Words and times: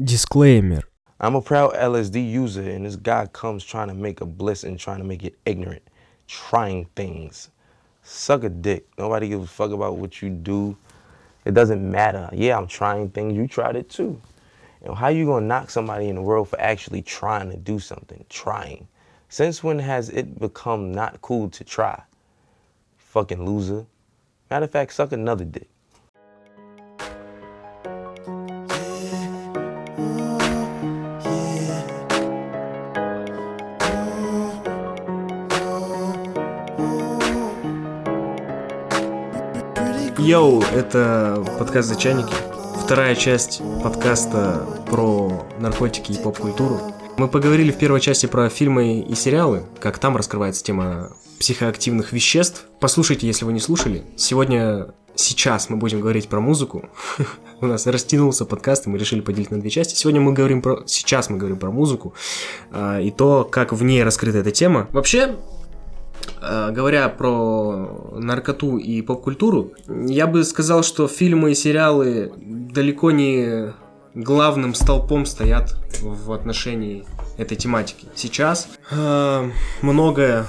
Disclaimer. 0.00 0.82
I'm 1.18 1.34
a 1.34 1.42
proud 1.42 1.74
LSD 1.74 2.30
user, 2.30 2.62
and 2.62 2.86
this 2.86 2.94
guy 2.94 3.26
comes 3.26 3.64
trying 3.64 3.88
to 3.88 3.94
make 3.94 4.20
a 4.20 4.24
bliss 4.24 4.62
and 4.62 4.78
trying 4.78 4.98
to 4.98 5.04
make 5.04 5.24
it 5.24 5.34
ignorant, 5.44 5.82
trying 6.28 6.84
things. 6.94 7.50
Suck 8.04 8.44
a 8.44 8.48
dick. 8.48 8.86
Nobody 8.96 9.28
gives 9.28 9.46
a 9.46 9.48
fuck 9.48 9.72
about 9.72 9.96
what 9.96 10.22
you 10.22 10.30
do. 10.30 10.76
It 11.44 11.52
doesn't 11.54 11.82
matter. 11.90 12.30
Yeah, 12.32 12.56
I'm 12.56 12.68
trying 12.68 13.10
things. 13.10 13.36
You 13.36 13.48
tried 13.48 13.74
it 13.74 13.90
too. 13.90 14.22
And 14.82 14.94
how 14.94 15.08
you 15.08 15.26
gonna 15.26 15.44
knock 15.44 15.68
somebody 15.68 16.06
in 16.06 16.14
the 16.14 16.22
world 16.22 16.48
for 16.48 16.60
actually 16.60 17.02
trying 17.02 17.50
to 17.50 17.56
do 17.56 17.80
something? 17.80 18.24
Trying. 18.28 18.86
Since 19.28 19.64
when 19.64 19.80
has 19.80 20.10
it 20.10 20.38
become 20.38 20.92
not 20.92 21.20
cool 21.22 21.50
to 21.50 21.64
try? 21.64 22.00
Fucking 22.98 23.44
loser. 23.44 23.84
Matter 24.48 24.66
of 24.66 24.70
fact, 24.70 24.92
suck 24.92 25.10
another 25.10 25.44
dick. 25.44 25.68
Йоу, 40.28 40.60
это 40.74 41.42
подкаст 41.58 41.88
«Зачайники». 41.88 42.34
Вторая 42.84 43.14
часть 43.14 43.62
подкаста 43.82 44.66
про 44.84 45.46
наркотики 45.58 46.12
и 46.12 46.22
поп-культуру. 46.22 46.78
Мы 47.16 47.28
поговорили 47.28 47.72
в 47.72 47.78
первой 47.78 48.02
части 48.02 48.26
про 48.26 48.50
фильмы 48.50 49.00
и 49.00 49.14
сериалы, 49.14 49.64
как 49.80 49.98
там 49.98 50.18
раскрывается 50.18 50.62
тема 50.62 51.12
психоактивных 51.40 52.12
веществ. 52.12 52.66
Послушайте, 52.78 53.26
если 53.26 53.46
вы 53.46 53.54
не 53.54 53.60
слушали. 53.60 54.02
Сегодня, 54.16 54.88
сейчас 55.14 55.70
мы 55.70 55.78
будем 55.78 56.02
говорить 56.02 56.28
про 56.28 56.40
музыку. 56.40 56.90
У 57.62 57.66
нас 57.66 57.86
растянулся 57.86 58.44
подкаст, 58.44 58.86
и 58.86 58.90
мы 58.90 58.98
решили 58.98 59.22
поделить 59.22 59.50
на 59.50 59.58
две 59.58 59.70
части. 59.70 59.94
Сегодня 59.94 60.20
мы 60.20 60.34
говорим 60.34 60.60
про... 60.60 60.82
Сейчас 60.84 61.30
мы 61.30 61.38
говорим 61.38 61.56
про 61.56 61.70
музыку 61.70 62.12
а, 62.70 63.00
и 63.00 63.10
то, 63.10 63.48
как 63.50 63.72
в 63.72 63.82
ней 63.82 64.04
раскрыта 64.04 64.36
эта 64.38 64.50
тема. 64.50 64.88
Вообще, 64.92 65.36
говоря 66.40 67.08
про 67.08 68.12
наркоту 68.16 68.78
и 68.78 69.02
поп-культуру, 69.02 69.72
я 69.86 70.26
бы 70.26 70.44
сказал, 70.44 70.82
что 70.82 71.08
фильмы 71.08 71.52
и 71.52 71.54
сериалы 71.54 72.32
далеко 72.36 73.10
не 73.10 73.72
главным 74.14 74.74
столпом 74.74 75.26
стоят 75.26 75.76
в 76.00 76.32
отношении 76.32 77.04
этой 77.36 77.56
тематики. 77.56 78.06
Сейчас 78.14 78.68
э, 78.90 79.50
многое 79.80 80.46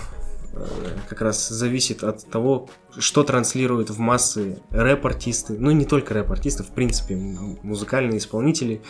э, 0.53 0.65
как 1.07 1.21
раз 1.21 1.47
зависит 1.49 2.03
от 2.03 2.25
того, 2.29 2.67
что 2.97 3.23
транслируют 3.23 3.91
в 3.91 3.99
массы 3.99 4.59
рэп-артисты, 4.71 5.57
ну 5.59 5.71
не 5.71 5.85
только 5.85 6.15
рэп-артисты, 6.15 6.63
в 6.63 6.71
принципе, 6.71 7.15
музыкальные 7.15 8.17
исполнители 8.17 8.81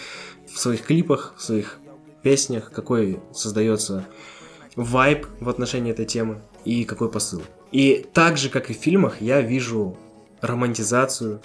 в 0.51 0.57
своих 0.57 0.83
клипах, 0.83 1.33
в 1.37 1.41
своих 1.41 1.79
песнях, 2.23 2.71
какой 2.71 3.19
создается 3.33 4.05
вайб 4.77 5.27
в 5.41 5.49
отношении 5.49 5.91
этой 5.91 6.05
темы 6.05 6.41
и 6.65 6.83
какой 6.83 7.09
посыл. 7.09 7.41
И 7.71 8.05
так 8.13 8.37
же, 8.37 8.49
как 8.49 8.69
и 8.69 8.73
в 8.73 8.77
фильмах, 8.77 9.21
я 9.21 9.41
вижу 9.41 9.97
романтизацию 10.41 11.41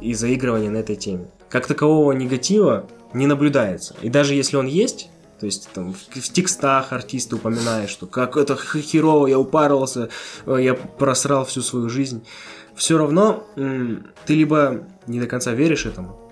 и 0.00 0.14
заигрывание 0.14 0.70
на 0.70 0.78
этой 0.78 0.96
теме 0.96 1.28
как 1.54 1.68
такового 1.68 2.10
негатива 2.10 2.84
не 3.12 3.28
наблюдается. 3.28 3.94
И 4.02 4.08
даже 4.08 4.34
если 4.34 4.56
он 4.56 4.66
есть, 4.66 5.08
то 5.38 5.46
есть 5.46 5.68
там 5.72 5.94
в, 5.94 5.98
в 5.98 6.32
текстах 6.32 6.92
артисты 6.92 7.36
упоминают, 7.36 7.90
что 7.90 8.08
как 8.08 8.36
это 8.36 8.56
херово, 8.56 9.28
я 9.28 9.38
упарывался, 9.38 10.08
э, 10.46 10.56
я 10.60 10.74
просрал 10.74 11.44
всю 11.44 11.62
свою 11.62 11.88
жизнь. 11.88 12.26
Все 12.74 12.98
равно 12.98 13.46
ты 13.54 14.34
либо 14.34 14.84
не 15.06 15.20
до 15.20 15.28
конца 15.28 15.52
веришь 15.52 15.86
этому, 15.86 16.28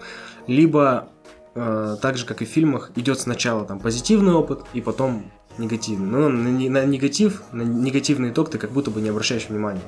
либо 0.48 1.08
э, 1.54 1.96
так 2.02 2.18
же, 2.18 2.26
как 2.26 2.42
и 2.42 2.44
в 2.44 2.48
фильмах, 2.48 2.90
идет 2.96 3.20
сначала 3.20 3.64
там 3.64 3.78
позитивный 3.78 4.32
опыт, 4.32 4.64
и 4.72 4.80
потом 4.80 5.30
негативный. 5.58 6.06
Но 6.06 6.28
на, 6.28 6.50
на 6.50 6.84
негатив, 6.84 7.42
на 7.52 7.62
негативный 7.62 8.30
итог 8.30 8.50
ты 8.50 8.58
как 8.58 8.70
будто 8.70 8.90
бы 8.90 9.00
не 9.00 9.10
обращаешь 9.10 9.48
внимания. 9.48 9.82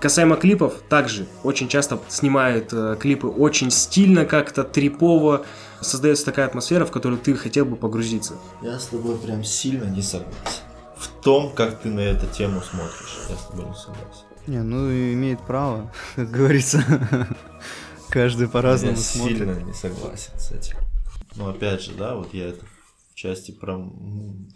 Касаемо 0.00 0.36
клипов, 0.36 0.74
также 0.88 1.26
очень 1.42 1.68
часто 1.68 1.98
снимают 2.08 2.72
э, 2.72 2.96
клипы 3.00 3.26
очень 3.26 3.72
стильно, 3.72 4.24
как-то 4.24 4.62
трипово. 4.62 5.44
Создается 5.80 6.24
такая 6.24 6.46
атмосфера, 6.46 6.84
в 6.84 6.92
которую 6.92 7.20
ты 7.20 7.34
хотел 7.34 7.64
бы 7.64 7.74
погрузиться. 7.74 8.34
Я 8.62 8.78
с 8.78 8.86
тобой 8.86 9.18
прям 9.18 9.42
сильно 9.42 9.84
не 9.84 10.02
согласен. 10.02 10.34
В 10.96 11.08
том, 11.22 11.52
как 11.52 11.80
ты 11.80 11.88
на 11.88 12.00
эту 12.00 12.26
тему 12.26 12.60
смотришь, 12.60 13.18
я 13.28 13.36
с 13.36 13.46
тобой 13.46 13.66
не 13.66 13.74
согласен. 13.74 14.24
Не, 14.46 14.62
ну 14.62 14.88
имеет 14.88 15.40
право, 15.40 15.92
как 16.16 16.30
говорится. 16.30 16.84
Каждый 18.08 18.48
по-разному 18.48 18.96
я 18.96 19.02
смотрит. 19.02 19.38
сильно 19.38 19.52
не 19.60 19.74
согласен 19.74 20.32
с 20.38 20.52
этим. 20.52 20.76
Но 21.34 21.48
опять 21.50 21.82
же, 21.82 21.92
да, 21.92 22.14
вот 22.14 22.32
я 22.32 22.48
это 22.50 22.64
в 22.64 22.77
части 23.18 23.50
про 23.50 23.90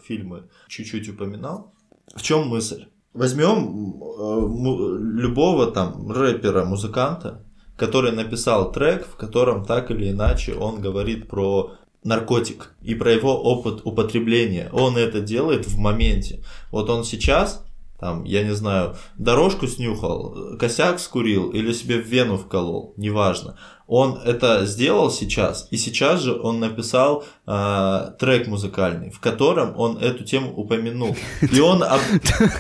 фильмы 0.04 0.44
чуть-чуть 0.68 1.08
упоминал. 1.08 1.74
В 2.14 2.22
чем 2.22 2.48
мысль? 2.48 2.86
Возьмем 3.12 4.00
э, 4.00 4.98
любого 5.20 5.70
там 5.70 6.10
рэпера, 6.10 6.64
музыканта, 6.64 7.44
который 7.76 8.12
написал 8.12 8.70
трек, 8.70 9.06
в 9.06 9.16
котором 9.16 9.64
так 9.64 9.90
или 9.90 10.10
иначе 10.10 10.54
он 10.54 10.80
говорит 10.80 11.28
про 11.28 11.72
наркотик 12.04 12.74
и 12.80 12.94
про 12.94 13.12
его 13.12 13.34
опыт 13.42 13.80
употребления. 13.84 14.70
Он 14.72 14.96
это 14.96 15.20
делает 15.20 15.66
в 15.66 15.78
моменте. 15.78 16.44
Вот 16.70 16.88
он 16.88 17.04
сейчас, 17.04 17.64
там, 18.02 18.24
я 18.24 18.42
не 18.42 18.52
знаю, 18.52 18.96
дорожку 19.16 19.68
снюхал, 19.68 20.56
косяк 20.58 20.98
скурил 20.98 21.50
или 21.50 21.72
себе 21.72 21.98
в 21.98 22.04
вену 22.04 22.36
вколол, 22.36 22.94
неважно. 22.96 23.56
Он 23.86 24.18
это 24.24 24.66
сделал 24.66 25.08
сейчас, 25.08 25.68
и 25.70 25.76
сейчас 25.76 26.20
же 26.20 26.34
он 26.34 26.58
написал 26.58 27.24
э, 27.46 28.10
трек 28.18 28.48
музыкальный, 28.48 29.12
в 29.12 29.20
котором 29.20 29.78
он 29.78 29.98
эту 29.98 30.24
тему 30.24 30.52
упомянул. 30.52 31.16
И 31.42 31.60
он... 31.60 31.84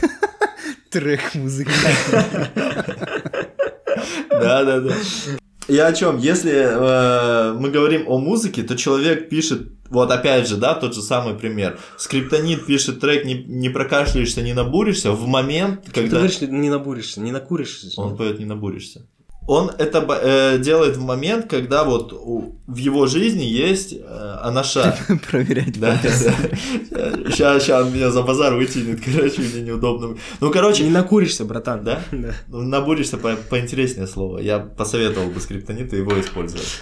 Трек 0.90 1.34
музыки. 1.34 1.72
Да, 4.30 4.64
да, 4.64 4.80
да. 4.80 4.94
И 5.68 5.78
о 5.78 5.92
чем? 5.92 6.18
Если 6.18 6.52
э, 6.52 7.52
мы 7.52 7.70
говорим 7.70 8.04
о 8.08 8.18
музыке, 8.18 8.62
то 8.62 8.76
человек 8.76 9.28
пишет, 9.28 9.68
вот 9.90 10.10
опять 10.10 10.48
же, 10.48 10.56
да, 10.56 10.74
тот 10.74 10.94
же 10.94 11.02
самый 11.02 11.34
пример. 11.34 11.78
Скриптонит 11.96 12.66
пишет 12.66 13.00
трек, 13.00 13.24
не, 13.24 13.34
не 13.44 13.68
прокашляешься, 13.68 14.42
не 14.42 14.54
набуришься 14.54 15.12
в 15.12 15.26
момент, 15.26 15.84
когда... 15.92 16.02
Ты 16.02 16.08
говоришь, 16.08 16.40
не 16.40 16.70
набуришься, 16.70 17.20
не 17.20 17.32
накуришься. 17.32 17.88
Он 18.00 18.16
поет 18.16 18.38
не 18.38 18.44
набуришься 18.44 19.06
он 19.46 19.70
это 19.78 20.06
э, 20.22 20.58
делает 20.58 20.96
в 20.96 21.02
момент, 21.02 21.48
когда 21.48 21.84
вот 21.84 22.12
у, 22.12 22.60
в 22.66 22.76
его 22.76 23.06
жизни 23.06 23.42
есть 23.42 23.92
э, 23.92 24.36
анаша. 24.42 24.96
Проверять. 25.30 25.78
Да, 25.80 25.98
да. 26.02 26.10
Сейчас, 27.30 27.64
сейчас 27.64 27.86
он 27.86 27.92
меня 27.92 28.10
за 28.10 28.22
базар 28.22 28.54
вытянет, 28.54 29.00
короче, 29.04 29.42
мне 29.42 29.62
неудобно. 29.62 30.16
Ну, 30.40 30.50
короче... 30.50 30.84
Не 30.84 30.90
накуришься, 30.90 31.44
братан. 31.44 31.84
Да? 31.84 32.02
Да. 32.12 32.34
Ну, 32.48 32.62
набуришься 32.62 33.18
по 33.18 33.34
поинтереснее 33.34 34.06
слово. 34.06 34.38
Я 34.38 34.60
посоветовал 34.60 35.30
бы 35.30 35.40
скриптонита 35.40 35.96
его 35.96 36.18
использовать. 36.20 36.80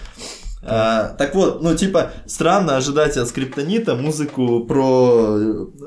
А, 0.62 1.15
так 1.16 1.34
вот, 1.34 1.62
ну 1.62 1.75
типа 1.75 2.10
странно 2.26 2.76
ожидать 2.76 3.16
от 3.16 3.28
скриптонита 3.28 3.94
музыку 3.94 4.60
про 4.66 5.38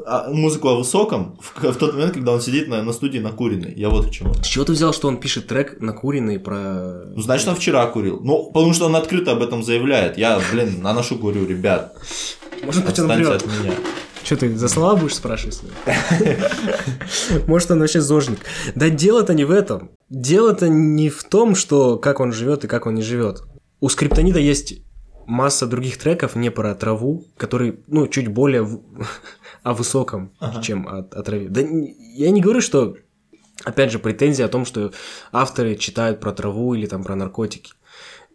а, 0.05 0.29
музыку 0.29 0.69
о 0.69 0.77
высоком 0.77 1.37
в, 1.39 1.63
в 1.63 1.75
тот 1.75 1.93
момент, 1.93 2.13
когда 2.13 2.31
он 2.31 2.41
сидит 2.41 2.67
на, 2.67 2.81
на 2.81 2.91
студии 2.91 3.19
накуренный. 3.19 3.73
Я 3.75 3.89
вот 3.89 4.07
к 4.07 4.09
чему. 4.09 4.33
С 4.33 4.47
чего 4.47 4.65
ты 4.65 4.71
взял, 4.71 4.91
что 4.91 5.07
он 5.07 5.17
пишет 5.19 5.47
трек 5.47 5.79
накуренный 5.79 6.39
про... 6.39 7.03
Ну, 7.05 7.21
значит, 7.21 7.47
он 7.47 7.55
вчера 7.55 7.85
курил. 7.85 8.19
Ну, 8.23 8.51
потому 8.51 8.73
что 8.73 8.85
он 8.85 8.95
открыто 8.95 9.33
об 9.33 9.43
этом 9.43 9.63
заявляет. 9.63 10.17
Я, 10.17 10.41
блин, 10.51 10.81
наношу 10.81 11.17
курю, 11.17 11.45
ребят. 11.45 11.95
Может 12.63 12.85
быть, 12.85 12.99
он 12.99 13.07
врет. 13.07 13.43
от 13.43 13.45
меня. 13.45 13.73
Что 14.23 14.37
ты 14.37 14.55
за 14.55 14.69
слова 14.69 14.95
будешь 14.95 15.15
спрашивать? 15.15 15.61
Может, 17.47 17.71
он 17.71 17.79
вообще 17.79 18.01
зожник. 18.01 18.39
Да 18.73 18.89
дело-то 18.89 19.33
не 19.33 19.43
в 19.43 19.51
этом. 19.51 19.91
Дело-то 20.09 20.69
не 20.69 21.09
в 21.09 21.23
том, 21.23 21.55
что 21.55 21.97
как 21.97 22.21
он 22.21 22.31
живет 22.31 22.63
и 22.63 22.67
как 22.67 22.87
он 22.87 22.95
не 22.95 23.01
живет. 23.01 23.43
У 23.83 23.89
Скриптонита 23.89 24.39
есть 24.39 24.75
масса 25.25 25.67
других 25.67 25.97
треков 25.97 26.37
не 26.37 26.49
про 26.51 26.73
траву, 26.73 27.25
которые, 27.35 27.79
ну, 27.87 28.07
чуть 28.07 28.29
более 28.29 28.61
в... 28.61 28.79
о 29.63 29.73
высоком, 29.73 30.31
ага. 30.39 30.61
чем 30.61 30.87
о, 30.87 30.99
о 30.99 31.21
траве. 31.21 31.49
Да 31.49 31.59
я 31.59 32.31
не 32.31 32.39
говорю, 32.39 32.61
что, 32.61 32.95
опять 33.65 33.91
же, 33.91 33.99
претензия 33.99 34.45
о 34.45 34.47
том, 34.47 34.63
что 34.63 34.93
авторы 35.33 35.75
читают 35.75 36.21
про 36.21 36.31
траву 36.31 36.75
или 36.75 36.85
там 36.85 37.03
про 37.03 37.17
наркотики. 37.17 37.73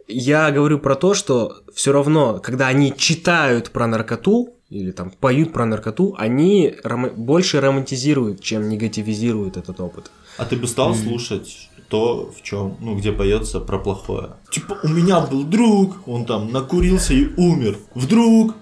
Я 0.06 0.50
говорю 0.50 0.80
про 0.80 0.96
то, 0.96 1.14
что 1.14 1.62
все 1.74 1.92
равно, 1.92 2.40
когда 2.40 2.66
они 2.66 2.94
читают 2.94 3.70
про 3.70 3.86
наркоту 3.86 4.54
или 4.68 4.90
там 4.90 5.10
поют 5.10 5.54
про 5.54 5.64
наркоту, 5.64 6.14
они 6.18 6.74
ром... 6.84 7.08
больше 7.16 7.62
романтизируют, 7.62 8.42
чем 8.42 8.68
негативизируют 8.68 9.56
этот 9.56 9.80
опыт. 9.80 10.10
А 10.36 10.44
ты 10.44 10.56
бы 10.56 10.66
стал 10.66 10.92
mm. 10.92 11.04
слушать 11.04 11.67
то, 11.88 12.30
в 12.36 12.42
чем, 12.42 12.76
ну, 12.80 12.96
где 12.96 13.12
поется 13.12 13.60
про 13.60 13.78
плохое. 13.78 14.36
Типа, 14.50 14.78
у 14.82 14.88
меня 14.88 15.20
был 15.20 15.42
друг, 15.44 16.06
он 16.06 16.26
там 16.26 16.52
накурился 16.52 17.14
и 17.14 17.28
умер. 17.36 17.78
Вдруг. 17.94 18.54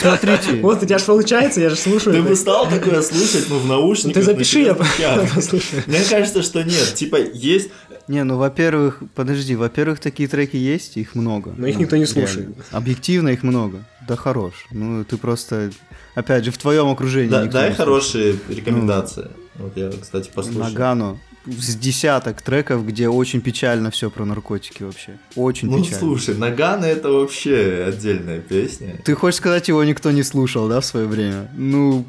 Смотрите. 0.00 0.60
Вот 0.60 0.82
у 0.82 0.86
тебя 0.86 0.98
же 0.98 1.04
получается, 1.04 1.60
я 1.60 1.70
же 1.70 1.76
слушаю. 1.76 2.16
Ты 2.16 2.22
бы 2.22 2.34
стал 2.34 2.68
такое 2.68 3.02
слушать, 3.02 3.46
ну, 3.48 3.58
в 3.58 3.66
наушниках. 3.66 4.14
Ты 4.14 4.22
запиши, 4.22 4.60
я 4.60 4.74
послушаю. 5.34 5.84
Мне 5.86 6.00
кажется, 6.08 6.42
что 6.42 6.64
нет. 6.64 6.94
Типа, 6.94 7.16
есть 7.16 7.70
Не, 8.08 8.24
ну, 8.24 8.36
во-первых, 8.36 9.02
подожди, 9.14 9.54
во-первых, 9.54 10.00
такие 10.00 10.28
треки 10.28 10.56
есть, 10.56 10.96
их 10.96 11.14
много. 11.14 11.54
Но 11.56 11.68
их 11.68 11.76
Ну, 11.76 11.82
никто 11.82 11.96
не 11.96 12.06
слушает. 12.06 12.48
Объективно 12.72 13.28
их 13.28 13.44
много. 13.44 13.84
Да 14.08 14.16
хорош. 14.16 14.66
Ну, 14.72 15.04
ты 15.04 15.18
просто, 15.18 15.70
опять 16.14 16.44
же, 16.44 16.50
в 16.50 16.58
твоем 16.58 16.88
окружении 16.88 17.30
Да, 17.30 17.44
дай 17.44 17.74
хорошие 17.74 18.36
рекомендации. 18.48 19.28
Вот 19.56 19.76
я, 19.76 19.90
кстати, 19.90 20.30
послушал. 20.34 20.62
Нагано. 20.62 21.18
С 21.48 21.74
десяток 21.76 22.42
треков, 22.42 22.86
где 22.86 23.08
очень 23.08 23.40
печально 23.40 23.90
все 23.90 24.10
про 24.10 24.24
наркотики 24.24 24.82
вообще. 24.82 25.18
Очень 25.36 25.70
Ну 25.70 25.78
печально. 25.78 25.98
слушай, 25.98 26.36
Нагана 26.36 26.84
это 26.84 27.10
вообще 27.10 27.86
отдельная 27.88 28.40
песня. 28.40 28.96
Ты 29.04 29.14
хочешь 29.14 29.38
сказать, 29.38 29.68
его 29.68 29.82
никто 29.84 30.10
не 30.10 30.22
слушал, 30.22 30.68
да, 30.68 30.80
в 30.80 30.84
свое 30.84 31.06
время? 31.06 31.48
Ну, 31.56 32.04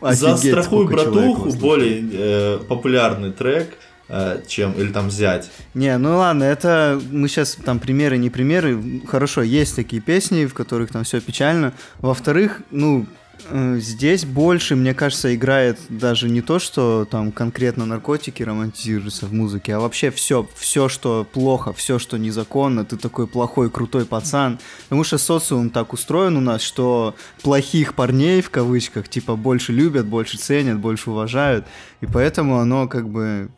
За 0.00 0.34
офигеть, 0.34 0.52
страхуй 0.52 0.86
сколько 0.86 1.02
человек 1.04 1.36
братуху 1.38 1.58
более 1.58 2.08
э, 2.12 2.58
популярный 2.68 3.32
трек, 3.32 3.74
э, 4.08 4.42
чем 4.46 4.72
или 4.72 4.92
там 4.92 5.08
взять. 5.08 5.50
Не, 5.74 5.96
ну 5.98 6.16
ладно, 6.18 6.44
это 6.44 7.00
мы 7.10 7.28
сейчас 7.28 7.56
там 7.64 7.78
примеры, 7.78 8.18
не 8.18 8.30
примеры. 8.30 9.00
Хорошо, 9.06 9.42
есть 9.42 9.74
такие 9.76 10.02
песни, 10.02 10.44
в 10.46 10.54
которых 10.54 10.90
там 10.92 11.04
все 11.04 11.20
печально. 11.20 11.72
Во-вторых, 12.00 12.60
ну, 12.70 13.06
здесь 13.50 14.24
больше, 14.24 14.76
мне 14.76 14.94
кажется, 14.94 15.34
играет 15.34 15.78
даже 15.88 16.28
не 16.28 16.42
то, 16.42 16.58
что 16.58 17.06
там 17.10 17.32
конкретно 17.32 17.86
наркотики 17.86 18.42
романтизируются 18.42 19.26
в 19.26 19.32
музыке, 19.32 19.74
а 19.74 19.80
вообще 19.80 20.10
все, 20.10 20.48
все, 20.56 20.88
что 20.88 21.26
плохо, 21.30 21.72
все, 21.72 21.98
что 21.98 22.16
незаконно, 22.16 22.84
ты 22.84 22.96
такой 22.96 23.26
плохой, 23.26 23.70
крутой 23.70 24.04
пацан. 24.04 24.58
Потому 24.84 25.04
что 25.04 25.18
социум 25.18 25.70
так 25.70 25.92
устроен 25.92 26.36
у 26.36 26.40
нас, 26.40 26.62
что 26.62 27.14
плохих 27.42 27.94
парней, 27.94 28.40
в 28.40 28.50
кавычках, 28.50 29.08
типа 29.08 29.36
больше 29.36 29.72
любят, 29.72 30.06
больше 30.06 30.38
ценят, 30.38 30.78
больше 30.78 31.10
уважают. 31.10 31.66
И 32.00 32.06
поэтому 32.06 32.58
оно 32.58 32.88
как 32.88 33.08
бы 33.08 33.48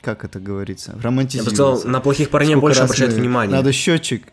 как 0.00 0.24
это 0.24 0.38
говорится, 0.38 0.92
Я 0.92 0.96
бы 0.96 1.02
романтизируется. 1.02 1.54
сказал, 1.54 1.82
на 1.84 2.00
плохих 2.00 2.30
парней 2.30 2.52
Сколько 2.52 2.60
больше 2.66 2.80
обращают 2.82 3.14
внимание. 3.14 3.56
Надо 3.56 3.72
счетчик. 3.72 4.24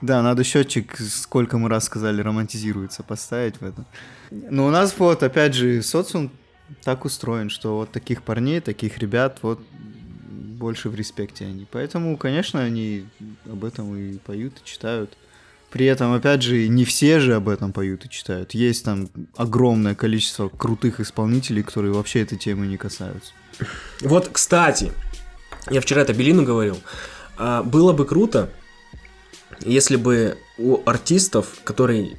Да, 0.00 0.22
надо 0.22 0.44
счетчик, 0.44 0.96
сколько 0.98 1.58
мы 1.58 1.68
раз 1.68 1.84
сказали, 1.84 2.22
романтизируется, 2.22 3.02
поставить 3.02 3.60
в 3.60 3.64
этом. 3.64 3.84
Но 4.30 4.66
у 4.66 4.70
нас 4.70 4.94
вот, 4.98 5.22
опять 5.22 5.54
же, 5.54 5.82
социум 5.82 6.30
так 6.84 7.04
устроен, 7.04 7.50
что 7.50 7.76
вот 7.76 7.90
таких 7.90 8.22
парней, 8.22 8.60
таких 8.60 8.98
ребят, 8.98 9.38
вот 9.42 9.60
больше 10.30 10.88
в 10.88 10.94
респекте 10.94 11.46
они. 11.46 11.66
Поэтому, 11.70 12.16
конечно, 12.16 12.62
они 12.62 13.06
об 13.50 13.64
этом 13.64 13.96
и 13.96 14.18
поют, 14.18 14.54
и 14.62 14.68
читают. 14.68 15.16
При 15.70 15.86
этом, 15.86 16.12
опять 16.14 16.42
же, 16.42 16.66
не 16.68 16.84
все 16.84 17.20
же 17.20 17.34
об 17.34 17.48
этом 17.48 17.72
поют 17.72 18.06
и 18.06 18.08
читают. 18.08 18.54
Есть 18.54 18.84
там 18.84 19.08
огромное 19.36 19.94
количество 19.94 20.48
крутых 20.48 21.00
исполнителей, 21.00 21.62
которые 21.62 21.92
вообще 21.92 22.22
этой 22.22 22.38
темы 22.38 22.66
не 22.66 22.76
касаются. 22.76 23.32
Вот, 24.00 24.28
кстати, 24.28 24.92
я 25.70 25.80
вчера 25.80 26.02
это 26.02 26.14
Белину 26.14 26.44
говорил. 26.44 26.78
а, 27.36 27.62
Было 27.62 27.92
бы 27.92 28.06
круто, 28.06 28.50
если 29.60 29.96
бы 29.96 30.38
у 30.58 30.80
артистов, 30.86 31.46
которые 31.64 32.16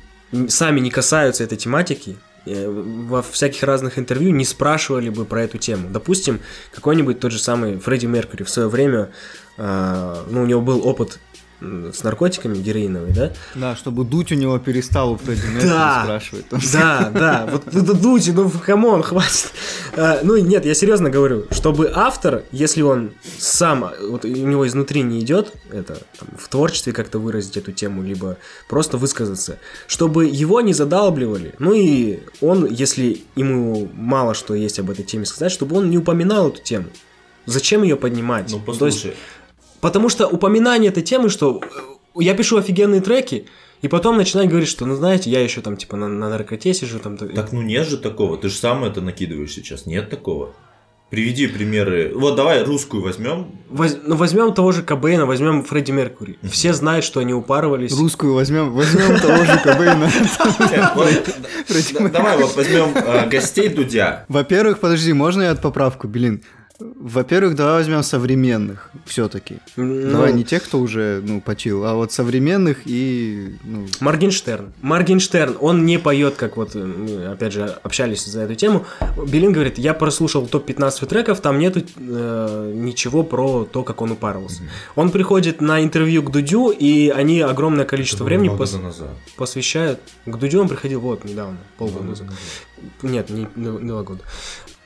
сами 0.47 0.79
не 0.79 0.89
касаются 0.91 1.43
этой 1.43 1.57
тематики, 1.57 2.17
э, 2.45 2.69
во 2.69 3.21
всяких 3.21 3.63
разных 3.63 3.97
интервью 3.99 4.31
не 4.31 4.45
спрашивали 4.45 5.09
бы 5.09 5.25
про 5.25 5.43
эту 5.43 5.57
тему. 5.57 5.89
Допустим, 5.89 6.39
какой-нибудь 6.73 7.19
тот 7.19 7.31
же 7.31 7.39
самый 7.39 7.79
Фредди 7.79 8.05
Меркьюри 8.05 8.43
в 8.43 8.49
свое 8.49 8.69
время, 8.69 9.09
а, 9.57 10.25
ну, 10.29 10.43
у 10.43 10.45
него 10.45 10.61
был 10.61 10.87
опыт 10.87 11.19
с 11.61 12.03
наркотиками 12.03 12.57
героиновый, 12.57 13.11
да? 13.11 13.33
Да, 13.53 13.75
чтобы 13.75 14.05
Дудь 14.05 14.31
у 14.31 14.35
него 14.35 14.57
перестал 14.59 15.11
у 15.11 15.17
Фредди 15.17 15.45
Меркьюри 15.47 15.67
Да. 15.67 16.01
спрашивать. 16.03 16.45
Да, 16.71 17.11
да, 17.13 17.47
вот 17.51 17.65
ну, 17.73 17.93
Дудь, 17.93 18.31
ну 18.33 18.49
come 18.49 18.80
on, 18.80 19.03
хватит. 19.03 19.51
А, 19.95 20.19
ну 20.23 20.37
нет, 20.37 20.65
я 20.65 20.73
серьезно 20.73 21.09
говорю, 21.09 21.45
чтобы 21.51 21.91
автор, 21.93 22.43
если 22.51 22.81
он 22.81 23.11
сам, 23.37 23.91
вот 24.01 24.25
у 24.25 24.27
него 24.27 24.67
изнутри 24.67 25.01
не 25.01 25.19
идет, 25.19 25.53
это 25.71 25.99
там, 26.19 26.29
в 26.37 26.47
творчестве 26.47 26.93
как-то 26.93 27.19
выразить 27.19 27.57
эту 27.57 27.71
тему, 27.71 28.03
либо 28.03 28.37
просто 28.67 28.97
высказаться, 28.97 29.59
чтобы 29.87 30.25
его 30.25 30.61
не 30.61 30.73
задалбливали. 30.73 31.53
Ну 31.59 31.73
и 31.73 32.19
он, 32.41 32.65
если 32.65 33.23
ему 33.35 33.89
мало 33.93 34.33
что 34.33 34.53
есть 34.53 34.79
об 34.79 34.89
этой 34.89 35.03
теме 35.03 35.25
сказать, 35.25 35.51
чтобы 35.51 35.77
он 35.77 35.89
не 35.89 35.97
упоминал 35.97 36.49
эту 36.49 36.61
тему. 36.61 36.87
Зачем 37.45 37.83
ее 37.83 37.95
поднимать? 37.95 38.51
Ну 38.51 38.59
То 38.59 38.85
есть, 38.85 39.01
послушай, 39.01 39.15
Потому 39.81 40.09
что 40.09 40.27
упоминание 40.27 40.91
этой 40.91 41.03
темы, 41.03 41.29
что 41.29 41.61
э, 41.63 41.67
я 42.15 42.33
пишу 42.33 42.57
офигенные 42.57 43.01
треки, 43.01 43.47
и 43.81 43.87
потом 43.87 44.17
начинать 44.17 44.49
говорить, 44.49 44.69
что, 44.69 44.85
ну 44.85 44.95
знаете, 44.95 45.29
я 45.29 45.41
еще 45.41 45.61
там 45.61 45.77
типа 45.77 45.97
на, 45.97 46.07
на 46.07 46.29
наркоте 46.29 46.73
сижу, 46.73 46.99
там. 46.99 47.17
так 47.17 47.51
ну 47.51 47.61
нет 47.61 47.87
же 47.87 47.97
такого, 47.97 48.37
ты 48.37 48.49
же 48.49 48.55
сам 48.55 48.83
это 48.83 49.01
накидываешь 49.01 49.53
сейчас, 49.53 49.85
нет 49.85 50.09
такого. 50.09 50.53
Приведи 51.09 51.47
примеры. 51.47 52.11
Вот 52.13 52.35
давай 52.35 52.63
русскую 52.63 53.01
возьмем. 53.01 53.47
Воз- 53.67 53.97
ну 54.05 54.15
возьмем 54.15 54.53
того 54.53 54.71
же 54.71 54.83
Кобейна, 54.83 55.25
возьмем 55.25 55.63
Фредди 55.63 55.91
Меркьюри. 55.91 56.37
Все 56.43 56.71
знают, 56.71 57.03
что 57.03 57.19
они 57.19 57.33
упарывались. 57.33 57.97
Русскую 57.97 58.35
возьмем, 58.35 58.71
возьмем 58.73 59.19
того 59.19 59.43
же 59.43 59.59
Кобейна. 59.63 60.07
Давай 62.11 62.37
вот 62.37 62.55
возьмем 62.55 62.95
э, 62.95 63.27
гостей 63.27 63.69
Дудя. 63.69 64.25
Во-первых, 64.27 64.79
подожди, 64.79 65.11
можно 65.13 65.43
я 65.43 65.51
от 65.51 65.63
поправку, 65.63 66.07
Белин? 66.07 66.43
Во-первых, 66.79 67.55
давай 67.55 67.73
возьмем 67.79 68.03
современных 68.03 68.89
все-таки. 69.05 69.57
Ну, 69.75 70.11
Давай 70.11 70.31
не 70.31 70.45
тех, 70.45 70.63
кто 70.63 70.79
уже, 70.79 71.21
ну, 71.25 71.41
почил, 71.41 71.83
а 71.83 71.93
вот 71.93 72.13
современных 72.13 72.79
и, 72.85 73.57
ну, 73.65 73.85
Моргенштерн. 73.99 74.71
Моргенштерн, 74.81 75.57
он 75.59 75.85
не 75.85 75.99
поет, 75.99 76.35
как 76.35 76.55
вот, 76.55 76.75
э, 76.77 76.79
мы, 76.79 77.25
опять 77.25 77.51
же, 77.51 77.65
общались 77.83 78.23
за 78.25 78.41
эту 78.41 78.55
тему. 78.55 78.85
Белин 79.27 79.51
говорит, 79.51 79.77
я 79.77 79.93
прослушал 79.93 80.47
топ-15 80.47 81.05
треков, 81.07 81.41
там 81.41 81.59
нету 81.59 81.81
э, 81.97 82.71
ничего 82.73 83.23
про 83.23 83.65
то, 83.65 83.83
как 83.83 84.01
он 84.01 84.11
упарывался. 84.11 84.63
Он 84.95 85.11
приходит 85.11 85.59
на 85.59 85.83
интервью 85.83 86.23
к 86.23 86.31
Дудю, 86.31 86.69
и 86.69 87.09
они 87.09 87.41
огромное 87.41 87.83
количество 87.83 88.23
времени 88.23 88.49
пос- 88.55 88.81
назад. 88.81 89.09
посвящают. 89.35 89.99
К 90.25 90.37
Дудю 90.37 90.61
он 90.61 90.69
приходил 90.69 91.01
вот 91.01 91.25
недавно, 91.25 91.57
полгода 91.77 92.05
назад. 92.05 92.27
Нет, 93.01 93.29
не, 93.29 93.47
не 93.57 93.87
два 93.87 94.03
года. 94.03 94.21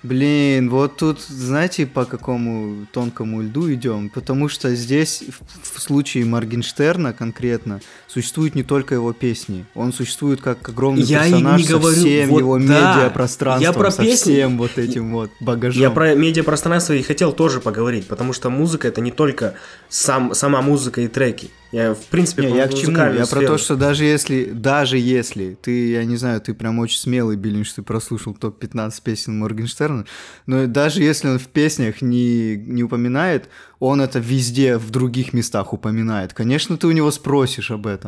Блин, 0.03 0.69
вот 0.69 0.97
тут, 0.97 1.21
знаете, 1.21 1.85
по 1.85 2.03
какому 2.03 2.85
тонкому 2.91 3.41
льду 3.41 3.73
идем? 3.73 4.09
Потому 4.09 4.49
что 4.49 4.75
здесь, 4.75 5.23
в, 5.29 5.77
в 5.77 5.81
случае 5.81 6.25
Моргенштерна 6.25 7.13
конкретно, 7.13 7.79
существуют 8.13 8.53
не 8.53 8.63
только 8.63 8.93
его 8.95 9.11
песни. 9.11 9.65
Он 9.73 9.91
существует 9.91 10.39
как 10.41 10.67
огромный 10.69 11.01
Я 11.01 11.23
персонаж 11.23 11.61
не 11.61 11.67
говорю, 11.67 11.95
со 11.95 11.99
всем 12.01 12.29
вот 12.29 12.39
его 12.39 12.57
да. 12.59 12.63
медиапространством, 12.63 13.63
Я 13.63 13.73
про 13.73 13.89
со 13.91 14.03
песни- 14.03 14.33
всем 14.33 14.57
вот 14.57 14.77
этим 14.77 15.11
вот 15.11 15.31
багажом. 15.39 15.81
Я 15.81 15.89
про 15.89 16.13
медиапространство 16.13 16.93
и 16.93 17.01
хотел 17.01 17.33
тоже 17.33 17.59
поговорить, 17.59 18.07
потому 18.07 18.33
что 18.33 18.49
музыка 18.51 18.87
это 18.87 19.01
не 19.01 19.11
только 19.11 19.55
сам, 19.89 20.35
сама 20.35 20.61
музыка 20.61 21.01
и 21.01 21.07
треки. 21.07 21.49
Я, 21.71 21.95
в 21.95 22.05
принципе, 22.05 22.43
Не, 22.43 22.49
про 22.49 22.57
я 22.57 22.67
к 22.67 22.73
чему? 22.75 22.95
Я 22.97 23.09
про 23.15 23.25
сферу. 23.25 23.47
то, 23.47 23.57
что 23.57 23.75
даже 23.75 24.05
если, 24.05 24.43
даже 24.45 24.99
если 24.99 25.57
ты, 25.59 25.89
я 25.89 26.03
не 26.05 26.17
знаю, 26.17 26.39
ты 26.39 26.53
прям 26.53 26.77
очень 26.77 26.99
смелый, 26.99 27.35
Билин, 27.35 27.63
что 27.65 27.77
ты 27.77 27.81
прослушал 27.81 28.35
топ-15 28.35 28.91
песен 29.03 29.39
Моргенштерна, 29.39 30.05
но 30.45 30.67
даже 30.67 31.01
если 31.01 31.29
он 31.29 31.39
в 31.39 31.47
песнях 31.47 32.03
не, 32.03 32.57
не 32.57 32.83
упоминает, 32.83 33.49
он 33.79 34.01
это 34.01 34.19
везде, 34.19 34.77
в 34.77 34.91
других 34.91 35.33
местах 35.33 35.73
упоминает. 35.73 36.33
Конечно, 36.33 36.77
ты 36.77 36.85
у 36.85 36.91
него 36.91 37.09
спросишь 37.09 37.71
об 37.71 37.87
этом. 37.87 38.02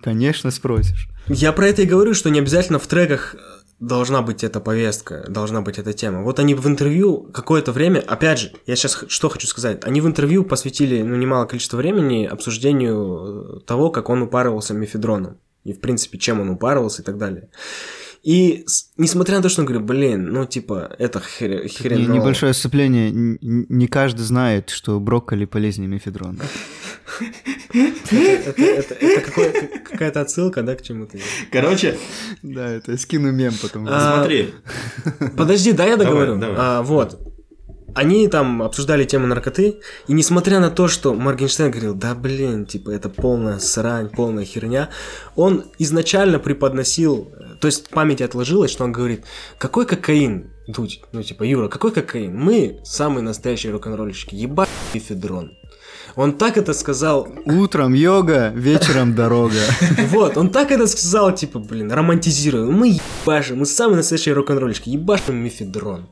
Конечно, 0.00 0.50
спросишь. 0.50 1.08
Я 1.28 1.52
про 1.52 1.68
это 1.68 1.82
и 1.82 1.86
говорю, 1.86 2.14
что 2.14 2.30
не 2.30 2.38
обязательно 2.38 2.78
в 2.78 2.86
треках 2.86 3.34
э, 3.34 3.38
должна 3.80 4.22
быть 4.22 4.44
эта 4.44 4.60
повестка, 4.60 5.24
должна 5.28 5.60
быть 5.60 5.78
эта 5.78 5.92
тема. 5.92 6.22
Вот 6.22 6.38
они 6.38 6.54
в 6.54 6.66
интервью 6.66 7.22
какое-то 7.32 7.72
время, 7.72 8.00
опять 8.06 8.38
же, 8.38 8.52
я 8.66 8.76
сейчас 8.76 9.04
что 9.08 9.28
хочу 9.28 9.46
сказать, 9.46 9.84
они 9.84 10.00
в 10.00 10.06
интервью 10.06 10.44
посвятили 10.44 11.02
ну, 11.02 11.16
немало 11.16 11.46
количества 11.46 11.78
времени 11.78 12.24
обсуждению 12.26 13.56
э, 13.58 13.60
того, 13.66 13.90
как 13.90 14.08
он 14.08 14.22
упарывался 14.22 14.74
мефедроном. 14.74 15.38
И, 15.64 15.72
в 15.72 15.80
принципе, 15.80 16.18
чем 16.18 16.40
он 16.40 16.50
упарывался 16.50 17.02
и 17.02 17.04
так 17.04 17.18
далее. 17.18 17.48
И 18.22 18.64
несмотря 18.96 19.36
на 19.36 19.42
то, 19.42 19.48
что 19.48 19.62
он 19.62 19.66
говорит, 19.66 19.86
блин, 19.86 20.32
ну, 20.32 20.44
типа, 20.46 20.94
это 20.98 21.20
Не- 21.40 21.68
хреново. 21.68 22.12
Небольшое 22.12 22.54
н- 23.40 23.66
Не 23.68 23.86
каждый 23.88 24.22
знает, 24.22 24.70
что 24.70 24.98
брокколи 25.00 25.44
полезнее 25.44 25.88
мефедрона. 25.88 26.40
Это, 27.72 28.94
какая-то 29.84 30.20
отсылка, 30.20 30.62
да, 30.62 30.74
к 30.74 30.82
чему-то? 30.82 31.18
Короче, 31.50 31.98
Да, 32.42 32.68
это 32.68 32.92
я 32.92 32.98
скину 32.98 33.32
мем 33.32 33.54
потом. 33.60 33.86
А, 33.88 34.18
смотри. 34.18 34.54
Подожди, 35.36 35.72
да, 35.72 35.86
я 35.86 35.96
договорю. 35.96 36.40
А, 36.56 36.82
вот. 36.82 37.18
Они 37.94 38.28
там 38.28 38.62
обсуждали 38.62 39.04
тему 39.04 39.26
наркоты, 39.26 39.80
и 40.06 40.12
несмотря 40.12 40.60
на 40.60 40.70
то, 40.70 40.86
что 40.86 41.14
Моргенштерн 41.14 41.70
говорил, 41.70 41.94
да 41.94 42.14
блин, 42.14 42.66
типа 42.66 42.90
это 42.90 43.08
полная 43.08 43.58
срань, 43.58 44.10
полная 44.10 44.44
херня, 44.44 44.90
он 45.34 45.64
изначально 45.78 46.38
преподносил, 46.38 47.32
э, 47.32 47.54
то 47.58 47.68
есть 47.68 47.86
в 47.86 47.88
памяти 47.88 48.22
отложилось, 48.22 48.70
что 48.70 48.84
он 48.84 48.92
говорит, 48.92 49.24
какой 49.56 49.86
кокаин, 49.86 50.52
Дудь, 50.66 51.00
ну 51.12 51.22
типа, 51.22 51.44
Юра, 51.44 51.68
какой 51.68 51.90
кокаин? 51.90 52.36
Мы 52.36 52.80
самые 52.84 53.22
настоящие 53.22 53.72
рок-н-ролльщики, 53.72 54.34
ебать 54.34 54.68
мефедрон. 54.92 55.52
Он 56.16 56.32
так 56.32 56.56
это 56.56 56.72
сказал, 56.72 57.28
Утром 57.44 57.92
йога, 57.92 58.50
вечером 58.54 59.14
дорога. 59.14 59.60
вот, 60.08 60.38
он 60.38 60.48
так 60.48 60.70
это 60.70 60.86
сказал, 60.86 61.34
типа, 61.34 61.58
блин, 61.58 61.92
романтизируем. 61.92 62.72
Мы 62.72 62.98
ебашим, 63.22 63.58
мы 63.58 63.66
самые 63.66 63.98
настоящие 63.98 64.34
рок-н-ролльщики, 64.34 64.88
ебашим 64.88 65.36
мефедрон. 65.36 66.08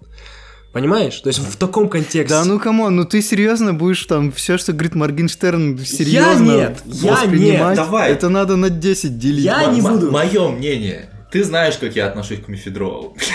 Понимаешь? 0.74 1.16
То 1.20 1.28
есть 1.28 1.38
в 1.38 1.56
таком 1.56 1.88
контексте. 1.88 2.34
Да 2.34 2.44
ну 2.44 2.60
come 2.60 2.81
on, 2.81 2.96
ну 2.96 3.04
ты 3.06 3.22
серьезно 3.22 3.72
будешь 3.72 4.04
там 4.04 4.30
все, 4.30 4.58
что 4.58 4.72
говорит 4.72 4.94
Моргенштерн, 4.94 5.78
серьезно 5.78 6.50
нет, 6.50 6.82
я 6.84 7.24
нет, 7.24 7.76
давай. 7.76 8.12
Это 8.12 8.28
надо 8.28 8.56
на 8.56 8.68
10 8.68 9.18
делить. 9.18 9.44
Я 9.44 9.64
не 9.66 9.80
буду. 9.80 10.10
Мое 10.10 10.50
мнение. 10.50 11.08
Ты 11.30 11.44
знаешь, 11.44 11.78
как 11.78 11.96
я 11.96 12.08
отношусь 12.08 12.40
к 12.40 12.48
мифедрову. 12.48 13.16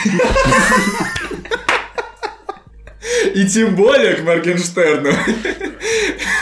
И 3.34 3.48
тем 3.48 3.76
более 3.76 4.14
к 4.16 4.24
Моргенштерну. 4.24 5.12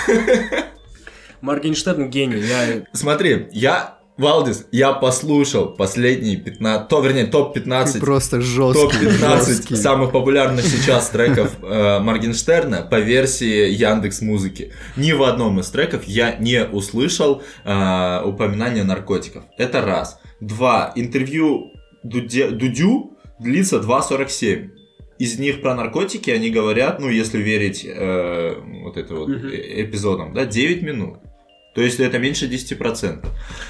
Моргенштерн 1.41 2.09
гений. 2.09 2.39
Я... 2.41 2.83
Смотри, 2.93 3.47
я, 3.51 3.99
Валдис, 4.17 4.65
я 4.71 4.93
послушал 4.93 5.75
последние 5.75 6.37
15, 6.37 6.87
то, 6.87 6.99
вернее, 7.01 7.25
топ-15 7.27 7.93
Ты 7.93 7.99
просто 7.99 8.41
жесткий. 8.41 8.81
топ-15 9.05 9.45
жесткий. 9.45 9.75
самых 9.75 10.11
популярных 10.11 10.65
сейчас 10.65 11.09
треков 11.09 11.51
э, 11.61 11.99
Моргенштерна 11.99 12.81
по 12.81 12.99
версии 12.99 13.69
Яндекс 13.69 14.21
Музыки. 14.21 14.73
Ни 14.95 15.11
в 15.11 15.21
одном 15.21 15.59
из 15.59 15.67
треков 15.69 16.05
я 16.05 16.35
не 16.37 16.65
услышал 16.65 17.43
э, 17.63 18.21
упоминания 18.25 18.83
наркотиков. 18.83 19.43
Это 19.59 19.81
раз. 19.81 20.19
Два. 20.41 20.91
Интервью 20.95 21.71
Дуде- 22.03 22.49
Дудю 22.49 23.11
длится 23.39 23.77
2.47. 23.77 24.69
Из 25.19 25.39
них 25.39 25.62
про 25.62 25.74
наркотики 25.75 26.29
они 26.29 26.50
говорят, 26.50 27.00
ну, 27.00 27.09
если 27.09 27.39
верить 27.39 27.86
э, 27.88 28.55
вот 28.83 28.97
это 28.97 29.15
вот 29.15 29.29
э- 29.29 29.83
эпизодам, 29.83 30.33
да, 30.33 30.45
9 30.45 30.83
минут. 30.83 31.17
То 31.74 31.81
есть 31.81 32.00
это 32.00 32.17
меньше 32.19 32.47
10%. 32.47 33.25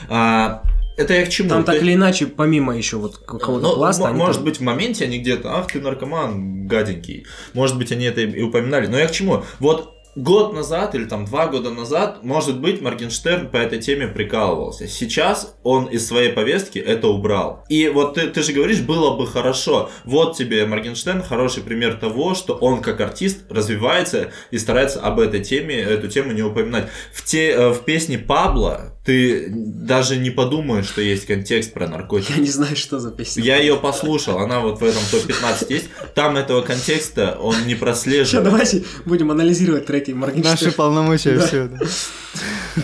А, 0.10 0.62
это 0.98 1.13
я 1.13 1.25
к 1.25 1.30
чему? 1.30 1.50
Там 1.50 1.63
так 1.63 1.82
или 1.82 1.94
иначе, 1.94 2.25
помимо 2.25 2.75
еще 2.75 2.98
вот 2.98 3.18
какого-то 3.18 3.75
пласта, 3.75 4.08
они 4.08 4.18
может 4.18 4.38
там- 4.38 4.46
быть, 4.46 4.58
в 4.58 4.63
моменте 4.63 5.06
они 5.06 5.20
где-то, 5.20 5.58
ах 5.58 5.68
ты 5.72 5.80
наркоман, 5.80 6.68
гаденький. 6.68 7.25
Может 7.54 7.77
быть, 7.77 7.92
они 7.92 8.06
это 8.06 8.22
и 8.22 8.42
упоминали. 8.42 8.88
Но 8.88 8.98
я 8.98 9.08
к 9.08 9.12
чему? 9.12 9.44
Вот 9.60 9.97
год 10.18 10.54
назад 10.54 10.96
или 10.96 11.06
там 11.06 11.26
два 11.26 11.48
года 11.48 11.70
назад, 11.70 12.24
может 12.24 12.60
быть, 12.60 12.82
Моргенштерн 12.82 13.50
по 13.50 13.58
этой 13.58 13.80
теме 13.80 14.08
прикалывался. 14.08 14.88
Сейчас 14.88 15.56
он 15.64 15.86
из 15.86 16.08
своей 16.08 16.34
повестки 16.34 16.80
это 16.80 17.08
убрал. 17.08 17.64
И 17.70 17.88
вот 17.88 18.16
ты, 18.16 18.28
ты 18.28 18.42
же 18.42 18.52
говоришь, 18.52 18.82
было 18.82 19.16
бы 19.16 19.28
хорошо. 19.28 19.90
Вот 20.06 20.36
тебе 20.36 20.66
Моргенштерн 20.66 21.22
хороший 21.22 21.64
пример 21.64 21.96
того, 21.96 22.34
что 22.34 22.56
он 22.56 22.82
как 22.82 23.00
артист 23.00 23.46
развивается 23.50 24.32
и 24.50 24.58
старается 24.58 25.02
об 25.02 25.20
этой 25.20 25.44
теме, 25.44 25.76
эту 25.76 26.08
тему 26.08 26.32
не 26.32 26.42
упоминать. 26.42 26.90
В, 27.14 27.24
те, 27.24 27.52
э, 27.52 27.70
в 27.70 27.86
песне 27.86 28.18
Пабло 28.18 28.97
ты 29.08 29.48
даже 29.50 30.18
не 30.18 30.30
подумаешь, 30.32 30.86
что 30.88 31.00
есть 31.00 31.26
контекст 31.26 31.72
про 31.74 31.88
наркотики. 31.88 32.34
Я 32.34 32.40
не 32.40 32.50
знаю, 32.50 32.76
что 32.76 33.00
за 33.00 33.10
песня. 33.12 33.42
Я 33.42 33.56
ее 33.58 33.78
послушал, 33.78 34.40
она 34.40 34.60
вот 34.60 34.82
в 34.82 34.84
этом 34.84 35.02
топ-15 35.10 35.66
есть. 35.70 35.86
Там 36.14 36.36
этого 36.36 36.62
контекста 36.62 37.38
он 37.40 37.56
не 37.66 37.68
Сейчас 37.76 37.80
прослеживает. 37.80 38.44
давайте 38.44 38.84
будем 39.06 39.32
анализировать 39.32 39.86
треки 39.86 40.12
Наши 40.12 40.20
Моргенштерна. 40.20 40.74
полномочия, 40.74 41.38
Да. 41.38 41.48
все. 41.48 41.70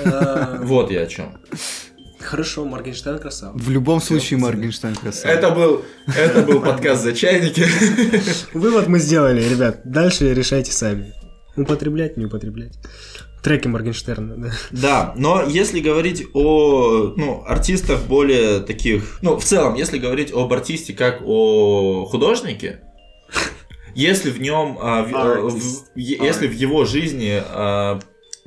Э, 0.03 0.59
Вот 0.63 0.91
я 0.91 1.01
о 1.01 1.07
чем. 1.07 1.37
Хорошо, 2.21 2.63
Моргенштерн 2.63 3.19
красава. 3.19 3.57
В 3.57 3.69
любом 3.69 3.99
случае 4.01 4.39
Моргенштерн 4.39 4.95
красавчик. 4.95 5.29
Это 5.29 5.49
был, 5.49 5.83
это 6.17 6.41
был 6.43 6.61
подкаст 6.61 7.03
за 7.03 7.11
чайники. 7.13 7.65
Вывод 8.53 8.87
мы 8.87 8.99
сделали, 8.99 9.43
ребят. 9.43 9.81
Дальше 9.83 10.33
решайте 10.33 10.71
сами. 10.71 11.13
Употреблять, 11.57 12.15
не 12.17 12.25
употреблять. 12.25 12.73
Треки 13.43 13.67
Моргенштерна, 13.67 14.35
да. 14.37 14.51
Да, 14.71 15.13
но 15.17 15.43
если 15.45 15.81
говорить 15.81 16.25
о 16.33 17.13
ну, 17.17 17.43
артистах 17.45 18.03
более 18.03 18.61
таких... 18.61 19.19
Ну, 19.21 19.37
в 19.37 19.43
целом, 19.43 19.75
если 19.75 19.97
говорить 19.97 20.31
об 20.31 20.53
артисте 20.53 20.93
как 20.93 21.21
о 21.25 22.05
художнике, 22.05 22.79
если 23.95 24.31
в 24.31 24.39
нем... 24.39 24.77
а, 24.81 25.03
в- 25.03 25.13
а, 25.15 25.41
в- 25.49 25.89
если 25.95 26.47
в 26.47 26.53
его 26.53 26.85
жизни 26.85 27.41
а, 27.45 27.99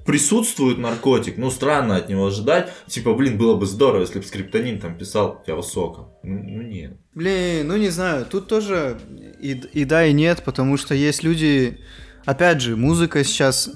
присутствует 0.06 0.78
наркотик, 0.78 1.36
ну, 1.36 1.50
странно 1.50 1.96
от 1.96 2.08
него 2.08 2.26
ожидать. 2.26 2.72
Типа, 2.86 3.12
блин, 3.12 3.36
было 3.36 3.54
бы 3.56 3.66
здорово, 3.66 4.00
если 4.02 4.20
бы 4.20 4.24
Скриптонин 4.24 4.78
там 4.80 4.96
писал 4.96 5.42
«Я 5.46 5.56
высоко». 5.56 6.18
Ну, 6.22 6.42
ну, 6.42 6.62
нет. 6.62 6.96
Блин, 7.14 7.68
ну 7.68 7.76
не 7.76 7.88
знаю, 7.90 8.24
тут 8.24 8.46
тоже 8.48 8.98
и, 9.40 9.52
и 9.72 9.84
да, 9.84 10.06
и 10.06 10.12
нет, 10.12 10.42
потому 10.44 10.76
что 10.76 10.94
есть 10.94 11.22
люди, 11.22 11.80
опять 12.24 12.60
же, 12.60 12.76
музыка 12.76 13.24
сейчас, 13.24 13.70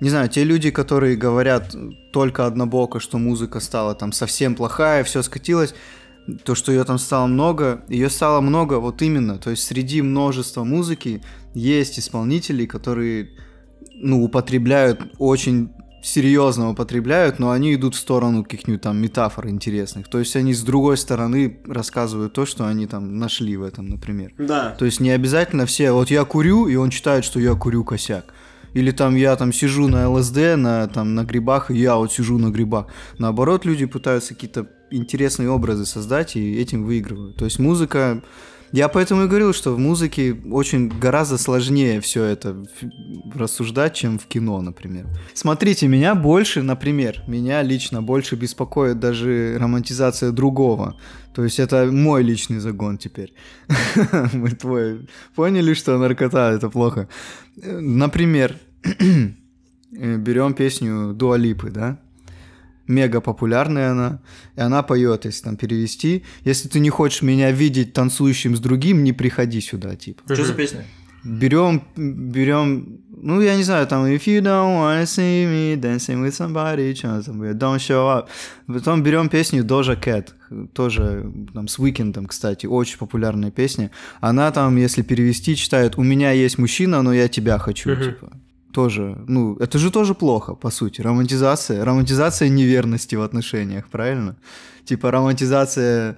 не 0.00 0.10
знаю, 0.10 0.28
те 0.28 0.44
люди, 0.44 0.70
которые 0.70 1.16
говорят 1.16 1.74
только 2.12 2.46
однобоко, 2.46 3.00
что 3.00 3.18
музыка 3.18 3.60
стала 3.60 3.94
там 3.94 4.12
совсем 4.12 4.54
плохая, 4.54 5.04
все 5.04 5.22
скатилось, 5.22 5.74
то, 6.44 6.54
что 6.54 6.72
ее 6.72 6.84
там 6.84 6.98
стало 6.98 7.26
много, 7.26 7.84
ее 7.88 8.10
стало 8.10 8.40
много 8.40 8.74
вот 8.74 9.00
именно, 9.02 9.38
то 9.38 9.50
есть 9.50 9.64
среди 9.64 10.02
множества 10.02 10.64
музыки 10.64 11.22
есть 11.54 11.98
исполнители, 11.98 12.66
которые, 12.66 13.30
ну, 13.94 14.22
употребляют 14.22 15.00
очень 15.18 15.70
серьезно 16.06 16.70
употребляют, 16.70 17.38
но 17.38 17.50
они 17.50 17.74
идут 17.74 17.96
в 17.96 17.98
сторону 17.98 18.44
каких-нибудь 18.44 18.80
там 18.80 18.96
метафор 18.98 19.48
интересных. 19.48 20.08
То 20.08 20.20
есть 20.20 20.36
они 20.36 20.54
с 20.54 20.62
другой 20.62 20.96
стороны 20.96 21.58
рассказывают 21.66 22.32
то, 22.32 22.46
что 22.46 22.66
они 22.66 22.86
там 22.86 23.18
нашли 23.18 23.56
в 23.56 23.62
этом, 23.64 23.88
например. 23.88 24.32
Да. 24.38 24.70
То 24.78 24.84
есть 24.84 25.00
не 25.00 25.10
обязательно 25.10 25.66
все, 25.66 25.90
вот 25.90 26.10
я 26.10 26.24
курю, 26.24 26.68
и 26.68 26.76
он 26.76 26.92
считает, 26.92 27.24
что 27.24 27.40
я 27.40 27.54
курю 27.54 27.82
косяк. 27.82 28.32
Или 28.76 28.90
там 28.90 29.16
я 29.16 29.36
там 29.36 29.52
сижу 29.52 29.88
на 29.88 30.10
ЛСД, 30.10 30.56
на, 30.56 30.86
там, 30.86 31.14
на 31.14 31.24
грибах, 31.24 31.70
и 31.70 31.78
я 31.78 31.96
вот 31.96 32.12
сижу 32.12 32.36
на 32.38 32.50
грибах. 32.50 32.88
Наоборот, 33.18 33.64
люди 33.64 33.86
пытаются 33.86 34.34
какие-то 34.34 34.66
интересные 34.90 35.48
образы 35.48 35.86
создать 35.86 36.36
и 36.36 36.60
этим 36.60 36.84
выигрывают. 36.84 37.36
То 37.36 37.46
есть 37.46 37.58
музыка... 37.58 38.22
Я 38.76 38.88
поэтому 38.88 39.24
и 39.24 39.26
говорил, 39.26 39.54
что 39.54 39.74
в 39.74 39.78
музыке 39.78 40.36
очень 40.52 40.90
гораздо 40.90 41.38
сложнее 41.38 42.02
все 42.02 42.24
это 42.24 42.62
рассуждать, 43.34 43.94
чем 43.94 44.18
в 44.18 44.26
кино, 44.26 44.60
например. 44.60 45.06
Смотрите, 45.32 45.88
меня 45.88 46.14
больше, 46.14 46.60
например, 46.60 47.22
меня 47.26 47.62
лично 47.62 48.02
больше 48.02 48.36
беспокоит 48.36 49.00
даже 49.00 49.56
романтизация 49.58 50.30
другого. 50.30 50.94
То 51.34 51.42
есть 51.42 51.58
это 51.58 51.86
мой 51.90 52.22
личный 52.22 52.58
загон 52.58 52.98
теперь. 52.98 53.32
Мы 54.34 54.50
твой. 54.50 55.08
Поняли, 55.34 55.72
что 55.72 55.96
наркота 55.96 56.52
это 56.52 56.68
плохо. 56.68 57.08
Э, 57.62 57.80
Например, 57.80 58.56
э, 58.84 60.16
берем 60.18 60.52
песню 60.52 61.14
Дуалипы, 61.14 61.70
да? 61.70 61.98
Мега 62.88 63.20
популярная 63.20 63.90
она, 63.90 64.20
и 64.56 64.60
она 64.60 64.82
поет, 64.82 65.24
если 65.24 65.44
там 65.44 65.56
перевести. 65.56 66.24
Если 66.44 66.68
ты 66.68 66.78
не 66.80 66.90
хочешь 66.90 67.22
меня 67.22 67.50
видеть 67.50 67.92
танцующим 67.92 68.54
с 68.56 68.60
другим, 68.60 69.02
не 69.04 69.12
приходи 69.12 69.60
сюда, 69.60 69.96
типа. 69.96 70.22
Что 70.32 70.44
за 70.44 70.54
песня? 70.54 70.84
Берем, 71.24 71.82
берем, 71.96 73.00
ну, 73.10 73.40
я 73.40 73.56
не 73.56 73.64
знаю, 73.64 73.88
там, 73.88 74.06
if 74.06 74.26
you 74.26 74.40
don't 74.40 74.76
wanna 74.78 75.02
see 75.02 75.44
me 75.44 75.74
dancing 75.80 76.22
with 76.24 76.30
somebody, 76.30 76.94
что 76.94 77.20
там, 77.22 77.42
don't 77.42 77.78
show 77.78 78.06
up. 78.06 78.28
Потом 78.68 79.02
берем 79.02 79.28
песню 79.28 79.64
Doja 79.64 80.00
Cat, 80.00 80.28
тоже 80.72 81.32
там 81.52 81.66
с 81.66 81.80
Уикендом, 81.80 82.26
кстати, 82.26 82.66
очень 82.66 82.98
популярная 82.98 83.50
песня. 83.50 83.90
Она 84.20 84.52
там, 84.52 84.76
если 84.76 85.02
перевести, 85.02 85.56
читает, 85.56 85.98
у 85.98 86.04
меня 86.04 86.30
есть 86.30 86.58
мужчина, 86.58 87.02
но 87.02 87.12
я 87.12 87.26
тебя 87.26 87.58
хочу, 87.58 87.90
Мгм. 87.90 88.02
типа. 88.04 88.32
Тоже, 88.76 89.16
ну, 89.28 89.56
это 89.56 89.78
же 89.78 89.90
тоже 89.90 90.14
плохо, 90.14 90.54
по 90.54 90.70
сути. 90.70 91.00
Романтизация, 91.02 91.82
романтизация 91.82 92.50
неверности 92.50 93.16
в 93.16 93.22
отношениях, 93.22 93.84
правильно? 93.90 94.36
Типа 94.84 95.10
романтизация 95.10 96.16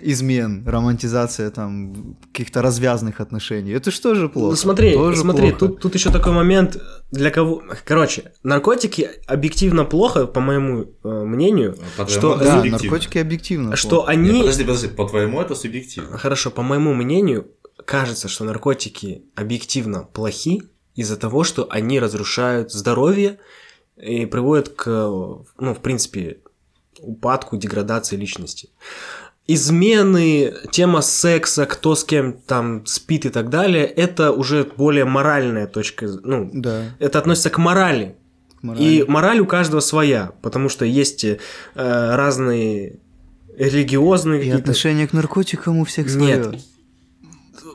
измен, 0.00 0.62
романтизация 0.64 1.50
там 1.50 2.16
каких-то 2.32 2.62
развязных 2.62 3.20
отношений. 3.20 3.72
Это 3.72 3.90
что 3.90 4.14
же 4.14 4.28
плохо? 4.28 4.50
Ну 4.50 4.56
смотри, 4.56 4.94
Тоже 4.94 5.20
смотри, 5.20 5.50
плохо. 5.50 5.58
тут, 5.58 5.80
тут 5.80 5.94
еще 5.94 6.10
такой 6.10 6.32
момент, 6.32 6.76
для 7.10 7.30
кого... 7.30 7.62
Короче, 7.84 8.32
наркотики 8.44 9.10
объективно 9.26 9.84
плохо, 9.84 10.26
по 10.26 10.40
моему 10.40 10.84
э, 11.02 11.24
мнению, 11.24 11.74
По 11.96 12.06
Что- 12.06 12.20
твоему, 12.20 12.44
Да, 12.44 12.56
субъективно. 12.56 12.78
наркотики 12.90 13.18
объективно. 13.18 13.76
что 13.76 13.88
плохо. 13.88 14.14
Нет, 14.14 14.30
они... 14.30 14.40
подожди, 14.42 14.62
подожди, 14.64 14.88
по-твоему 14.88 15.40
это 15.40 15.56
субъективно. 15.56 16.16
Хорошо, 16.16 16.50
по 16.52 16.62
моему 16.62 16.94
мнению, 16.94 17.48
кажется, 17.84 18.28
что 18.28 18.44
наркотики 18.44 19.22
объективно 19.34 20.04
плохи 20.04 20.62
из-за 20.98 21.16
того, 21.16 21.44
что 21.44 21.68
они 21.70 22.00
разрушают 22.00 22.72
здоровье 22.72 23.38
и 23.96 24.26
приводят 24.26 24.70
к, 24.70 24.84
ну, 24.86 25.74
в 25.74 25.78
принципе, 25.78 26.38
упадку, 27.00 27.56
деградации 27.56 28.16
личности. 28.16 28.70
Измены, 29.46 30.52
тема 30.72 31.00
секса, 31.00 31.66
кто 31.66 31.94
с 31.94 32.02
кем 32.02 32.32
там 32.32 32.84
спит 32.84 33.26
и 33.26 33.28
так 33.28 33.48
далее, 33.48 33.86
это 33.86 34.32
уже 34.32 34.64
более 34.76 35.04
моральная 35.04 35.68
точка, 35.68 36.08
ну, 36.24 36.50
Да. 36.52 36.82
это 36.98 37.20
относится 37.20 37.50
к 37.50 37.58
морали. 37.58 38.16
морально. 38.60 38.84
И 38.84 39.04
мораль 39.04 39.38
у 39.38 39.46
каждого 39.46 39.78
своя, 39.78 40.32
потому 40.42 40.68
что 40.68 40.84
есть 40.84 41.24
э, 41.24 41.36
разные 41.76 42.98
религиозные 43.56 44.44
И 44.44 44.50
отношение 44.50 45.06
к 45.06 45.12
наркотикам 45.12 45.78
у 45.78 45.84
всех 45.84 46.12
Нет. 46.16 46.56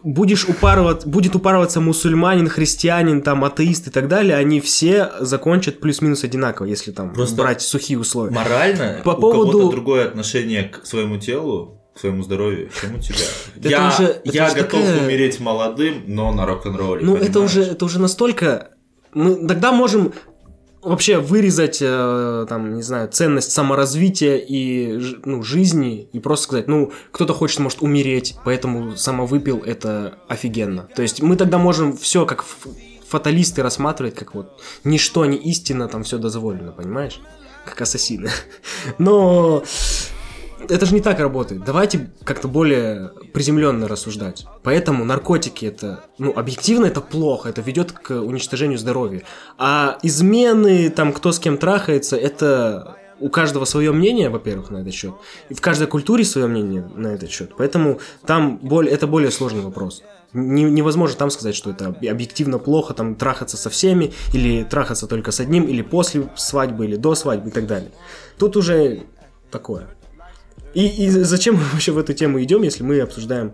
Будешь 0.04 0.46
упарывать, 0.46 1.06
будет 1.06 1.36
упарываться 1.36 1.80
мусульманин, 1.82 2.48
христианин, 2.50 3.22
там, 3.22 3.44
атеист 3.44 3.88
и 3.88 3.90
так 3.90 4.08
далее, 4.08 4.36
они 4.36 4.60
все 4.60 5.12
закончат 5.20 5.80
плюс-минус 5.80 6.24
одинаково, 6.24 6.66
если 6.66 6.92
там 6.92 7.14
Просто 7.14 7.36
брать 7.38 7.62
сухие 7.62 7.98
условия. 7.98 8.34
Морально 8.34 9.02
По 9.04 9.12
у 9.12 9.22
поводу- 9.22 9.52
кого-то 9.52 9.72
другое 9.72 10.06
отношение 10.08 10.64
к 10.66 10.86
своему 10.86 11.18
телу, 11.18 11.80
к 11.96 12.00
своему 12.00 12.24
здоровью, 12.24 12.70
чем 12.82 12.96
у 12.96 13.00
тебя. 13.00 13.16
Это 13.58 13.70
я 13.70 13.88
уже- 13.88 14.04
это 14.04 14.22
я 14.32 14.48
готов 14.50 14.82
такая- 14.82 15.04
умереть 15.06 15.40
молодым, 15.40 16.04
но 16.08 16.32
на 16.32 16.46
рок-н-ролле. 16.46 17.06
Ну, 17.06 17.16
это 17.16 17.26
понимаешь? 17.28 17.52
уже, 17.52 17.62
это 17.64 17.86
уже 17.86 18.00
настолько... 18.00 18.70
Мы 19.14 19.48
тогда 19.48 19.72
можем 19.72 20.12
вообще 20.84 21.20
вырезать, 21.20 21.80
э, 21.82 22.46
там, 22.48 22.76
не 22.76 22.84
знаю, 22.84 23.10
ценность 23.10 23.52
саморазвития 23.52 24.38
и 24.38 25.00
ну, 25.26 25.44
жизни, 25.44 26.08
и 26.12 26.20
просто 26.20 26.44
сказать, 26.44 26.68
ну, 26.68 26.92
кто-то 27.12 27.34
хочет, 27.34 27.60
может, 27.60 27.82
умереть, 27.82 28.36
поэтому 28.44 28.96
самовыпил 28.96 29.64
это 29.66 30.18
офигенно. 30.28 30.88
То 30.96 31.02
есть 31.02 31.22
мы 31.22 31.36
тогда 31.36 31.58
можем 31.58 31.96
все 31.96 32.26
как 32.26 32.46
фаталисты 33.08 33.62
рассматривать, 33.62 34.16
как 34.16 34.34
вот 34.34 34.60
ничто 34.84 35.26
не 35.26 35.38
истина, 35.38 35.88
там 35.88 36.04
все 36.04 36.18
дозволено, 36.18 36.72
понимаешь? 36.72 37.22
Как 37.66 37.80
ассасины. 37.82 38.30
Но 38.98 39.64
это 40.70 40.86
же 40.86 40.94
не 40.94 41.02
так 41.02 41.20
работает. 41.20 41.64
Давайте 41.64 42.12
как-то 42.24 42.48
более 42.48 43.12
приземленно 43.34 43.88
рассуждать. 43.88 44.46
Поэтому 44.64 45.06
наркотики 45.06 45.66
это, 45.66 46.04
ну, 46.18 46.34
объективно 46.36 46.86
это 46.86 47.02
плохо, 47.02 47.50
это 47.50 47.62
ведет 47.62 47.92
к 47.92 48.12
уничтожению 48.12 48.78
здоровья. 48.78 49.24
А 49.58 49.98
измены, 50.04 50.90
там, 50.90 51.14
кто 51.14 51.32
с 51.32 51.40
кем 51.40 51.58
трахается, 51.58 52.16
это 52.16 52.98
у 53.20 53.30
каждого 53.30 53.66
свое 53.66 53.92
мнение, 53.92 54.30
во-первых, 54.30 54.70
на 54.70 54.78
этот 54.78 54.94
счет. 54.94 55.14
И 55.50 55.54
в 55.54 55.62
каждой 55.62 55.88
культуре 55.88 56.26
свое 56.26 56.48
мнение 56.48 56.90
на 56.96 57.08
этот 57.08 57.30
счет. 57.30 57.52
Поэтому 57.58 58.00
там 58.26 58.58
более, 58.58 58.94
это 58.94 59.08
более 59.08 59.32
сложный 59.32 59.62
вопрос. 59.62 60.04
Не- 60.34 60.64
невозможно 60.64 61.16
там 61.16 61.30
сказать, 61.30 61.56
что 61.56 61.70
это 61.70 61.88
объективно 61.88 62.60
плохо, 62.60 62.94
там 62.94 63.16
трахаться 63.16 63.56
со 63.56 63.70
всеми, 63.70 64.14
или 64.34 64.64
трахаться 64.64 65.08
только 65.08 65.32
с 65.32 65.40
одним, 65.40 65.66
или 65.66 65.82
после 65.82 66.30
свадьбы, 66.36 66.86
или 66.86 66.96
до 66.96 67.16
свадьбы 67.16 67.50
и 67.50 67.52
так 67.52 67.68
далее. 67.68 67.92
Тут 68.38 68.58
уже 68.58 69.04
такое. 69.52 69.88
И, 70.74 70.88
и 70.88 71.10
зачем 71.10 71.56
мы 71.56 71.62
вообще 71.72 71.92
в 71.92 71.98
эту 71.98 72.14
тему 72.14 72.42
идем, 72.42 72.64
если 72.64 72.84
мы 72.84 73.00
обсуждаем 73.00 73.54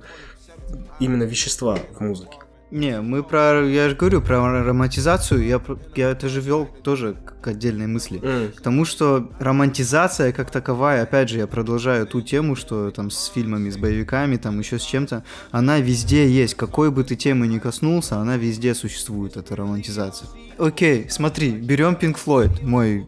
именно 0.99 1.23
вещества 1.23 1.77
в 1.97 2.01
музыке? 2.01 2.37
Не, 2.71 3.01
мы 3.01 3.23
про, 3.23 3.65
я 3.65 3.89
же 3.89 3.95
говорю 3.95 4.21
про 4.21 4.63
романтизацию, 4.63 5.43
я, 5.43 5.59
я 5.95 6.11
это 6.11 6.29
же 6.29 6.39
вел 6.39 6.67
тоже 6.83 7.15
к 7.41 7.47
отдельной 7.47 7.87
мысли. 7.87 8.19
М. 8.21 8.51
К 8.51 8.61
тому, 8.61 8.85
что 8.85 9.31
романтизация 9.39 10.31
как 10.33 10.51
таковая, 10.51 11.01
опять 11.01 11.29
же, 11.29 11.39
я 11.39 11.47
продолжаю 11.47 12.05
ту 12.05 12.21
тему, 12.21 12.55
что 12.55 12.91
там 12.91 13.09
с 13.09 13.25
фильмами, 13.25 13.71
с 13.71 13.77
боевиками, 13.77 14.37
там 14.37 14.59
еще 14.59 14.77
с 14.77 14.83
чем-то, 14.83 15.23
она 15.49 15.79
везде 15.79 16.29
есть. 16.29 16.53
Какой 16.53 16.91
бы 16.91 17.03
ты 17.03 17.15
темы 17.15 17.47
ни 17.47 17.57
коснулся, 17.57 18.17
она 18.17 18.37
везде 18.37 18.75
существует, 18.75 19.35
эта 19.35 19.55
романтизация. 19.55 20.29
Окей, 20.59 21.07
смотри, 21.09 21.51
берем 21.51 21.97
Pink 21.99 22.17
Floyd, 22.23 22.63
мой 22.63 23.07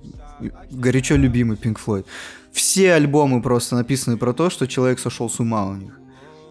горячо 0.72 1.16
любимый 1.18 1.56
Pink 1.56 1.78
Floyd. 1.86 2.06
Все 2.52 2.94
альбомы 2.94 3.42
просто 3.42 3.76
написаны 3.76 4.18
про 4.18 4.34
то, 4.34 4.50
что 4.50 4.68
человек 4.68 5.00
сошел 5.00 5.30
с 5.30 5.40
ума 5.40 5.66
у 5.68 5.76
них. 5.76 5.94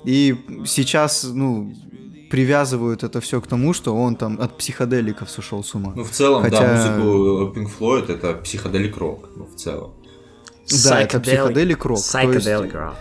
И 0.04 0.36
сейчас, 0.66 1.24
ну, 1.24 1.72
привязывают 2.30 3.02
это 3.02 3.20
все 3.20 3.40
к 3.40 3.46
тому, 3.46 3.74
что 3.74 3.94
он 3.94 4.16
там 4.16 4.40
от 4.40 4.56
психоделиков 4.56 5.28
сошел 5.30 5.62
с 5.62 5.74
ума. 5.74 5.92
Ну, 5.96 6.04
в 6.04 6.10
целом, 6.10 6.42
да, 6.42 6.50
Хотя- 6.50 6.96
музыку 6.98 7.58
Pink 7.58 7.68
Floyd 7.78 8.10
это 8.10 8.34
психоделик 8.34 8.96
рок, 8.96 9.28
ну, 9.36 9.44
в 9.44 9.56
целом. 9.56 9.92
Да, 10.84 11.00
это 11.00 11.20
психоделик 11.20 11.84
рок. 11.84 11.98
Psychedelic 11.98 12.72
rock. 12.72 12.94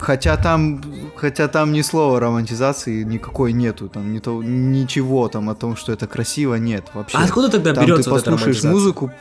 Хотя 0.00 0.36
там, 0.36 0.82
хотя 1.14 1.46
там 1.48 1.72
ни 1.72 1.82
слова 1.82 2.18
романтизации 2.20 3.02
никакой 3.02 3.52
нету, 3.52 3.88
там 3.88 4.12
ни 4.12 4.18
то, 4.18 4.42
ничего 4.42 5.28
там 5.28 5.50
о 5.50 5.54
том, 5.54 5.76
что 5.76 5.92
это 5.92 6.06
красиво, 6.06 6.54
нет 6.54 6.84
вообще. 6.94 7.18
А 7.18 7.24
откуда 7.24 7.50
тогда 7.50 7.74
там 7.74 7.84
берется 7.84 8.04
ты 8.04 8.10
вот 8.10 8.22
эта 8.22 8.30
послушаешь 8.30 8.62
романтизация? 8.62 8.72
музыку, 8.72 9.12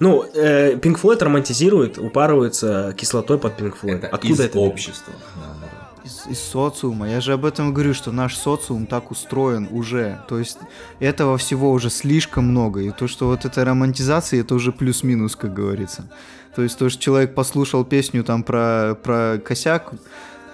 Ну, 0.00 0.24
э, 0.34 0.74
Pink 0.74 1.00
Floyd 1.00 1.22
романтизирует, 1.22 1.98
упарывается 1.98 2.94
кислотой 2.96 3.38
под 3.38 3.60
Pink 3.60 3.74
Floyd. 3.80 3.96
Это 3.96 4.08
Откуда 4.08 4.34
из 4.34 4.40
это? 4.40 4.58
общества. 4.58 5.12
наоборот. 5.36 5.70
из, 6.04 6.26
из 6.26 6.40
социума. 6.40 7.08
Я 7.08 7.20
же 7.20 7.32
об 7.32 7.44
этом 7.44 7.72
говорю, 7.72 7.94
что 7.94 8.12
наш 8.12 8.36
социум 8.36 8.86
так 8.86 9.10
устроен 9.10 9.68
уже. 9.70 10.20
То 10.28 10.38
есть 10.38 10.58
этого 10.98 11.38
всего 11.38 11.70
уже 11.70 11.90
слишком 11.90 12.46
много. 12.46 12.80
И 12.80 12.90
то, 12.90 13.06
что 13.06 13.26
вот 13.26 13.44
эта 13.44 13.64
романтизация, 13.64 14.40
это 14.40 14.54
уже 14.54 14.72
плюс-минус, 14.72 15.36
как 15.36 15.54
говорится. 15.54 16.10
То 16.54 16.62
есть 16.62 16.78
то, 16.78 16.88
что 16.88 17.00
человек 17.00 17.34
послушал 17.34 17.84
песню 17.84 18.24
там 18.24 18.42
про, 18.42 18.96
про 19.02 19.38
косяк, 19.38 19.92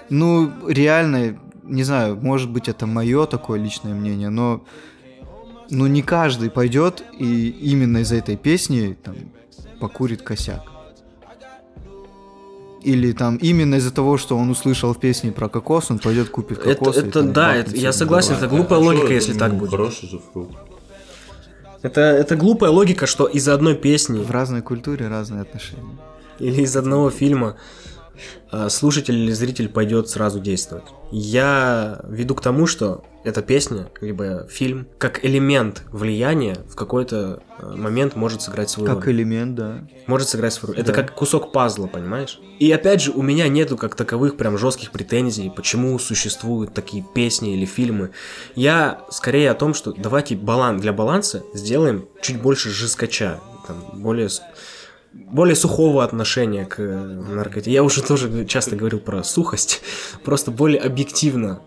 ну, 0.08 0.50
реально, 0.66 1.38
не 1.62 1.84
знаю, 1.84 2.16
может 2.16 2.50
быть, 2.50 2.68
это 2.68 2.86
мое 2.86 3.26
такое 3.26 3.60
личное 3.60 3.94
мнение, 3.94 4.28
но 4.28 4.64
ну, 5.70 5.86
не 5.86 6.02
каждый 6.02 6.50
пойдет 6.50 7.02
и 7.18 7.48
именно 7.48 7.98
из-за 7.98 8.16
этой 8.16 8.36
песни 8.36 8.96
там, 9.02 9.14
покурит 9.80 10.22
косяк. 10.22 10.62
Или 12.82 13.12
там 13.12 13.36
именно 13.36 13.74
из-за 13.76 13.90
того, 13.92 14.16
что 14.16 14.36
он 14.38 14.48
услышал 14.50 14.94
в 14.94 14.98
песне 15.00 15.32
про 15.32 15.48
кокос, 15.48 15.90
он 15.90 15.98
пойдет 15.98 16.30
купит 16.30 16.58
Это- 16.58 16.74
кокос. 16.76 16.96
и 16.96 17.00
это 17.00 17.10
там 17.10 17.32
да, 17.32 17.54
это- 17.54 17.76
я 17.76 17.92
согласен, 17.92 18.34
это 18.34 18.46
глупая 18.48 18.78
А 18.78 18.82
логика, 18.82 19.08
чё, 19.08 19.14
если 19.14 19.34
так 19.34 19.52
ну, 19.52 19.58
будет. 19.58 19.70
Хороший 19.70 20.08
же 20.08 20.20
фрукт. 20.32 20.56
Это, 21.82 22.00
это 22.00 22.36
глупая 22.36 22.70
логика, 22.70 23.06
что 23.06 23.26
из-за 23.26 23.54
одной 23.54 23.74
песни 23.74 24.22
В 24.22 24.30
разной 24.30 24.62
культуре 24.62 25.08
разные 25.08 25.42
отношения. 25.42 25.98
или 26.38 26.62
из 26.62 26.74
одного 26.76 27.10
фильма 27.10 27.56
слушатель 28.68 29.14
или 29.16 29.32
зритель 29.32 29.68
пойдет 29.68 30.08
сразу 30.08 30.40
действовать. 30.40 30.84
Я 31.10 32.00
веду 32.08 32.34
к 32.34 32.40
тому, 32.40 32.66
что 32.66 33.04
эта 33.22 33.42
песня, 33.42 33.90
либо 34.00 34.46
фильм, 34.48 34.86
как 34.96 35.22
элемент 35.24 35.82
влияния 35.92 36.56
в 36.68 36.74
какой-то 36.74 37.42
э, 37.58 37.66
момент 37.76 38.16
может 38.16 38.40
сыграть 38.40 38.70
свою 38.70 38.88
Как 38.94 39.04
роль. 39.04 39.14
элемент, 39.14 39.54
да. 39.54 39.86
Может 40.06 40.30
сыграть 40.30 40.54
свою 40.54 40.72
роль. 40.72 40.80
Это 40.80 40.92
Да. 40.92 41.02
как 41.02 41.14
кусок 41.14 41.52
пазла, 41.52 41.86
понимаешь? 41.86 42.40
И 42.58 42.70
опять 42.72 43.02
же, 43.02 43.10
у 43.10 43.20
меня 43.20 43.46
нету 43.48 43.76
как 43.76 43.94
таковых 43.94 44.38
прям 44.38 44.56
жестких 44.56 44.90
претензий, 44.90 45.52
почему 45.54 45.98
существуют 45.98 46.72
такие 46.72 47.04
песни 47.14 47.54
или 47.54 47.66
фильмы. 47.66 48.10
Я 48.54 49.02
скорее 49.10 49.50
о 49.50 49.54
том, 49.54 49.74
что 49.74 49.92
давайте 49.92 50.34
баланс 50.34 50.80
для 50.80 50.94
баланса 50.94 51.42
сделаем 51.52 52.08
чуть 52.22 52.40
больше 52.40 52.70
жескача, 52.70 53.38
там, 53.66 53.84
более 54.00 54.28
более 55.12 55.56
сухого 55.56 56.04
отношения 56.04 56.64
к 56.64 56.78
э, 56.80 57.04
наркоте. 57.34 57.70
Я 57.70 57.82
уже 57.82 58.02
тоже 58.02 58.44
часто 58.46 58.76
говорил 58.76 59.00
про 59.00 59.22
сухость, 59.22 59.82
просто 60.24 60.50
более 60.50 60.80
объективно, 60.80 61.60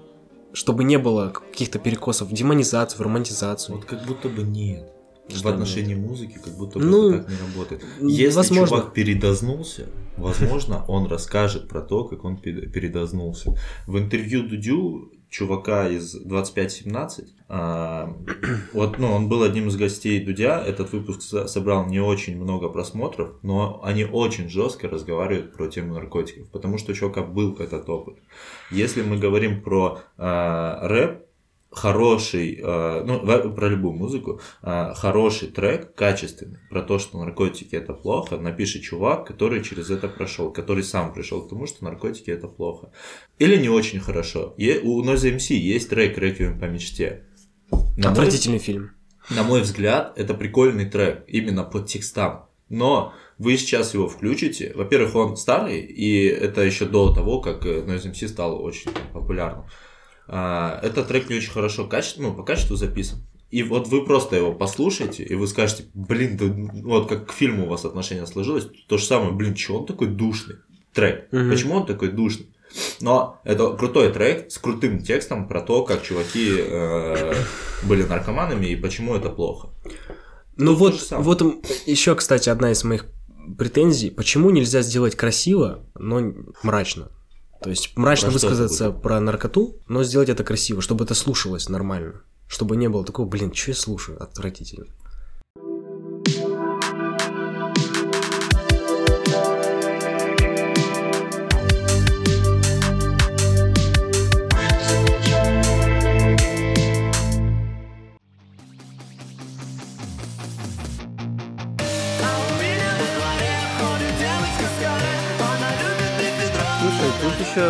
чтобы 0.54 0.84
не 0.84 0.98
было 0.98 1.30
каких-то 1.30 1.80
перекосов 1.80 2.30
в 2.30 2.34
демонизацию, 2.34 3.00
в 3.00 3.02
романтизацию. 3.02 3.76
Вот 3.78 3.86
как 3.86 4.06
будто 4.06 4.30
бы 4.30 4.44
нет. 4.44 4.90
Что 5.30 5.50
в 5.50 5.54
отношении 5.54 5.96
музыки 5.96 6.38
как 6.44 6.54
будто 6.58 6.80
бы 6.80 6.86
Ну, 6.86 7.12
так 7.14 7.30
не 7.30 7.36
работает. 7.38 7.82
Если 8.02 8.36
возможно. 8.36 8.78
чувак 8.78 8.94
передознулся, 8.94 9.88
возможно, 10.18 10.84
он 10.90 11.08
расскажет 11.08 11.70
про 11.70 11.82
то, 11.82 12.04
как 12.04 12.26
он 12.26 12.36
пе- 12.38 12.68
передознулся. 12.68 13.56
В 13.88 13.98
интервью 13.98 14.44
Дудю 14.50 15.12
чувака 15.34 15.90
из 15.90 16.14
2517, 16.14 17.34
а, 17.50 18.16
вот, 18.72 19.00
ну, 19.00 19.12
он 19.12 19.28
был 19.30 19.42
одним 19.42 19.68
из 19.68 19.76
гостей 19.76 20.24
Дудя, 20.24 20.64
этот 20.64 20.94
выпуск 20.94 21.24
со- 21.24 21.48
собрал 21.48 21.88
не 21.88 22.00
очень 22.00 22.40
много 22.40 22.70
просмотров, 22.70 23.32
но 23.42 23.82
они 23.84 24.06
очень 24.06 24.48
жестко 24.48 24.88
разговаривают 24.88 25.54
про 25.54 25.68
тему 25.68 25.96
наркотиков, 25.96 26.50
потому 26.52 26.78
что 26.78 26.92
у 26.92 26.96
чувака 26.96 27.24
был 27.24 27.56
этот 27.58 27.90
опыт. 27.90 28.20
Если 28.70 29.02
мы 29.02 29.18
говорим 29.18 29.64
про 29.64 30.02
а, 30.18 30.88
рэп, 30.88 31.26
хороший, 31.74 32.60
э, 32.62 33.04
ну, 33.06 33.20
про 33.54 33.68
любую 33.68 33.94
музыку, 33.94 34.40
э, 34.62 34.94
хороший 34.96 35.50
трек, 35.50 35.94
качественный, 35.96 36.60
про 36.70 36.82
то, 36.82 37.00
что 37.00 37.18
наркотики 37.18 37.76
это 37.76 37.94
плохо, 37.94 38.38
напишет 38.38 38.84
чувак, 38.84 39.26
который 39.28 39.64
через 39.64 39.90
это 39.90 40.08
прошел, 40.08 40.52
который 40.52 40.84
сам 40.84 41.14
пришел 41.14 41.42
к 41.42 41.50
тому, 41.50 41.66
что 41.66 41.84
наркотики 41.84 42.30
это 42.30 42.48
плохо. 42.48 42.92
Или 43.40 43.58
не 43.58 43.70
очень 43.70 44.00
хорошо. 44.00 44.54
У 44.58 45.04
Noise 45.04 45.36
MC 45.38 45.56
есть 45.56 45.90
трек 45.90 46.18
«Реквием 46.18 46.60
по 46.60 46.66
мечте». 46.66 47.26
На 47.72 48.10
мой, 48.10 48.12
Отвратительный 48.12 48.60
фильм. 48.60 48.92
на 49.30 49.44
мой 49.44 49.62
взгляд, 49.62 50.14
это 50.16 50.34
прикольный 50.34 50.86
трек, 50.86 51.24
именно 51.28 51.64
по 51.64 51.80
текстам. 51.80 52.50
Но 52.70 53.14
вы 53.38 53.58
сейчас 53.58 53.94
его 53.94 54.08
включите. 54.08 54.72
Во-первых, 54.76 55.16
он 55.16 55.38
старый, 55.38 55.82
и 55.82 56.26
это 56.28 56.62
еще 56.62 56.86
до 56.86 57.14
того, 57.14 57.42
как 57.42 57.66
Noise 57.66 58.12
MC 58.12 58.28
стал 58.28 58.64
очень 58.64 58.92
популярным. 59.12 59.66
А, 60.28 60.80
Этот 60.84 61.08
трек 61.08 61.30
не 61.30 61.36
очень 61.38 61.52
хорошо 61.52 61.88
каче- 61.88 62.16
ну, 62.18 62.34
по 62.34 62.44
качеству 62.44 62.76
записан. 62.76 63.20
И 63.52 63.62
вот 63.62 63.88
вы 63.88 64.04
просто 64.04 64.36
его 64.36 64.52
послушаете, 64.54 65.24
и 65.24 65.36
вы 65.36 65.48
скажете, 65.48 65.86
блин, 65.94 66.38
да, 66.38 66.46
вот 66.88 67.08
как 67.08 67.28
к 67.30 67.34
фильму 67.34 67.66
у 67.66 67.70
вас 67.70 67.86
отношение 67.86 68.26
сложилось, 68.26 68.68
то 68.88 68.98
же 68.98 69.06
самое, 69.06 69.32
блин, 69.32 69.54
чего 69.54 69.80
он 69.80 69.86
такой 69.86 70.08
душный? 70.08 70.56
Трек. 70.94 71.32
Мгм. 71.32 71.50
Почему 71.52 71.76
он 71.76 71.86
такой 71.86 72.10
душный? 72.12 72.48
Но 73.02 73.40
это 73.44 73.72
крутой 73.74 74.12
трек 74.12 74.52
с 74.52 74.58
крутым 74.58 75.04
текстом 75.04 75.48
про 75.48 75.62
то, 75.62 75.84
как 75.84 76.02
чуваки 76.02 76.56
э, 76.58 77.34
были 77.84 78.04
наркоманами 78.04 78.66
и 78.68 78.76
почему 78.76 79.14
это 79.14 79.30
плохо. 79.30 79.70
Ну 80.56 80.74
вот, 80.74 81.08
вот 81.12 81.42
еще, 81.86 82.16
кстати, 82.16 82.50
одна 82.50 82.72
из 82.72 82.84
моих 82.84 83.06
претензий. 83.58 84.10
Почему 84.10 84.50
нельзя 84.50 84.82
сделать 84.82 85.16
красиво, 85.16 85.86
но 85.96 86.34
мрачно? 86.64 87.12
То 87.64 87.70
есть 87.70 87.96
мрачно 87.96 88.28
Про 88.28 88.34
высказаться 88.34 88.92
про 88.92 89.20
наркоту, 89.20 89.78
но 89.88 90.04
сделать 90.04 90.30
это 90.30 90.44
красиво, 90.44 90.82
чтобы 90.82 91.06
это 91.06 91.16
слушалось 91.16 91.70
нормально. 91.70 92.22
Чтобы 92.48 92.76
не 92.76 92.90
было 92.90 93.06
такого, 93.06 93.28
блин, 93.28 93.54
что 93.54 93.72
я 93.72 93.76
слушаю, 93.76 94.22
отвратительно. 94.22 94.88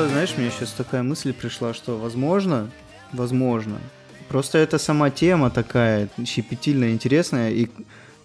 Еще, 0.03 0.13
знаешь, 0.13 0.33
мне 0.37 0.49
сейчас 0.49 0.71
такая 0.71 1.03
мысль 1.03 1.33
пришла, 1.33 1.73
что 1.73 1.97
возможно, 1.97 2.69
возможно, 3.13 3.77
просто 4.27 4.57
это 4.57 4.77
сама 4.77 5.09
тема 5.09 5.49
такая 5.49 6.09
щепетильная, 6.25 6.91
интересная, 6.91 7.51
и 7.51 7.69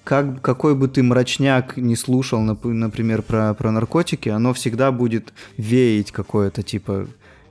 как, 0.04 0.40
какой 0.40 0.74
бы 0.74 0.88
ты 0.88 1.02
мрачняк 1.02 1.76
не 1.76 1.94
слушал, 1.96 2.40
например, 2.40 3.22
про, 3.22 3.54
про 3.54 3.70
наркотики, 3.70 4.28
оно 4.28 4.54
всегда 4.54 4.90
будет 4.90 5.32
веять 5.56 6.10
какое-то, 6.10 6.62
типа, 6.62 7.06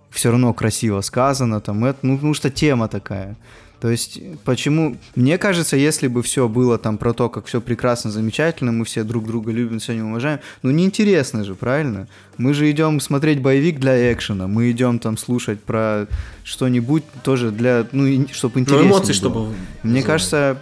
все 0.10 0.32
равно 0.32 0.54
красиво 0.54 1.02
сказано, 1.02 1.62
там, 1.62 1.86
это, 1.86 2.00
ну, 2.02 2.16
потому 2.16 2.34
что 2.34 2.50
тема 2.50 2.88
такая. 2.88 3.38
То 3.80 3.90
есть, 3.90 4.20
почему... 4.44 4.98
Мне 5.16 5.38
кажется, 5.38 5.78
если 5.78 6.08
бы 6.08 6.24
все 6.24 6.48
было 6.48 6.78
там 6.78 6.98
про 6.98 7.14
то, 7.14 7.30
как 7.30 7.46
все 7.46 7.62
прекрасно, 7.62 8.10
замечательно, 8.10 8.72
мы 8.72 8.86
все 8.86 9.04
друг 9.04 9.26
друга 9.26 9.52
любим, 9.52 9.80
все 9.80 9.94
не 9.94 10.02
уважаем, 10.02 10.40
ну 10.64 10.72
неинтересно 10.72 11.44
же, 11.44 11.54
правильно? 11.54 12.08
Мы 12.38 12.54
же 12.54 12.70
идем 12.72 13.00
смотреть 13.00 13.42
боевик 13.42 13.80
для 13.80 14.12
экшена, 14.12 14.48
мы 14.48 14.72
идем 14.72 15.00
там 15.00 15.18
слушать 15.18 15.62
про 15.62 16.08
что-нибудь 16.44 17.04
тоже 17.24 17.52
для... 17.52 17.86
Ну, 17.92 18.28
чтобы 18.32 18.60
интересно 18.60 18.84
Ну, 18.84 18.90
эмоции, 18.90 19.08
было. 19.08 19.16
чтобы... 19.16 19.54
Мне 19.84 20.02
кажется, 20.02 20.58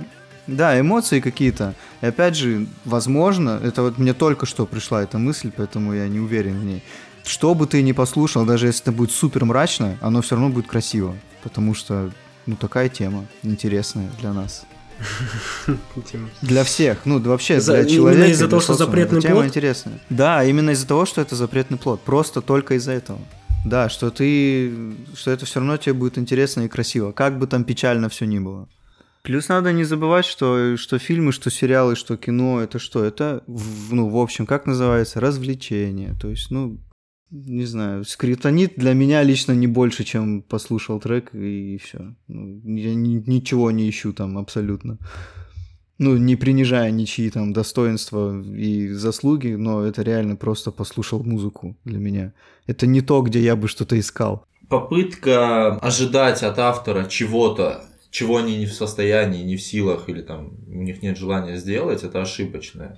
да, 0.47 0.79
эмоции 0.79 1.19
какие-то. 1.21 1.73
И 2.01 2.05
опять 2.05 2.35
же, 2.35 2.67
возможно, 2.83 3.59
это 3.63 3.81
вот 3.81 3.97
мне 3.97 4.13
только 4.13 4.45
что 4.45 4.65
пришла 4.65 5.01
эта 5.01 5.17
мысль, 5.17 5.51
поэтому 5.55 5.93
я 5.93 6.07
не 6.07 6.19
уверен 6.19 6.59
в 6.59 6.65
ней. 6.65 6.83
Что 7.23 7.55
бы 7.55 7.65
ты 7.65 7.81
ни 7.81 7.91
послушал, 7.91 8.45
даже 8.45 8.67
если 8.67 8.83
это 8.83 8.91
будет 8.91 9.11
супер 9.11 9.45
мрачно, 9.45 9.97
оно 10.01 10.21
все 10.21 10.35
равно 10.35 10.49
будет 10.49 10.67
красиво. 10.67 11.15
Потому 11.41 11.73
что, 11.73 12.11
ну, 12.45 12.55
такая 12.55 12.89
тема 12.89 13.25
интересная 13.43 14.09
для 14.19 14.33
нас. 14.33 14.65
Для 16.41 16.63
всех, 16.63 17.05
ну 17.05 17.19
вообще 17.19 17.59
для 17.59 17.85
человека. 17.85 18.17
Именно 18.17 18.31
из-за 18.31 18.47
того, 18.47 18.61
что 18.61 18.75
запретный 18.75 19.19
плод? 19.19 19.31
Тема 19.31 19.45
интересная. 19.45 19.99
Да, 20.09 20.43
именно 20.45 20.69
из-за 20.69 20.87
того, 20.87 21.05
что 21.05 21.19
это 21.19 21.35
запретный 21.35 21.77
плод. 21.77 22.01
Просто 22.01 22.41
только 22.41 22.75
из-за 22.75 22.93
этого. 22.93 23.19
Да, 23.65 23.89
что 23.89 24.11
ты, 24.11 24.71
что 25.15 25.31
это 25.31 25.45
все 25.45 25.59
равно 25.59 25.75
тебе 25.77 25.93
будет 25.93 26.17
интересно 26.17 26.61
и 26.61 26.67
красиво, 26.67 27.11
как 27.11 27.39
бы 27.39 27.47
там 27.47 27.63
печально 27.63 28.09
все 28.09 28.25
ни 28.25 28.39
было. 28.39 28.69
Плюс 29.23 29.47
надо 29.47 29.73
не 29.73 29.83
забывать, 29.83 30.25
что, 30.25 30.77
что 30.77 30.99
фильмы, 30.99 31.31
что 31.31 31.49
сериалы, 31.49 31.95
что 31.95 32.15
кино, 32.15 32.61
это 32.61 32.77
что? 32.77 33.03
Это, 33.03 33.43
ну, 33.47 34.07
в 34.07 34.17
общем, 34.17 34.45
как 34.45 34.67
называется? 34.67 35.19
Развлечение. 35.19 36.15
То 36.21 36.29
есть, 36.29 36.51
ну, 36.51 36.77
не 37.35 37.65
знаю, 37.65 38.05
скриптонит 38.05 38.73
для 38.77 38.93
меня 38.93 39.21
лично 39.23 39.51
не 39.51 39.67
больше, 39.67 40.03
чем 40.03 40.41
послушал 40.41 40.99
трек 40.99 41.33
и 41.33 41.77
все. 41.83 42.13
Ну, 42.27 42.61
я 42.63 42.95
ни, 42.95 43.23
ничего 43.27 43.71
не 43.71 43.89
ищу 43.89 44.13
там 44.13 44.37
абсолютно. 44.37 44.97
Ну, 45.97 46.17
не 46.17 46.35
принижая 46.35 46.91
ничьи 46.91 47.29
там 47.29 47.53
достоинства 47.53 48.41
и 48.41 48.89
заслуги, 48.89 49.49
но 49.49 49.83
это 49.83 50.01
реально 50.01 50.35
просто 50.35 50.71
послушал 50.71 51.23
музыку 51.23 51.77
для 51.85 51.99
меня. 51.99 52.33
Это 52.67 52.87
не 52.87 53.01
то, 53.01 53.21
где 53.21 53.39
я 53.41 53.55
бы 53.55 53.67
что-то 53.67 53.97
искал. 53.99 54.45
Попытка 54.69 55.75
ожидать 55.77 56.43
от 56.43 56.59
автора 56.59 57.05
чего-то 57.05 57.85
чего 58.11 58.37
они 58.37 58.57
не 58.57 58.65
в 58.65 58.73
состоянии, 58.73 59.43
не 59.43 59.57
в 59.57 59.61
силах 59.61 60.07
или 60.07 60.21
там 60.21 60.53
у 60.67 60.81
них 60.81 61.01
нет 61.01 61.17
желания 61.17 61.57
сделать, 61.57 62.03
это 62.03 62.21
ошибочная 62.21 62.97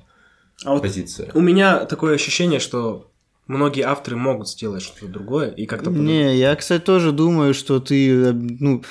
а 0.64 0.74
вот 0.74 0.82
позиция. 0.82 1.32
У 1.34 1.42
меня 1.42 1.86
такое 1.86 2.16
ощущение, 2.16 2.60
что 2.60 3.12
многие 3.48 3.82
авторы 3.82 4.18
могут 4.18 4.50
сделать 4.50 4.82
что-то 4.82 5.08
другое 5.08 5.50
и 5.52 5.66
как-то... 5.66 5.90
Не, 5.90 6.38
я, 6.38 6.56
кстати, 6.56 6.84
тоже 6.84 7.12
думаю, 7.12 7.54
что 7.54 7.80
ты, 7.80 8.32
ну, 8.34 8.84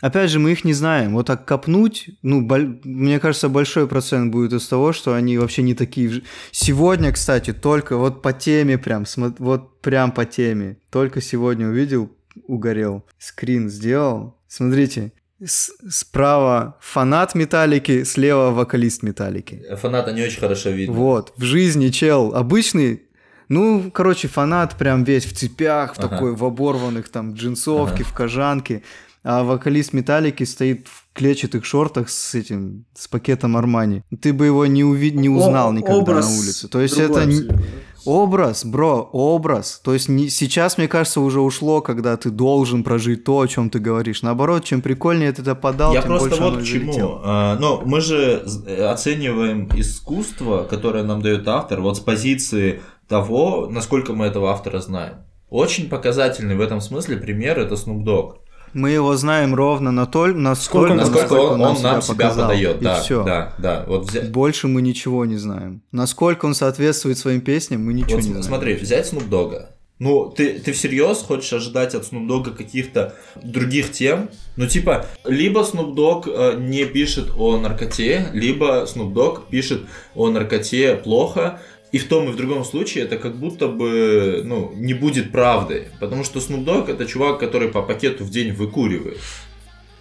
опять 0.00 0.30
же, 0.30 0.38
мы 0.38 0.52
их 0.52 0.64
не 0.64 0.72
знаем. 0.72 1.14
Вот 1.14 1.26
так 1.26 1.44
копнуть, 1.44 2.10
ну, 2.22 2.42
боль... 2.42 2.80
мне 2.84 3.18
кажется, 3.20 3.48
большой 3.48 3.88
процент 3.88 4.32
будет 4.32 4.52
из 4.52 4.66
того, 4.68 4.92
что 4.92 5.14
они 5.14 5.38
вообще 5.38 5.62
не 5.62 5.74
такие. 5.74 6.22
Сегодня, 6.50 7.12
кстати, 7.12 7.52
только 7.52 7.96
вот 7.96 8.22
по 8.22 8.32
теме 8.32 8.78
прям, 8.78 9.04
вот 9.38 9.80
прям 9.80 10.12
по 10.12 10.24
теме, 10.24 10.78
только 10.90 11.20
сегодня 11.20 11.68
увидел, 11.68 12.10
угорел, 12.46 13.04
скрин 13.18 13.68
сделал. 13.68 14.38
Смотрите, 14.48 15.12
с 15.44 15.72
справа 15.90 16.78
фанат 16.80 17.34
Металлики, 17.34 18.04
слева 18.04 18.50
вокалист 18.50 19.02
Металлики. 19.02 19.64
Фаната 19.76 20.12
не 20.12 20.22
очень 20.22 20.40
хорошо 20.40 20.70
видно. 20.70 20.94
Вот, 20.94 21.32
в 21.36 21.42
жизни 21.42 21.88
чел 21.88 22.34
обычный, 22.34 23.02
ну, 23.48 23.90
короче, 23.92 24.28
фанат 24.28 24.76
прям 24.76 25.04
весь 25.04 25.24
в 25.24 25.34
цепях, 25.34 25.94
в 25.94 25.98
ага. 25.98 26.08
такой, 26.08 26.34
в 26.34 26.44
оборванных 26.44 27.08
там 27.08 27.34
джинсовке, 27.34 28.02
ага. 28.02 28.04
в 28.04 28.12
кожанке, 28.12 28.82
а 29.22 29.42
вокалист 29.42 29.92
Металлики 29.94 30.44
стоит 30.44 30.86
в 30.86 31.04
клетчатых 31.14 31.64
шортах 31.64 32.10
с 32.10 32.34
этим, 32.34 32.84
с 32.94 33.08
пакетом 33.08 33.56
Армани. 33.56 34.02
Ты 34.20 34.34
бы 34.34 34.46
его 34.46 34.66
не, 34.66 34.84
уви... 34.84 35.12
не 35.12 35.30
узнал 35.30 35.70
О, 35.70 35.72
никогда 35.72 36.20
на 36.20 36.26
улице. 36.26 36.68
То 36.68 36.80
есть 36.80 36.98
это... 36.98 37.22
Абсолютно. 37.22 37.62
Образ, 38.04 38.66
бро, 38.66 39.08
образ. 39.12 39.80
То 39.82 39.94
есть 39.94 40.10
не, 40.10 40.28
сейчас, 40.28 40.76
мне 40.76 40.88
кажется, 40.88 41.22
уже 41.22 41.40
ушло, 41.40 41.80
когда 41.80 42.18
ты 42.18 42.28
должен 42.28 42.84
прожить 42.84 43.24
то, 43.24 43.40
о 43.40 43.48
чем 43.48 43.70
ты 43.70 43.78
говоришь. 43.78 44.20
Наоборот, 44.20 44.64
чем 44.64 44.82
прикольнее 44.82 45.32
ты 45.32 45.40
это 45.40 45.54
подал, 45.54 45.94
Я 45.94 46.02
тем 46.02 46.08
просто 46.08 46.28
больше 46.28 46.42
вот 46.42 46.62
к 46.62 46.66
чему. 46.66 47.20
А, 47.24 47.56
но 47.58 47.82
мы 47.84 48.02
же 48.02 48.44
оцениваем 48.86 49.70
искусство, 49.74 50.64
которое 50.64 51.02
нам 51.02 51.22
дает 51.22 51.48
автор, 51.48 51.80
вот 51.80 51.96
с 51.96 52.00
позиции 52.00 52.82
того, 53.08 53.68
насколько 53.70 54.12
мы 54.12 54.26
этого 54.26 54.50
автора 54.50 54.80
знаем. 54.80 55.16
Очень 55.50 55.88
показательный 55.88 56.56
в 56.56 56.60
этом 56.60 56.80
смысле 56.80 57.16
пример 57.16 57.58
это 57.58 57.74
Snoop 57.74 58.02
Dogg. 58.04 58.36
Мы 58.72 58.90
его 58.90 59.14
знаем 59.16 59.54
ровно 59.54 59.92
на 59.92 60.04
то, 60.04 60.26
насколько, 60.26 60.94
насколько, 60.94 61.34
он, 61.34 61.60
он, 61.60 61.76
он 61.76 61.82
нам 61.82 62.02
себя, 62.02 62.30
себя 62.30 62.30
подает. 62.30 62.80
Да, 62.80 63.00
все. 63.00 63.22
да, 63.22 63.54
да. 63.58 63.84
Вот 63.86 64.10
взять... 64.10 64.32
Больше 64.32 64.66
мы 64.66 64.82
ничего 64.82 65.24
не 65.24 65.36
знаем. 65.36 65.82
Насколько 65.92 66.46
он 66.46 66.54
соответствует 66.54 67.16
своим 67.16 67.40
песням, 67.40 67.84
мы 67.84 67.92
ничего 67.92 68.16
вот 68.16 68.24
не 68.24 68.30
знаем. 68.30 68.42
Смотри, 68.42 68.74
взять 68.74 69.12
Snoop 69.12 69.28
Dogg. 69.28 69.66
Ну, 70.00 70.28
ты, 70.36 70.58
ты 70.58 70.72
всерьез 70.72 71.18
хочешь 71.22 71.52
ожидать 71.52 71.94
от 71.94 72.02
Snoop 72.02 72.26
Dogg 72.26 72.56
каких-то 72.56 73.14
других 73.40 73.92
тем? 73.92 74.28
Ну, 74.56 74.66
типа, 74.66 75.06
либо 75.24 75.60
Snoop 75.60 75.94
Dogg 75.94 76.24
э, 76.26 76.58
не 76.58 76.84
пишет 76.84 77.30
о 77.36 77.58
наркоте, 77.58 78.26
либо 78.32 78.86
Snoop 78.92 79.12
Dogg 79.12 79.42
пишет 79.48 79.82
о 80.16 80.30
наркоте 80.30 80.96
плохо, 80.96 81.60
и 81.94 81.98
в 81.98 82.08
том 82.08 82.28
и 82.28 82.32
в 82.32 82.36
другом 82.36 82.64
случае 82.64 83.04
это 83.04 83.16
как 83.16 83.36
будто 83.36 83.68
бы 83.68 84.42
ну, 84.44 84.72
не 84.74 84.94
будет 84.94 85.30
правдой. 85.30 85.86
Потому 86.00 86.24
что 86.24 86.40
Snoop 86.40 86.64
Dogg 86.64 86.90
это 86.90 87.06
чувак, 87.06 87.38
который 87.38 87.68
по 87.68 87.82
пакету 87.82 88.24
в 88.24 88.30
день 88.30 88.52
выкуривает. 88.52 89.18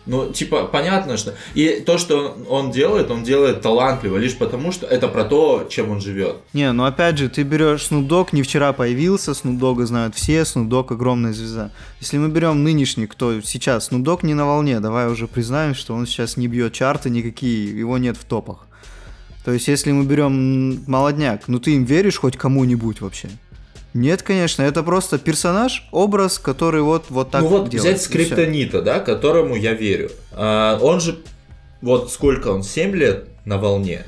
Ну, 0.08 0.32
типа, 0.32 0.63
понятно, 0.63 1.17
что... 1.17 1.36
И 1.53 1.84
то, 1.86 1.99
что 1.99 2.36
он 2.49 2.71
делает, 2.71 3.12
он 3.12 3.23
делает 3.23 3.62
талантливо, 3.62 4.17
лишь 4.17 4.36
потому, 4.36 4.71
что 4.71 4.88
это 4.88 5.08
про 5.08 5.23
то, 5.23 5.67
чем 5.69 5.91
он 5.91 6.01
живет. 6.01 6.38
Не, 6.53 6.71
ну 6.73 6.84
опять 6.84 7.19
же, 7.19 7.29
ты 7.29 7.43
берешь 7.43 7.88
Snoop 7.91 8.08
Dogg, 8.08 8.29
не 8.32 8.41
вчера 8.41 8.73
появился, 8.73 9.32
Snoop 9.32 9.60
Dogg 9.60 9.86
знают 9.86 10.15
все, 10.15 10.41
Snoop 10.41 10.69
Dogg 10.69 10.93
огромная 10.93 11.32
звезда. 11.32 11.69
Если 12.01 12.17
мы 12.17 12.29
берем 12.29 12.63
нынешний, 12.63 13.06
кто 13.06 13.39
сейчас, 13.41 13.91
Snoop 13.91 14.03
Dogg 14.03 14.25
не 14.25 14.34
на 14.34 14.47
волне, 14.47 14.79
давай 14.79 15.12
уже 15.12 15.27
признаем, 15.27 15.75
что 15.75 15.93
он 15.93 16.08
сейчас 16.08 16.38
не 16.38 16.47
бьет 16.47 16.73
чарты 16.73 17.12
никакие, 17.12 17.77
его 17.77 17.99
нет 17.99 18.17
в 18.17 18.25
топах. 18.25 18.65
То 19.43 19.51
есть, 19.51 19.67
если 19.67 19.91
мы 19.91 20.06
берем 20.06 20.84
молодняк, 20.88 21.47
ну 21.47 21.60
ты 21.60 21.75
им 21.75 21.84
веришь 21.84 22.17
хоть 22.17 22.38
кому-нибудь 22.38 23.01
вообще? 23.01 23.29
Нет, 23.93 24.23
конечно, 24.23 24.63
это 24.63 24.82
просто 24.82 25.19
персонаж, 25.19 25.88
образ, 25.91 26.39
который 26.39 26.82
вот, 26.82 27.06
вот 27.10 27.29
так 27.29 27.41
Ну 27.41 27.47
вот 27.49 27.69
делает, 27.69 27.97
взять 27.97 28.01
скриптонита, 28.01 28.82
да, 28.82 28.99
которому 28.99 29.56
я 29.56 29.73
верю. 29.73 30.10
А, 30.32 30.79
он 30.82 30.99
же, 30.99 31.19
вот 31.82 32.12
сколько 32.12 32.47
он, 32.47 32.63
7 32.63 32.95
лет 32.95 33.27
на 33.45 33.58
волне. 33.60 34.06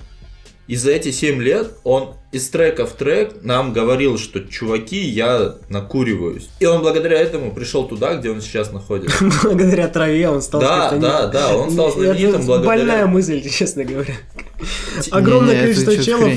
И 0.68 0.76
за 0.76 0.92
эти 0.92 1.12
7 1.12 1.40
лет 1.40 1.74
он 1.84 2.16
из 2.36 2.50
трека 2.50 2.86
в 2.86 2.92
трек 2.92 3.44
нам 3.44 3.72
говорил, 3.72 4.18
что 4.18 4.42
чуваки, 4.42 5.00
я 5.00 5.56
накуриваюсь. 5.70 6.50
И 6.60 6.66
он 6.66 6.82
благодаря 6.82 7.18
этому 7.18 7.54
пришел 7.54 7.88
туда, 7.88 8.16
где 8.16 8.30
он 8.30 8.42
сейчас 8.42 8.74
находится. 8.74 9.24
Благодаря 9.44 9.88
траве 9.88 10.28
он 10.28 10.42
стал 10.42 10.60
Да, 10.60 10.92
да, 10.92 11.28
да, 11.28 11.56
он 11.56 11.72
стал 11.72 11.94
знаменитым 11.94 12.46
благодаря... 12.46 12.78
Больная 12.78 13.06
мысль, 13.06 13.42
честно 13.50 13.86
говоря. 13.86 14.16
Огромное 15.12 15.62
количество 15.62 15.96
челов 15.98 16.30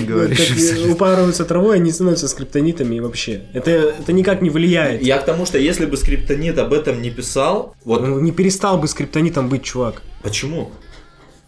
упарываются 0.89 1.45
травой, 1.45 1.77
они 1.77 1.91
становятся 1.91 2.29
скриптонитами 2.29 2.95
и 2.95 3.01
вообще. 3.01 3.43
Это, 3.53 3.71
это 3.71 4.13
никак 4.13 4.41
не 4.41 4.51
влияет. 4.51 5.03
Я 5.03 5.19
к 5.19 5.25
тому, 5.25 5.47
что 5.47 5.59
если 5.59 5.87
бы 5.87 5.97
скриптонит 5.97 6.59
об 6.59 6.75
этом 6.75 7.03
не 7.03 7.11
писал... 7.11 7.75
Вот... 7.85 8.03
Он 8.03 8.23
не 8.23 8.31
перестал 8.31 8.79
бы 8.79 8.87
скриптонитом 8.87 9.49
быть, 9.49 9.65
чувак. 9.65 10.03
Почему? 10.23 10.71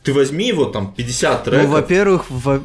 Ты 0.02 0.12
возьми 0.12 0.48
его 0.48 0.64
там 0.64 0.92
50 0.92 1.44
треков. 1.44 1.66
Ну, 1.66 1.72
во-первых, 1.72 2.24
во 2.30 2.60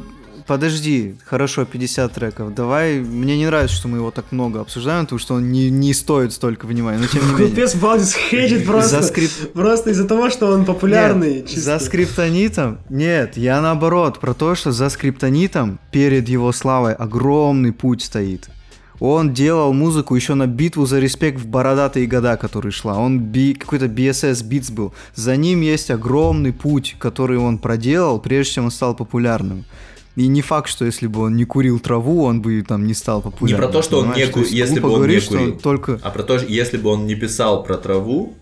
подожди, 0.46 1.16
хорошо, 1.24 1.64
50 1.64 2.12
треков. 2.12 2.54
Давай, 2.54 3.00
мне 3.00 3.36
не 3.36 3.46
нравится, 3.46 3.76
что 3.76 3.88
мы 3.88 3.98
его 3.98 4.10
так 4.10 4.32
много 4.32 4.60
обсуждаем, 4.60 5.04
потому 5.04 5.18
что 5.18 5.34
он 5.34 5.50
не, 5.50 5.70
не 5.70 5.92
стоит 5.94 6.32
столько 6.32 6.66
внимания, 6.66 6.98
но 6.98 7.06
тем 7.06 7.26
не 7.26 7.32
менее. 7.32 7.48
Купец 7.48 7.74
Балдис 7.74 8.14
хейтит 8.14 8.66
просто, 8.66 9.02
за 9.02 9.08
скрип... 9.08 9.30
просто 9.52 9.90
из-за 9.90 10.06
того, 10.06 10.30
что 10.30 10.48
он 10.48 10.64
популярный. 10.64 11.40
Нет, 11.40 11.50
за 11.50 11.78
скриптонитом, 11.78 12.78
нет, 12.88 13.36
я 13.36 13.60
наоборот, 13.60 14.20
про 14.20 14.34
то, 14.34 14.54
что 14.54 14.72
за 14.72 14.88
скриптонитом 14.88 15.78
перед 15.90 16.28
его 16.28 16.52
славой 16.52 16.94
огромный 16.94 17.72
путь 17.72 18.02
стоит. 18.02 18.48
Он 18.98 19.34
делал 19.34 19.72
музыку 19.72 20.14
еще 20.14 20.34
на 20.34 20.46
битву 20.46 20.86
за 20.86 20.98
респект 20.98 21.38
в 21.40 21.46
бородатые 21.46 22.06
года, 22.06 22.36
который 22.36 22.72
шла. 22.72 22.98
Он 22.98 23.20
би, 23.20 23.54
какой-то 23.54 23.86
BSS 23.86 24.48
Beats 24.48 24.72
был. 24.72 24.94
За 25.14 25.36
ним 25.36 25.60
есть 25.60 25.90
огромный 25.90 26.52
путь, 26.52 26.96
который 26.98 27.36
он 27.36 27.58
проделал, 27.58 28.18
прежде 28.20 28.54
чем 28.54 28.64
он 28.66 28.70
стал 28.70 28.94
популярным. 28.94 29.64
И 30.16 30.26
не 30.28 30.40
факт, 30.42 30.68
что 30.68 30.84
если 30.86 31.06
бы 31.06 31.20
он 31.20 31.36
не 31.36 31.44
курил 31.44 31.78
траву, 31.78 32.24
он 32.24 32.40
бы 32.42 32.62
там 32.66 32.86
не 32.86 32.94
стал 32.94 33.20
популярным. 33.22 33.60
Не 33.60 33.66
про 33.66 33.72
то, 33.72 33.82
что 33.82 33.98
он 34.00 34.06
не 34.08 34.12
То 34.14 34.20
есть 34.20 34.32
ку- 34.32 34.40
если 34.40 34.80
бы 34.80 34.86
он 34.88 34.92
не 34.92 34.96
говорить, 34.96 35.22
что 35.22 35.38
курил. 35.38 35.58
только... 35.58 36.00
А 36.02 36.10
про 36.10 36.22
то, 36.22 36.38
что 36.38 36.48
если 36.48 36.78
бы 36.78 36.90
он 36.90 37.06
не 37.06 37.14
писал 37.14 37.62
про 37.62 37.76
траву, 37.76 38.34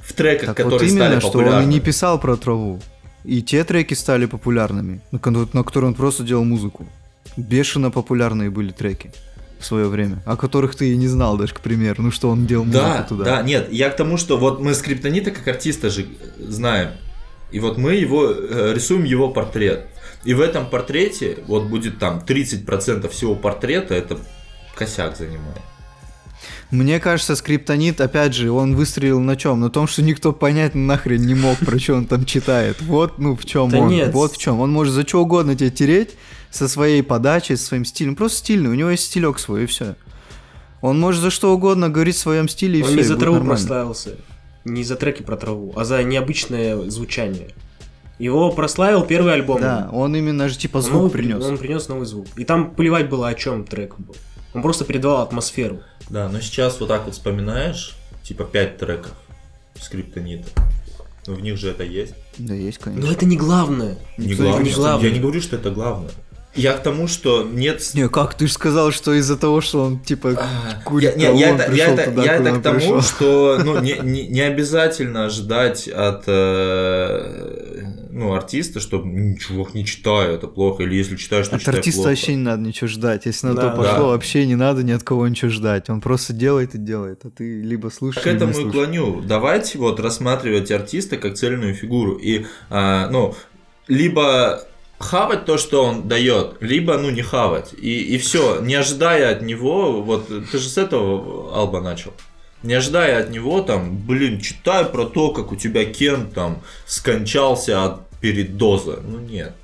в 0.00 0.12
треках, 0.14 0.46
Так 0.46 0.56
которые 0.56 0.78
вот 0.80 0.82
именно, 0.88 1.04
стали 1.06 1.20
что 1.20 1.28
популярными. 1.28 1.64
он 1.64 1.70
и 1.70 1.74
не 1.74 1.80
писал 1.80 2.18
про 2.18 2.36
траву. 2.36 2.80
И 3.24 3.42
те 3.42 3.62
треки 3.64 3.92
стали 3.94 4.24
популярными, 4.24 5.00
на 5.12 5.18
на 5.52 5.62
которые 5.64 5.88
он 5.88 5.94
просто 5.94 6.22
делал 6.22 6.44
музыку. 6.44 6.86
Бешено 7.36 7.90
популярные 7.90 8.48
были 8.48 8.72
треки 8.72 9.10
в 9.58 9.66
свое 9.66 9.88
время, 9.88 10.22
о 10.24 10.36
которых 10.36 10.76
ты 10.76 10.92
и 10.92 10.96
не 10.96 11.08
знал 11.08 11.36
даже, 11.36 11.52
к 11.52 11.60
примеру. 11.60 12.02
Ну 12.04 12.10
что 12.10 12.30
он 12.30 12.46
делал 12.46 12.64
музыку 12.64 12.84
Да, 12.84 13.02
туда. 13.02 13.24
да, 13.24 13.42
нет, 13.42 13.70
я 13.70 13.90
к 13.90 13.96
тому, 13.96 14.16
что 14.16 14.38
вот 14.38 14.60
мы 14.60 14.72
Скриптонита 14.72 15.30
как 15.30 15.46
артиста 15.46 15.90
же 15.90 16.06
знаем. 16.38 16.90
И 17.50 17.60
вот 17.60 17.78
мы 17.78 17.94
его 17.94 18.26
э, 18.30 18.72
рисуем 18.74 19.04
его 19.04 19.30
портрет. 19.30 19.86
И 20.24 20.34
в 20.34 20.40
этом 20.40 20.68
портрете 20.68 21.38
вот 21.46 21.64
будет 21.64 21.98
там 21.98 22.22
30% 22.26 23.08
всего 23.08 23.34
портрета, 23.34 23.94
это 23.94 24.18
косяк 24.74 25.16
занимает. 25.16 25.58
Мне 26.70 27.00
кажется, 27.00 27.34
скриптонит, 27.34 28.00
опять 28.00 28.34
же, 28.34 28.50
он 28.50 28.76
выстрелил 28.76 29.20
на 29.20 29.36
чем? 29.36 29.60
На 29.60 29.70
том, 29.70 29.86
что 29.86 30.02
никто 30.02 30.32
понять 30.32 30.74
нахрен 30.74 31.22
не 31.22 31.34
мог, 31.34 31.58
про 31.58 31.78
что 31.78 31.94
он 31.94 32.06
там 32.06 32.24
читает. 32.26 32.76
Вот, 32.82 33.18
ну, 33.18 33.34
в 33.36 33.44
чем 33.46 33.70
Да 33.70 33.78
он. 33.78 33.88
нет. 33.88 34.12
Вот 34.12 34.32
в 34.34 34.38
чем. 34.38 34.60
Он 34.60 34.70
может 34.70 34.92
за 34.92 35.06
что 35.06 35.22
угодно 35.22 35.54
тебе 35.56 35.70
тереть 35.70 36.10
со 36.50 36.68
своей 36.68 37.02
подачей, 37.02 37.56
со 37.56 37.64
своим 37.64 37.84
стилем. 37.86 38.16
Просто 38.16 38.38
стильный, 38.38 38.68
у 38.70 38.74
него 38.74 38.90
есть 38.90 39.04
стилек 39.04 39.38
свой, 39.38 39.64
и 39.64 39.66
все. 39.66 39.94
Он 40.80 41.00
может 41.00 41.22
за 41.22 41.30
что 41.30 41.52
угодно 41.54 41.88
говорить 41.88 42.16
в 42.16 42.20
своем 42.20 42.48
стиле, 42.48 42.80
и 42.80 42.82
Он 42.82 42.88
все. 42.88 42.96
не 42.98 43.02
за 43.02 43.16
траву 43.16 43.44
прославился, 43.44 44.16
не 44.68 44.84
за 44.84 44.96
треки 44.96 45.22
про 45.22 45.36
траву, 45.36 45.72
а 45.76 45.84
за 45.84 46.02
необычное 46.02 46.76
звучание. 46.90 47.48
Его 48.18 48.50
прославил 48.50 49.04
первый 49.04 49.34
альбом. 49.34 49.60
Да, 49.60 49.88
он 49.92 50.14
именно 50.16 50.48
же 50.48 50.58
типа 50.58 50.80
звук 50.80 50.94
новый- 50.94 51.10
принес. 51.10 51.44
Он 51.44 51.56
принес 51.58 51.88
новый 51.88 52.06
звук. 52.06 52.26
И 52.36 52.44
там 52.44 52.72
плевать 52.74 53.08
было, 53.08 53.28
о 53.28 53.34
чем 53.34 53.64
трек 53.64 53.94
был. 53.98 54.16
Он 54.54 54.62
просто 54.62 54.84
передавал 54.84 55.22
атмосферу. 55.22 55.80
Да, 56.10 56.28
но 56.28 56.40
сейчас 56.40 56.80
вот 56.80 56.88
так 56.88 57.04
вот 57.04 57.14
вспоминаешь, 57.14 57.94
типа 58.24 58.44
5 58.44 58.76
треков 58.78 59.12
Скриптонита. 59.80 60.48
Ну, 61.26 61.34
в 61.34 61.40
них 61.40 61.58
же 61.58 61.70
это 61.70 61.84
есть. 61.84 62.14
Да, 62.38 62.54
есть, 62.54 62.78
конечно. 62.78 63.06
Но 63.06 63.12
это 63.12 63.26
не 63.26 63.36
главное. 63.36 63.98
Не 64.16 64.34
главное, 64.34 64.64
не 64.64 64.72
главное. 64.72 65.08
Я 65.08 65.14
не 65.14 65.20
говорю, 65.20 65.40
что 65.42 65.56
это 65.56 65.70
главное. 65.70 66.10
Я 66.54 66.72
к 66.72 66.82
тому, 66.82 67.06
что 67.06 67.44
нет 67.44 67.88
Не, 67.94 68.08
как 68.08 68.34
ты 68.34 68.46
же 68.48 68.52
сказал, 68.52 68.90
что 68.90 69.12
из-за 69.14 69.36
того, 69.36 69.60
что 69.60 69.82
он 69.84 70.00
типа 70.00 70.30
А, 70.40 70.82
курит 70.84 71.16
я, 71.16 71.30
не, 71.32 71.38
я 71.40 71.50
это, 71.50 71.62
я 71.62 71.68
пришел 71.68 71.94
это- 71.94 72.10
туда, 72.10 72.24
я 72.24 72.36
куда 72.38 72.48
это 72.50 72.54
он 72.56 72.60
к 72.60 72.62
тому, 72.64 72.78
пришел. 72.78 73.02
что 73.02 73.60
ну, 73.64 73.80
не, 73.80 73.98
не, 74.02 74.26
не 74.26 74.40
обязательно 74.40 75.26
ожидать 75.26 75.86
от 75.86 76.24
э, 76.26 77.84
ну, 78.10 78.32
артиста, 78.34 78.80
что 78.80 79.00
ничего 79.04 79.68
не 79.74 79.84
читаю, 79.84 80.34
это 80.34 80.48
плохо, 80.48 80.82
или 80.82 80.94
если 80.96 81.16
читаю, 81.16 81.44
что 81.44 81.56
От 81.56 81.60
читаю 81.60 81.78
артиста 81.78 81.98
плохо. 82.00 82.08
вообще 82.10 82.34
не 82.34 82.42
надо 82.42 82.62
ничего 82.62 82.88
ждать. 82.88 83.26
Если 83.26 83.46
на 83.46 83.54
Да, 83.54 83.70
то 83.70 83.76
пошло, 83.76 83.96
да. 83.98 84.02
вообще 84.06 84.46
не 84.46 84.56
надо 84.56 84.82
ни 84.82 84.92
от 84.92 85.02
кого 85.02 85.28
ничего 85.28 85.50
ждать. 85.50 85.88
Он 85.90 86.00
просто 86.00 86.32
делает 86.32 86.74
и 86.74 86.78
делает, 86.78 87.20
а 87.24 87.30
ты 87.30 87.60
либо 87.62 87.88
слушаешь, 87.90 88.24
К 88.24 88.26
этому 88.26 88.52
не 88.52 88.64
и 88.68 88.70
клоню. 88.70 89.20
Давайте 89.20 89.78
вот 89.78 90.00
рассматривать 90.00 90.70
артиста 90.70 91.16
как 91.18 91.34
цельную 91.34 91.74
фигуру. 91.74 92.14
И, 92.16 92.46
а, 92.70 93.08
ну, 93.10 93.34
либо 93.86 94.64
хавать 94.98 95.44
то, 95.44 95.58
что 95.58 95.84
он 95.84 96.08
дает, 96.08 96.56
либо, 96.60 96.98
ну, 96.98 97.10
не 97.10 97.22
хавать. 97.22 97.72
И, 97.74 98.14
и 98.14 98.18
все, 98.18 98.60
не 98.60 98.74
ожидая 98.74 99.32
от 99.32 99.42
него, 99.42 100.02
вот 100.02 100.28
ты 100.28 100.58
же 100.58 100.68
с 100.68 100.78
этого 100.78 101.54
Алба 101.56 101.80
начал. 101.80 102.12
Не 102.62 102.74
ожидая 102.74 103.22
от 103.22 103.30
него, 103.30 103.62
там, 103.62 103.96
блин, 103.96 104.40
читай 104.40 104.84
про 104.84 105.04
то, 105.04 105.30
как 105.30 105.52
у 105.52 105.56
тебя 105.56 105.84
Кен 105.84 106.28
там 106.28 106.60
скончался 106.86 107.84
от 107.84 108.08
передоза. 108.20 108.98
Ну 109.06 109.20
нет. 109.20 109.54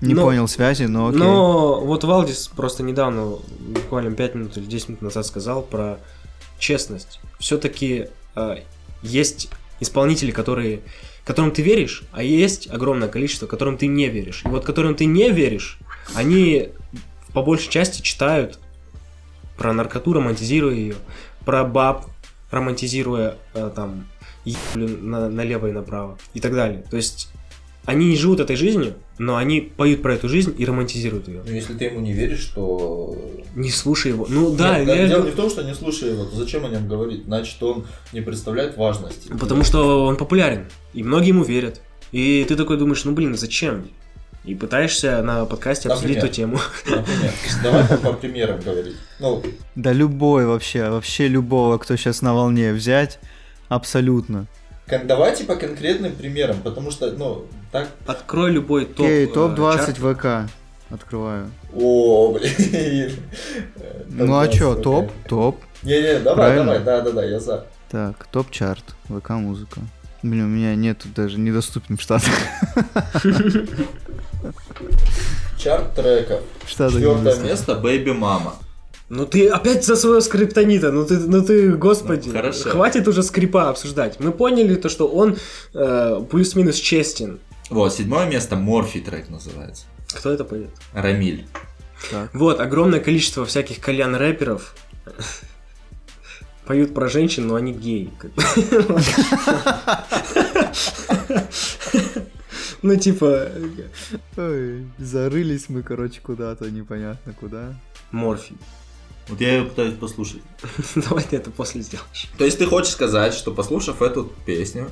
Не 0.00 0.14
Но- 0.14 0.22
понял 0.22 0.48
связи, 0.48 0.84
но 0.84 1.08
окей. 1.08 1.18
Но 1.18 1.80
вот 1.80 2.04
Валдис 2.04 2.48
просто 2.48 2.82
недавно, 2.82 3.36
буквально 3.58 4.14
5 4.14 4.34
минут 4.34 4.56
или 4.56 4.64
10 4.64 4.88
минут 4.90 5.02
назад 5.02 5.26
сказал 5.26 5.62
про 5.62 5.98
честность. 6.58 7.20
Все-таки 7.38 8.06
есть 9.02 9.48
исполнители, 9.80 10.30
которые, 10.30 10.80
которым 11.24 11.52
ты 11.52 11.62
веришь, 11.62 12.02
а 12.12 12.22
есть 12.22 12.68
огромное 12.70 13.08
количество, 13.08 13.46
которым 13.46 13.76
ты 13.76 13.86
не 13.86 14.08
веришь. 14.08 14.42
И 14.44 14.48
вот 14.48 14.64
которым 14.64 14.94
ты 14.94 15.04
не 15.04 15.30
веришь, 15.30 15.78
они 16.14 16.70
по 17.32 17.42
большей 17.42 17.70
части 17.70 18.02
читают 18.02 18.58
про 19.56 19.72
наркоту, 19.72 20.12
романтизируя 20.12 20.74
ее, 20.74 20.96
про 21.44 21.64
баб, 21.64 22.06
романтизируя 22.50 23.36
э, 23.54 23.70
там 23.74 24.06
ебли 24.44 24.96
на, 24.96 25.28
налево 25.28 25.68
и 25.68 25.72
направо 25.72 26.18
и 26.34 26.40
так 26.40 26.54
далее. 26.54 26.84
То 26.90 26.96
есть 26.96 27.30
они 27.90 28.06
не 28.08 28.16
живут 28.16 28.40
этой 28.40 28.56
жизнью, 28.56 28.94
но 29.18 29.36
они 29.36 29.60
поют 29.60 30.00
про 30.02 30.14
эту 30.14 30.28
жизнь 30.28 30.54
и 30.56 30.64
романтизируют 30.64 31.28
ее. 31.28 31.42
Ну, 31.46 31.52
если 31.52 31.74
ты 31.74 31.86
ему 31.86 32.00
не 32.00 32.12
веришь, 32.12 32.44
то... 32.54 33.16
Не 33.56 33.70
слушай 33.70 34.12
его. 34.12 34.26
Ну 34.28 34.54
да, 34.54 34.78
Нет, 34.78 34.88
я- 34.88 35.08
дело 35.08 35.24
не 35.24 35.32
в 35.32 35.34
том, 35.34 35.50
что 35.50 35.62
не 35.62 35.74
слушай 35.74 36.12
его, 36.12 36.24
то 36.24 36.36
зачем 36.36 36.64
о 36.64 36.68
нем 36.68 36.88
говорить? 36.88 37.24
Значит, 37.24 37.60
он 37.62 37.84
не 38.12 38.20
представляет 38.20 38.76
важности. 38.76 39.28
потому 39.38 39.64
что 39.64 40.04
он 40.06 40.16
популярен, 40.16 40.66
и 40.94 41.02
многие 41.02 41.28
ему 41.28 41.42
верят. 41.44 41.80
И 42.12 42.44
ты 42.48 42.56
такой 42.56 42.76
думаешь, 42.76 43.04
ну 43.04 43.12
блин, 43.12 43.36
зачем? 43.36 43.88
И 44.44 44.54
пытаешься 44.54 45.20
на 45.22 45.44
подкасте 45.44 45.88
обсудить 45.88 46.16
эту 46.16 46.28
тему. 46.28 46.58
Например, 46.88 47.32
давай 47.62 47.84
по, 47.88 47.96
по 47.96 48.12
примерам 48.14 48.60
говорить. 48.60 48.96
Ну, 49.18 49.42
Да 49.74 49.92
любой 49.92 50.46
вообще, 50.46 50.88
вообще 50.88 51.28
любого, 51.28 51.76
кто 51.78 51.96
сейчас 51.96 52.22
на 52.22 52.34
волне 52.34 52.72
взять, 52.72 53.18
абсолютно. 53.68 54.46
Давайте 55.04 55.44
по 55.44 55.56
конкретным 55.56 56.12
примерам, 56.12 56.60
потому 56.62 56.90
что, 56.90 57.10
ну, 57.12 57.46
так... 57.72 57.88
Открой 58.06 58.50
любой 58.50 58.84
топ. 58.84 59.06
Окей, 59.06 59.26
э, 59.26 59.28
топ-20 59.28 59.76
чарт. 59.76 59.98
ВК. 59.98 60.50
Открываю. 60.90 61.50
О, 61.72 62.32
блин. 62.32 63.12
Ну 64.08 64.38
а 64.38 64.48
чё, 64.48 64.74
топ? 64.74 65.10
Топ. 65.28 65.60
Не-не, 65.82 66.18
давай, 66.18 66.56
давай, 66.56 66.80
да-да-да, 66.80 67.24
я 67.24 67.38
за. 67.38 67.66
Так, 67.90 68.26
топ-чарт. 68.26 68.84
ВК-музыка. 69.08 69.80
Блин, 70.22 70.44
у 70.44 70.48
меня 70.48 70.74
нету 70.74 71.08
даже 71.14 71.38
недоступен 71.38 71.96
в 71.96 72.02
Штатах. 72.02 72.34
Чарт 75.58 75.94
треков. 75.94 76.40
Четвертое 76.66 77.36
место 77.40 77.72
Baby 77.72 78.18
Mama. 78.18 78.54
Ну 79.10 79.26
ты 79.26 79.48
опять 79.48 79.84
за 79.84 79.96
своего 79.96 80.20
скриптонита, 80.20 80.92
ну 80.92 81.04
ты, 81.04 81.18
ну 81.18 81.42
ты, 81.44 81.72
господи, 81.72 82.28
Ну, 82.28 82.34
хорошо. 82.34 82.70
хватит 82.70 83.08
уже 83.08 83.24
скрипа 83.24 83.68
обсуждать. 83.68 84.20
Мы 84.20 84.30
поняли 84.30 84.76
то, 84.76 84.88
что 84.88 85.08
он 85.08 85.36
э, 85.74 86.24
плюс-минус 86.30 86.76
честен. 86.76 87.40
Вот, 87.70 87.92
седьмое 87.92 88.26
место 88.26 88.54
Морфи 88.54 89.00
трек 89.00 89.28
называется. 89.28 89.84
Кто 90.14 90.30
это 90.32 90.44
поет? 90.44 90.70
Рамиль. 90.92 91.44
Вот, 92.32 92.60
огромное 92.60 93.00
количество 93.00 93.44
всяких 93.44 93.80
кальян-рэперов 93.80 94.74
поют 96.64 96.94
про 96.94 97.08
женщин, 97.08 97.48
но 97.48 97.56
они 97.56 97.72
геи. 97.72 98.10
Ну, 102.82 102.96
типа, 102.96 103.48
Ой, 104.36 104.86
зарылись 104.98 105.68
мы, 105.68 105.82
короче, 105.82 106.20
куда-то, 106.22 106.70
непонятно 106.70 107.34
куда. 107.38 107.74
морфий. 108.10 108.56
Вот 109.30 109.40
я 109.40 109.54
ее 109.58 109.64
пытаюсь 109.64 109.94
послушать. 109.94 110.42
Давай 110.96 111.24
ты 111.24 111.36
это 111.36 111.50
после 111.50 111.80
сделаешь. 111.82 112.28
То 112.36 112.44
есть 112.44 112.58
ты 112.58 112.66
хочешь 112.66 112.90
сказать, 112.92 113.32
что 113.34 113.52
послушав 113.52 114.02
эту 114.02 114.30
песню, 114.44 114.90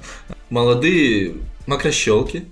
молодые 0.48 1.35
макрощелки 1.66 2.44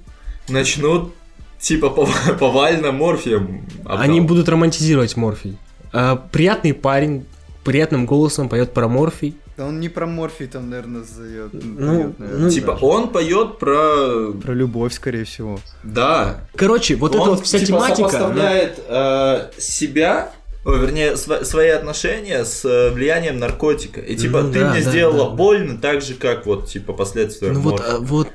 начнут 0.49 1.15
типа 1.59 1.87
пов- 1.87 2.37
повально 2.39 2.93
морфием 2.93 3.67
обдал- 3.85 3.99
Они 4.01 4.21
будут 4.21 4.49
романтизировать 4.49 5.17
морфий. 5.17 5.57
А, 5.93 6.17
приятный 6.17 6.75
парень, 6.75 7.25
приятным 7.65 8.05
голосом 8.07 8.49
поет 8.49 8.73
про 8.75 8.89
морфий. 8.89 9.37
Да 9.57 9.65
он 9.65 9.81
не 9.81 9.89
про 9.89 10.07
морфий 10.07 10.47
там, 10.49 10.69
наверное, 10.69 11.03
зает. 11.03 11.51
Ну, 11.55 12.15
ну, 12.19 12.51
Типа 12.51 12.73
он 12.83 13.09
поет 13.09 13.59
про... 13.59 14.31
Про 14.33 14.53
любовь, 14.53 14.93
скорее 14.93 15.25
всего. 15.25 15.59
Да. 15.83 16.41
Короче, 16.57 16.95
вот 16.97 17.15
Он, 17.15 17.21
эта 17.23 17.31
вот 17.31 17.47
вся 17.47 17.59
типа, 17.59 17.69
тематика. 17.69 17.95
она- 18.03 18.11
сопоставляет 18.11 18.81
э, 18.87 19.51
себя, 19.59 20.33
о, 20.67 20.75
вернее, 20.79 21.17
св- 21.17 21.47
свои 21.47 21.69
отношения 21.69 22.45
с 22.45 22.65
э, 22.65 22.91
влиянием 22.91 23.39
наркотика. 23.39 24.01
И 24.01 24.17
типа, 24.17 24.43
Ну 24.43 24.53
ты 24.53 24.59
да, 24.61 24.71
мне 24.73 24.83
да, 24.83 24.91
сделала 24.91 25.31
да. 25.31 25.37
больно, 25.37 25.79
так 25.79 26.03
же, 26.03 26.15
как 26.15 26.45
вот, 26.45 26.67
типа, 26.67 26.93
последствия 26.93 27.53
Ну 27.53 27.61
вот, 27.61 27.81
а, 27.81 27.99
вот 28.01 28.29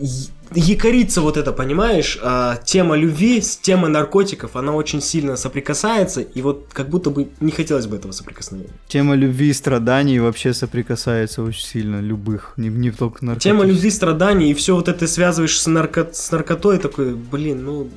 и- 0.00 0.08
якорится 0.54 1.20
вот 1.20 1.36
это, 1.36 1.52
понимаешь, 1.52 2.18
а, 2.22 2.56
тема 2.64 2.96
любви 2.96 3.42
с 3.42 3.58
темой 3.58 3.90
наркотиков, 3.90 4.56
она 4.56 4.72
очень 4.72 5.02
сильно 5.02 5.36
соприкасается, 5.36 6.22
и 6.22 6.40
вот 6.40 6.68
как 6.72 6.88
будто 6.88 7.10
бы 7.10 7.28
не 7.40 7.52
хотелось 7.52 7.86
бы 7.86 7.96
этого 7.96 8.12
соприкосновения. 8.12 8.72
Тема 8.86 9.14
любви 9.14 9.50
и 9.50 9.52
страданий 9.52 10.18
вообще 10.20 10.54
соприкасается 10.54 11.42
очень 11.42 11.66
сильно, 11.66 12.00
любых, 12.00 12.54
не, 12.56 12.68
не 12.70 12.90
только 12.92 13.22
наркотиков. 13.26 13.42
Тема 13.58 13.66
любви, 13.66 13.90
страданий, 13.90 14.50
и 14.50 14.54
все 14.54 14.74
вот 14.74 14.88
это 14.88 15.06
связываешь 15.06 15.60
с, 15.60 15.66
нарко- 15.68 16.08
с 16.14 16.30
наркотой, 16.32 16.78
такой, 16.78 17.12
блин, 17.14 17.62
ну, 17.66 17.90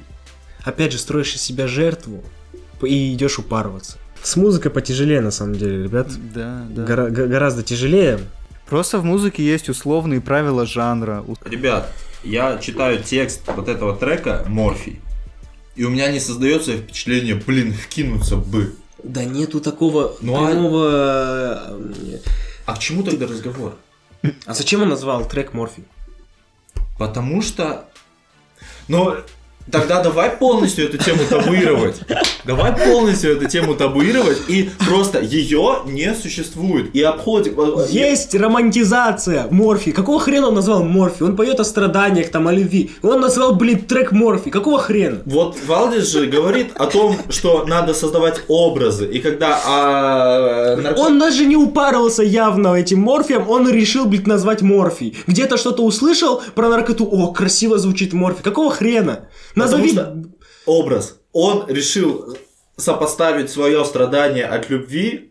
опять 0.66 0.92
же, 0.92 0.98
строишь 0.98 1.34
из 1.36 1.42
себя 1.42 1.68
жертву 1.68 2.22
и 2.88 3.14
идешь 3.14 3.40
упарываться. 3.40 3.98
С 4.24 4.36
музыкой 4.36 4.72
потяжелее, 4.72 5.22
на 5.22 5.32
самом 5.32 5.56
деле, 5.56 5.84
ребят. 5.84 6.08
Да, 6.34 6.66
да. 6.70 6.84
Гора- 6.84 7.10
гораздо 7.10 7.64
тяжелее. 7.64 8.20
Просто 8.70 9.00
в 9.00 9.04
музыке 9.04 9.44
есть 9.44 9.68
условные 9.70 10.22
правила 10.22 10.66
жанра. 10.66 11.26
Ребят, 11.46 11.92
я 12.24 12.58
читаю 12.60 13.02
текст 13.04 13.42
вот 13.48 13.68
этого 13.68 13.96
трека 13.96 14.46
«Морфий». 14.48 15.02
и 15.76 15.84
у 15.84 15.90
меня 15.90 16.12
не 16.12 16.20
создается 16.20 16.78
впечатление, 16.78 17.36
блин, 17.36 17.74
вкинуться 17.74 18.36
бы. 18.36 18.76
Да 19.04 19.24
нету 19.24 19.60
такого 19.60 20.16
Ну, 20.22 20.36
а- 20.36 20.48
прямого... 20.52 20.90
э, 20.90 22.20
А 22.68 22.76
к 22.76 22.80
чему 22.80 23.02
тогда 23.04 23.26
разговор? 23.26 23.76
А 24.46 24.54
зачем 24.54 24.84
он 24.84 24.90
назвал 24.90 25.28
трек 25.28 25.54
Морфи? 25.54 25.84
Потому 27.00 27.42
что... 27.42 27.86
Но 28.88 29.18
тогда 29.70 30.02
давай 30.02 30.30
полностью 30.32 30.86
эту 30.86 30.98
тему 30.98 31.20
табуировать. 31.30 32.00
Давай 32.46 32.74
полностью 32.76 33.34
эту 33.38 33.48
тему 33.48 33.76
табуировать 33.76 34.40
и 34.48 34.70
просто 34.88 35.20
ее 35.22 35.80
не 35.86 36.14
существует. 36.16 36.96
И 36.96 37.02
обходим... 37.02 37.56
Есть 37.90 38.34
романтизация 38.36 39.48
Морфи. 39.52 39.92
Какого 39.92 40.20
хрена 40.20 40.48
он 40.48 40.56
назвал 40.56 40.84
Морфи? 40.84 41.24
Он 41.24 41.36
поет 41.36 41.60
о 41.60 41.64
страданиях, 41.64 42.30
там, 42.30 42.48
о 42.48 42.54
любви. 42.54 42.92
Он 43.04 43.22
назвал, 43.22 43.56
блин, 43.56 43.80
трек 43.82 44.12
Морфи. 44.12 44.50
Какого 44.50 44.80
хрена? 44.80 45.22
Вот 45.26 45.58
Валдис 45.68 46.12
же 46.12 46.26
говорит 46.28 46.72
о 46.76 46.88
том, 46.88 47.18
что 47.30 47.66
надо 47.66 47.94
создавать 47.94 48.42
образы. 48.48 49.06
И 49.08 49.20
когда 49.20 49.60
а, 49.66 50.76
нарко- 50.78 50.98
Он 51.00 51.20
даже 51.20 51.46
не 51.46 51.56
упарывался 51.56 52.24
явно 52.24 52.76
этим 52.76 53.02
морфием, 53.02 53.50
он 53.50 53.70
решил, 53.70 54.06
блин, 54.06 54.24
назвать 54.26 54.62
морфий. 54.62 55.18
Где-то 55.28 55.58
что-то 55.58 55.84
услышал 55.84 56.42
про 56.56 56.70
наркоту, 56.70 57.06
о, 57.06 57.32
красиво 57.34 57.78
звучит 57.78 58.14
морфий. 58.14 58.44
Какого 58.44 58.72
хрена? 58.72 59.26
Назови... 59.56 59.98
образ. 60.66 61.20
Он 61.34 61.66
решил 61.68 62.38
сопоставить 62.78 63.50
свое 63.50 63.84
страдание 63.86 64.46
от 64.46 64.70
любви. 64.70 65.28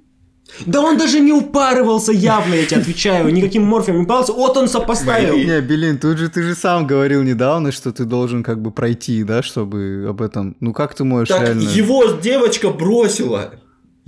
Да 0.67 0.81
он 0.81 0.99
даже 0.99 1.21
не 1.21 1.33
упарывался 1.33 2.13
явно, 2.13 2.55
я 2.55 2.67
тебе 2.67 2.81
отвечаю, 2.81 3.33
никаким 3.33 3.63
морфием 3.63 3.99
не 3.99 4.03
упарывался, 4.03 4.33
вот 4.33 4.57
он 4.57 4.69
сопоставил. 4.69 5.37
Не, 5.37 5.61
Белин, 5.61 5.99
тут 5.99 6.19
же 6.19 6.29
ты 6.29 6.43
же 6.43 6.55
сам 6.55 6.89
говорил 6.89 7.23
недавно, 7.23 7.71
что 7.71 7.93
ты 7.93 8.05
должен 8.05 8.43
как 8.43 8.61
бы 8.61 8.73
пройти, 8.73 9.23
да, 9.23 9.43
чтобы 9.43 10.07
об 10.09 10.21
этом... 10.21 10.57
Ну 10.59 10.73
как 10.73 10.95
ты 10.95 11.05
можешь 11.05 11.29
Так 11.29 11.43
реально... 11.43 11.61
его 11.61 12.05
девочка 12.21 12.71
бросила. 12.71 13.53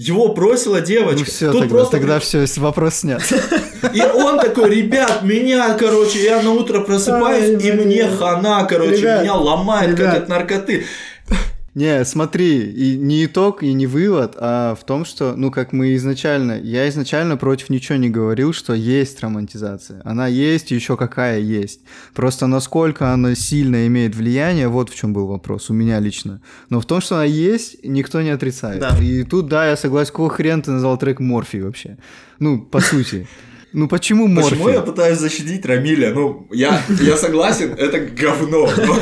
Его 0.09 0.29
бросила 0.29 0.81
девочка. 0.81 1.21
Ну 1.21 1.25
все, 1.25 1.53
Тут 1.53 1.61
тогда, 1.61 1.75
просто 1.75 1.97
тогда 1.99 2.19
все, 2.19 2.45
вопрос 2.57 2.95
снят. 2.97 3.23
И 3.95 4.01
он 4.01 4.39
такой, 4.39 4.75
ребят, 4.75 5.23
меня, 5.23 5.75
короче, 5.75 6.25
я 6.25 6.43
на 6.43 6.51
утро 6.53 6.81
просыпаюсь, 6.81 7.63
и 7.63 7.73
мне 7.73 8.09
хана, 8.09 8.65
короче, 8.65 9.21
меня 9.21 9.35
ломает, 9.35 9.97
как 9.97 10.15
от 10.15 10.29
наркоты. 10.29 10.87
Не, 11.75 12.05
смотри, 12.05 12.71
и 12.71 12.99
не 12.99 13.25
итог, 13.25 13.63
и 13.63 13.73
не 13.73 13.87
вывод, 13.87 14.37
а 14.39 14.75
в 14.75 14.85
том, 14.85 15.07
что, 15.07 15.35
ну, 15.37 15.51
как 15.51 15.73
мы 15.73 15.95
изначально, 15.95 16.61
я 16.61 16.87
изначально 16.91 17.39
против 17.39 17.71
ничего 17.71 17.97
не 17.97 18.11
говорил, 18.11 18.53
что 18.53 18.75
есть 18.75 19.21
романтизация. 19.21 20.03
Она 20.05 20.27
есть, 20.27 20.71
еще 20.71 20.99
какая 20.99 21.39
есть. 21.39 21.81
Просто 22.13 22.47
насколько 22.47 23.11
она 23.11 23.35
сильно 23.35 23.87
имеет 23.87 24.15
влияние, 24.15 24.69
вот 24.69 24.91
в 24.91 24.95
чем 24.95 25.15
был 25.15 25.27
вопрос 25.27 25.71
у 25.71 25.73
меня 25.73 25.99
лично. 25.99 26.43
Но 26.69 26.79
в 26.79 26.85
том, 26.85 27.01
что 27.01 27.15
она 27.15 27.25
есть, 27.25 27.83
никто 27.83 28.21
не 28.21 28.31
отрицает. 28.31 28.81
Да. 28.81 28.99
И 29.01 29.23
тут, 29.25 29.49
да, 29.49 29.67
я 29.67 29.77
согласен, 29.79 30.11
какого 30.11 30.29
хрена 30.29 30.63
ты 30.63 30.73
назвал 30.73 30.99
трек 30.99 31.21
Морфи 31.21 31.57
вообще? 31.57 31.97
Ну, 32.39 32.61
по 32.61 32.81
сути. 32.81 33.27
Ну, 33.73 33.89
почему 33.89 34.27
Морфи? 34.29 34.51
Почему 34.51 34.69
я 34.69 34.81
пытаюсь 34.83 35.19
защитить 35.19 35.65
Рамиля? 35.65 36.13
Ну, 36.13 36.47
я, 36.53 36.83
я 37.01 37.17
согласен, 37.17 37.73
это 37.73 38.01
говно. 38.01 38.69
но 38.77 38.97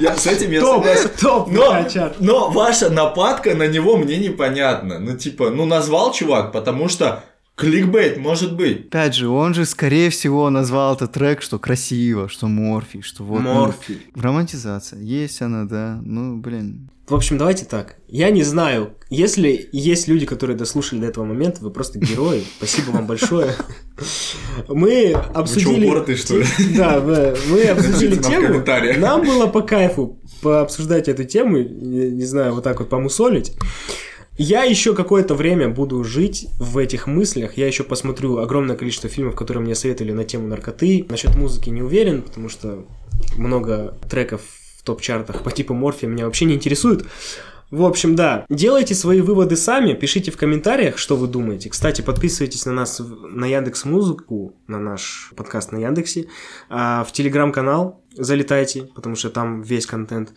Я 0.00 0.16
с 0.16 0.26
этим 0.26 0.50
я 0.50 0.60
согласен. 0.60 1.10
топ, 1.20 1.50
Но, 1.50 1.86
но 2.18 2.50
ваша 2.50 2.88
нападка 2.90 3.54
на 3.54 3.66
него 3.66 3.96
мне 3.98 4.16
непонятна. 4.16 4.98
Ну, 4.98 5.16
типа, 5.16 5.50
ну, 5.50 5.66
назвал 5.66 6.12
чувак, 6.12 6.52
потому 6.52 6.88
что 6.88 7.22
кликбейт 7.54 8.16
может 8.16 8.56
быть. 8.56 8.86
Опять 8.86 9.14
же, 9.14 9.28
он 9.28 9.52
же, 9.54 9.66
скорее 9.66 10.08
всего, 10.10 10.48
назвал 10.48 10.94
этот 10.94 11.12
трек, 11.12 11.42
что 11.42 11.58
красиво, 11.58 12.28
что 12.28 12.48
Морфи, 12.48 13.02
что 13.02 13.24
вот... 13.24 13.42
ну, 13.42 13.54
Морфи. 13.54 13.98
Романтизация. 14.14 15.00
Есть 15.00 15.42
она, 15.42 15.64
да. 15.64 16.00
Ну, 16.02 16.38
блин. 16.38 16.88
В 17.12 17.14
общем, 17.14 17.36
давайте 17.36 17.66
так. 17.66 17.96
Я 18.08 18.30
не 18.30 18.42
знаю, 18.42 18.94
если 19.10 19.68
есть 19.70 20.08
люди, 20.08 20.24
которые 20.24 20.56
дослушали 20.56 21.00
до 21.00 21.08
этого 21.08 21.26
момента, 21.26 21.62
вы 21.62 21.70
просто 21.70 21.98
герои. 21.98 22.42
Спасибо 22.56 22.92
вам 22.92 23.06
большое. 23.06 23.52
Мы 24.66 25.12
обсудили... 25.34 25.84
упоротые, 25.84 26.16
что 26.16 26.38
ли? 26.38 26.46
Да, 26.74 27.02
мы 27.02 27.64
обсудили 27.64 28.16
тему. 28.16 28.64
Нам 28.98 29.26
было 29.26 29.46
по 29.46 29.60
кайфу 29.60 30.18
пообсуждать 30.40 31.08
эту 31.08 31.24
тему, 31.24 31.58
не 31.58 32.24
знаю, 32.24 32.54
вот 32.54 32.64
так 32.64 32.80
вот 32.80 32.88
помусолить. 32.88 33.52
Я 34.38 34.62
еще 34.62 34.94
какое-то 34.94 35.34
время 35.34 35.68
буду 35.68 36.02
жить 36.04 36.48
в 36.58 36.78
этих 36.78 37.06
мыслях. 37.06 37.58
Я 37.58 37.66
еще 37.66 37.84
посмотрю 37.84 38.38
огромное 38.38 38.74
количество 38.74 39.10
фильмов, 39.10 39.36
которые 39.36 39.62
мне 39.62 39.74
советовали 39.74 40.12
на 40.12 40.24
тему 40.24 40.48
наркоты. 40.48 41.04
Насчет 41.10 41.36
музыки 41.36 41.68
не 41.68 41.82
уверен, 41.82 42.22
потому 42.22 42.48
что 42.48 42.86
много 43.36 43.98
треков 44.08 44.40
топ-чартах 44.84 45.42
по 45.42 45.50
типу 45.50 45.74
Морфия 45.74 46.08
меня 46.08 46.26
вообще 46.26 46.44
не 46.44 46.54
интересуют. 46.54 47.06
В 47.70 47.86
общем, 47.86 48.14
да, 48.14 48.44
делайте 48.50 48.94
свои 48.94 49.22
выводы 49.22 49.56
сами, 49.56 49.94
пишите 49.94 50.30
в 50.30 50.36
комментариях, 50.36 50.98
что 50.98 51.16
вы 51.16 51.26
думаете. 51.26 51.70
Кстати, 51.70 52.02
подписывайтесь 52.02 52.66
на 52.66 52.72
нас 52.72 53.00
на 53.00 53.46
Яндекс 53.46 53.86
Музыку, 53.86 54.60
на 54.66 54.78
наш 54.78 55.32
подкаст 55.36 55.72
на 55.72 55.78
Яндексе, 55.78 56.26
а 56.68 57.02
в 57.04 57.12
Телеграм-канал 57.12 58.04
залетайте, 58.14 58.90
потому 58.94 59.16
что 59.16 59.30
там 59.30 59.62
весь 59.62 59.86
контент, 59.86 60.34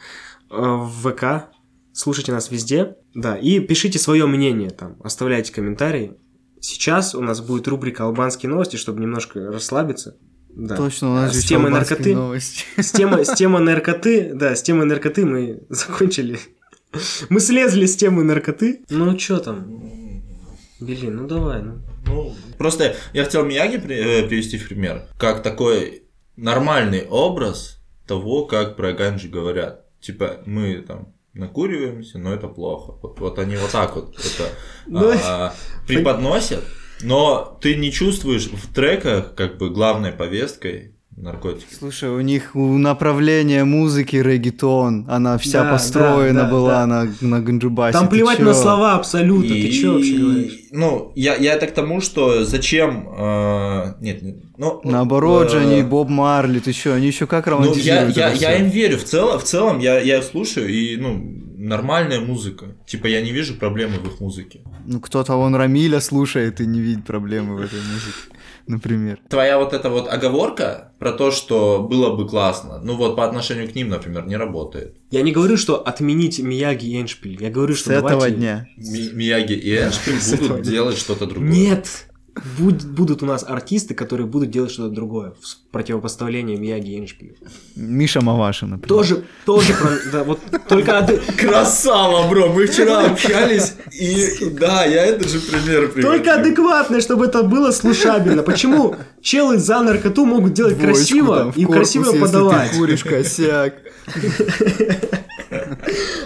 а 0.49 0.77
в 0.77 1.12
ВК, 1.12 1.49
слушайте 1.91 2.31
нас 2.31 2.51
везде, 2.51 2.95
да, 3.13 3.36
и 3.36 3.60
пишите 3.60 3.99
свое 3.99 4.27
мнение 4.27 4.69
там, 4.69 4.95
оставляйте 5.03 5.51
комментарии. 5.51 6.15
Сейчас 6.62 7.15
у 7.15 7.21
нас 7.21 7.41
будет 7.41 7.67
рубрика 7.67 8.05
«Албанские 8.05 8.49
новости», 8.49 8.77
чтобы 8.77 9.01
немножко 9.01 9.51
расслабиться. 9.51 10.17
Да. 10.55 10.75
Точно, 10.77 11.11
у 11.11 11.13
нас 11.15 11.31
А 11.31 11.33
же 11.33 11.41
с 11.41 11.45
темой 11.45 11.69
наркоты. 11.71 12.15
новости. 12.15 12.63
С 12.77 12.91
темой, 12.91 13.25
с 13.25 13.33
темой 13.35 13.61
наркоты, 13.61 14.31
да, 14.33 14.55
с 14.55 14.61
темой 14.63 14.85
наркоты 14.85 15.25
мы 15.25 15.59
закончили. 15.69 16.39
Мы 17.29 17.39
слезли 17.41 17.85
с 17.85 17.95
темы 17.97 18.23
наркоты. 18.23 18.81
Ну, 18.89 19.19
что 19.19 19.39
там? 19.39 19.65
Блин, 20.79 21.15
ну 21.17 21.27
давай, 21.27 21.61
ну. 21.61 21.79
Ну, 22.07 22.35
просто 22.57 22.95
я 23.13 23.23
хотел 23.25 23.43
Мияги 23.45 23.77
при- 23.77 23.95
э, 24.23 24.27
привести 24.27 24.57
в 24.57 24.67
пример, 24.67 25.03
как 25.17 25.41
такой 25.43 26.03
нормальный 26.37 27.05
образ 27.09 27.79
того, 28.07 28.45
как 28.45 28.75
про 28.75 28.93
ганджи 28.93 29.27
говорят. 29.27 29.85
Типа, 29.99 30.41
мы 30.45 30.75
там 30.87 31.13
накуриваемся, 31.33 32.17
но 32.19 32.33
это 32.33 32.47
плохо. 32.47 32.93
Вот, 33.01 33.19
вот 33.19 33.39
они 33.39 33.57
вот 33.57 33.71
так 33.71 33.95
вот 33.95 34.15
это 34.17 34.49
Ну, 34.85 35.11
а, 35.25 35.53
преподносят, 35.87 36.63
но 37.03 37.58
ты 37.62 37.75
не 37.75 37.91
чувствуешь 37.91 38.47
в 38.47 38.73
треках 38.73 39.36
как 39.36 39.58
бы 39.58 39.69
главной 39.69 40.12
повесткой 40.12 40.91
наркотики. 41.17 41.73
Слушай, 41.77 42.10
у 42.10 42.19
них 42.19 42.51
у 42.55 42.77
направления 42.77 43.63
музыки 43.63 44.17
регетон, 44.17 45.05
она 45.08 45.38
вся 45.38 45.63
Да, 45.63 45.71
построена 45.71 46.41
да, 46.41 46.45
да, 46.45 46.51
была 46.51 46.86
да. 46.86 46.88
на, 46.88 47.13
на 47.21 47.39
ганджубасе. 47.41 47.93
Там 47.97 48.08
ты 48.10 48.15
плевать 48.17 48.38
чё? 48.39 48.43
на 48.43 48.53
слова 48.53 48.95
абсолютно. 48.95 49.47
Ты 49.47 49.60
И- 49.62 49.71
что 49.71 49.93
вообще 49.93 50.17
говоришь? 50.17 50.60
Ну, 50.71 51.13
я, 51.15 51.36
я 51.38 51.53
это 51.53 51.67
к 51.67 51.71
тому, 51.73 52.01
что 52.01 52.43
зачем... 52.43 53.08
э, 53.17 53.93
нет, 54.01 54.21
нет, 54.23 54.36
ну... 54.58 54.81
Наоборот 54.84 55.51
же, 55.51 55.60
э, 55.60 55.62
они 55.62 55.84
Боб 55.84 56.10
Марли, 56.10 56.60
ты 56.60 56.73
что, 56.73 56.93
они 56.93 57.08
еще 57.08 57.27
как 57.27 57.45
Ну, 57.47 57.51
я, 57.53 57.58
романтизируют 57.60 58.17
я, 58.17 58.31
я 58.34 58.58
им 58.58 58.67
верю. 58.67 58.97
В 58.97 59.05
целом, 59.05 59.39
в 59.39 59.43
целом 59.45 59.79
я, 59.79 59.99
я 60.01 60.17
их 60.17 60.25
слушаю, 60.25 60.67
и, 60.67 60.97
ну, 60.97 61.44
нормальная 61.67 62.19
музыка. 62.19 62.65
Типа, 62.88 63.08
я 63.08 63.21
не 63.21 63.32
вижу 63.32 63.56
проблемы 63.56 63.97
в 63.99 64.08
их 64.08 64.19
музыке. 64.19 64.62
Ну, 64.86 64.99
кто-то 64.99 65.34
вон 65.36 65.56
Рамиля 65.56 65.99
слушает 65.99 66.62
и 66.62 66.65
не 66.65 66.80
видит 66.82 67.06
проблемы 67.06 67.56
в 67.56 67.62
этой 67.62 67.80
музыке, 67.80 68.38
например. 68.67 69.19
Твоя 69.30 69.58
вот 69.60 69.73
эта 69.73 69.89
вот 69.89 70.08
оговорка 70.08 70.91
про 70.99 71.12
то, 71.12 71.32
что 71.32 71.80
было 71.89 72.15
бы 72.15 72.28
классно, 72.28 72.80
ну 72.84 72.95
вот 72.95 73.15
по 73.15 73.25
отношению 73.25 73.69
к 73.69 73.75
ним, 73.75 73.89
например, 73.89 74.25
не 74.28 74.38
работает. 74.38 74.95
Я 75.12 75.21
не 75.21 75.32
говорю, 75.32 75.58
что 75.58 75.82
отменить 75.82 76.39
Мияги 76.39 76.86
и 76.88 77.01
Эншпиль. 77.01 77.38
Я 77.41 77.49
говорю, 77.49 77.75
С 77.75 77.80
что 77.80 77.93
этого 77.93 78.10
давайте- 78.10 78.38
дня. 78.38 78.67
Ми- 78.78 79.12
Мияги 79.13 79.54
и 79.54 79.75
Эншпиль 79.78 80.19
С 80.21 80.34
этого 80.34 80.47
будут 80.49 80.65
делать 80.65 80.97
что-то 80.97 81.25
другое. 81.25 81.49
Нет! 81.49 82.08
Будь- 82.58 82.86
будут 82.86 83.24
у 83.24 83.26
нас 83.26 83.45
артисты, 83.48 83.93
которые 83.93 84.28
будут 84.28 84.50
делать 84.50 84.71
что-то 84.71 84.93
другое. 84.93 85.34
В 85.41 85.71
противопоставление 85.71 86.58
Мияги 86.58 86.91
и 86.91 87.00
Эншпилю. 87.00 87.36
Миша 87.76 88.21
Мавашин, 88.21 88.71
например. 88.71 88.89
Тоже, 88.89 89.24
тоже 89.45 89.74
про... 89.74 89.89
Да, 90.12 90.23
вот 90.23 90.40
только 90.67 91.08
Красава, 91.40 92.27
бро! 92.27 92.50
Мы 92.50 92.67
вчера 92.67 93.06
общались, 93.06 93.73
и 93.94 94.50
да, 94.50 94.83
я 94.86 95.06
этот 95.06 95.29
же 95.29 95.40
пример 95.40 95.90
привел. 95.92 96.12
Только 96.12 96.36
адекватно, 96.36 97.00
чтобы 97.00 97.25
это 97.25 97.44
было 97.44 97.71
слушабельно. 97.71 98.44
Почему 98.44 98.96
челы 99.21 99.58
за 99.58 99.81
наркоту 99.81 100.25
могут 100.25 100.54
делать 100.54 100.77
красиво 100.77 101.54
и 101.56 101.65
красиво 101.65 102.12
подавать? 102.12 102.71
ты 102.71 102.77
куришь 102.77 103.04
косяк. 103.04 103.75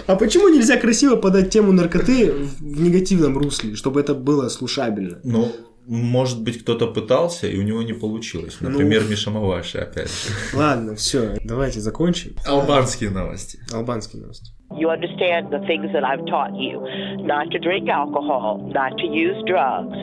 А 0.06 0.16
почему 0.16 0.48
нельзя 0.48 0.76
красиво 0.76 1.14
подать 1.16 1.50
тему 1.50 1.72
наркоты 1.72 2.32
в 2.32 2.70
в 2.80 2.82
негативном 2.82 3.36
русле, 3.36 3.74
чтобы 3.74 4.00
это 4.00 4.14
было 4.14 4.48
слушабельно? 4.48 5.18
Ну, 5.24 5.52
может 5.86 6.42
быть, 6.42 6.62
кто-то 6.62 6.86
пытался, 6.86 7.46
и 7.46 7.58
у 7.58 7.62
него 7.62 7.82
не 7.82 7.92
получилось. 7.92 8.58
Ну. 8.60 8.70
Например, 8.70 9.02
Миша 9.04 9.30
Маваши, 9.30 9.78
опять 9.78 10.08
же. 10.08 10.56
Ладно, 10.56 10.94
все, 10.94 11.36
давайте 11.44 11.80
закончим. 11.80 12.36
Албанские 12.46 13.10
новости. 13.10 13.58
Албанские 13.72 14.22
новости. 14.22 14.52
You 14.72 14.88
understand 14.88 15.50
the 15.50 15.58
things 15.66 15.90
that 15.92 16.04
I've 16.04 16.24
taught 16.26 16.54
you 16.54 16.80
not 17.26 17.50
to 17.50 17.58
drink 17.58 17.88
alcohol, 17.88 18.70
not 18.72 18.96
to 18.98 19.06
use 19.06 19.36
drugs. 19.44 19.96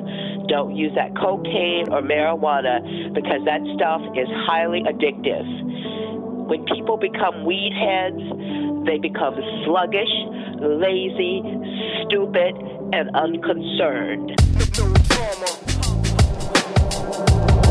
Don't 0.49 0.75
use 0.75 0.93
that 0.95 1.15
cocaine 1.15 1.87
or 1.89 2.01
marijuana 2.01 3.13
because 3.13 3.45
that 3.45 3.61
stuff 3.75 4.01
is 4.13 4.27
highly 4.45 4.83
addictive. 4.83 5.47
When 6.49 6.65
people 6.65 6.97
become 6.97 7.45
weed 7.45 7.71
heads, 7.73 8.19
they 8.85 8.97
become 8.99 9.35
sluggish, 9.63 10.11
lazy, 10.59 11.43
stupid, 12.05 12.55
and 12.91 13.09
unconcerned. 13.15 14.35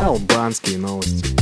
Албанские 0.01 0.77
новости. 0.77 1.35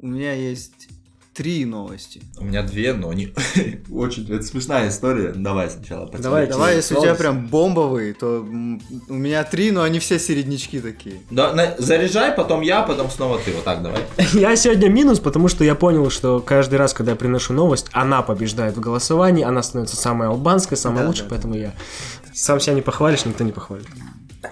У 0.00 0.06
меня 0.08 0.32
есть 0.32 0.88
три 1.34 1.66
новости. 1.66 2.22
У 2.38 2.44
меня 2.44 2.62
две, 2.62 2.94
но 2.94 3.10
они 3.10 3.34
очень... 3.90 4.24
Это 4.32 4.42
смешная 4.42 4.88
история. 4.88 5.32
Давай 5.34 5.68
сначала. 5.68 6.08
Давай, 6.10 6.46
Давай, 6.46 6.76
если 6.76 6.94
у 6.94 7.02
тебя 7.02 7.14
прям 7.14 7.46
бомбовые, 7.48 8.14
то 8.14 8.40
у 8.40 9.12
меня 9.14 9.44
три, 9.44 9.70
но 9.70 9.82
они 9.82 9.98
все 9.98 10.18
середнячки 10.18 10.80
такие. 10.80 11.16
Да, 11.30 11.52
на- 11.52 11.76
заряжай, 11.78 12.32
потом 12.32 12.62
я, 12.62 12.82
потом 12.82 13.10
снова 13.10 13.38
ты. 13.38 13.52
Вот 13.52 13.64
так 13.64 13.82
давай. 13.82 14.00
Я 14.32 14.56
сегодня 14.56 14.88
минус, 14.88 15.20
потому 15.20 15.48
что 15.48 15.62
я 15.64 15.74
понял, 15.74 16.08
что 16.10 16.40
каждый 16.40 16.76
раз, 16.76 16.94
когда 16.94 17.12
я 17.12 17.16
приношу 17.16 17.52
новость, 17.52 17.88
она 17.92 18.22
побеждает 18.22 18.76
в 18.76 18.80
голосовании, 18.80 19.44
она 19.44 19.62
становится 19.62 19.96
самой 19.96 20.28
албанской, 20.28 20.76
самой 20.76 21.02
Да, 21.02 21.08
лучшей, 21.08 21.24
да, 21.24 21.28
поэтому 21.30 21.54
я 21.54 21.74
сам 22.32 22.60
себя 22.60 22.74
не 22.74 22.82
похвалишь, 22.82 23.24
никто 23.26 23.44
не 23.44 23.52
похвалит. 23.52 23.86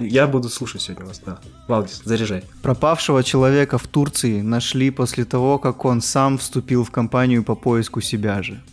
Я 0.00 0.26
буду 0.26 0.48
слушать 0.48 0.82
сегодня 0.82 1.06
вас, 1.06 1.20
да. 1.24 1.38
Валдис, 1.68 2.02
заряжай. 2.04 2.44
Пропавшего 2.62 3.22
человека 3.22 3.78
в 3.78 3.86
Турции 3.86 4.40
нашли 4.40 4.90
после 4.90 5.24
того, 5.24 5.58
как 5.58 5.84
он 5.84 6.00
сам 6.00 6.38
вступил 6.38 6.84
в 6.84 6.90
кампанию 6.90 7.42
по 7.44 7.54
поиску 7.54 8.00
себя 8.00 8.42
же. 8.42 8.60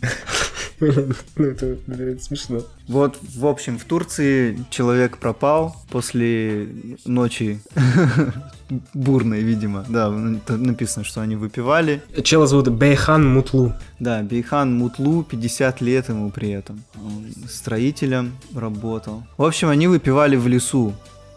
Ну, 1.36 1.44
это, 1.44 1.76
смешно. 2.20 2.62
Вот, 2.88 3.16
в 3.36 3.46
общем, 3.46 3.78
в 3.78 3.84
Турции 3.84 4.58
человек 4.68 5.18
пропал 5.18 5.76
после 5.90 6.68
ночи 7.04 7.60
бурной, 8.94 9.42
видимо. 9.42 9.84
Да, 9.88 10.08
н- 10.08 10.40
тут 10.44 10.60
написано, 10.60 11.04
что 11.04 11.20
они 11.20 11.36
выпивали. 11.36 12.02
Чела 12.24 12.46
зовут 12.48 12.68
Бейхан 12.68 13.24
Мутлу. 13.26 13.72
Да, 14.00 14.22
Бейхан 14.22 14.76
Мутлу, 14.76 15.22
50 15.22 15.80
лет 15.82 16.08
ему 16.08 16.30
при 16.30 16.50
этом. 16.50 16.82
Он 16.96 17.26
строителем 17.48 18.32
работал. 18.54 19.22
В 19.36 19.44
общем, 19.44 19.68
они 19.68 19.86
выпивали 19.86 20.34
в 20.36 20.48
лесу 20.48 20.94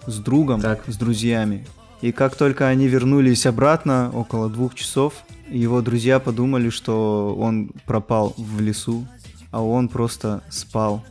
с 0.08 0.18
другом, 0.18 0.62
Так. 0.62 0.84
с 0.88 0.98
друзьями. 0.98 1.66
И 2.02 2.12
как 2.12 2.36
только 2.36 2.68
они 2.68 2.88
вернулись 2.88 3.46
обратно, 3.46 4.12
около 4.14 4.50
двух 4.50 4.76
часов, 4.76 5.14
его 5.50 5.82
друзья 5.82 6.20
подумали, 6.20 6.70
что 6.70 7.36
он 7.40 7.72
пропал 7.86 8.34
в 8.38 8.60
лесу, 8.60 9.08
а 9.52 9.64
он 9.64 9.88
просто 9.90 10.44
спал 10.50 11.04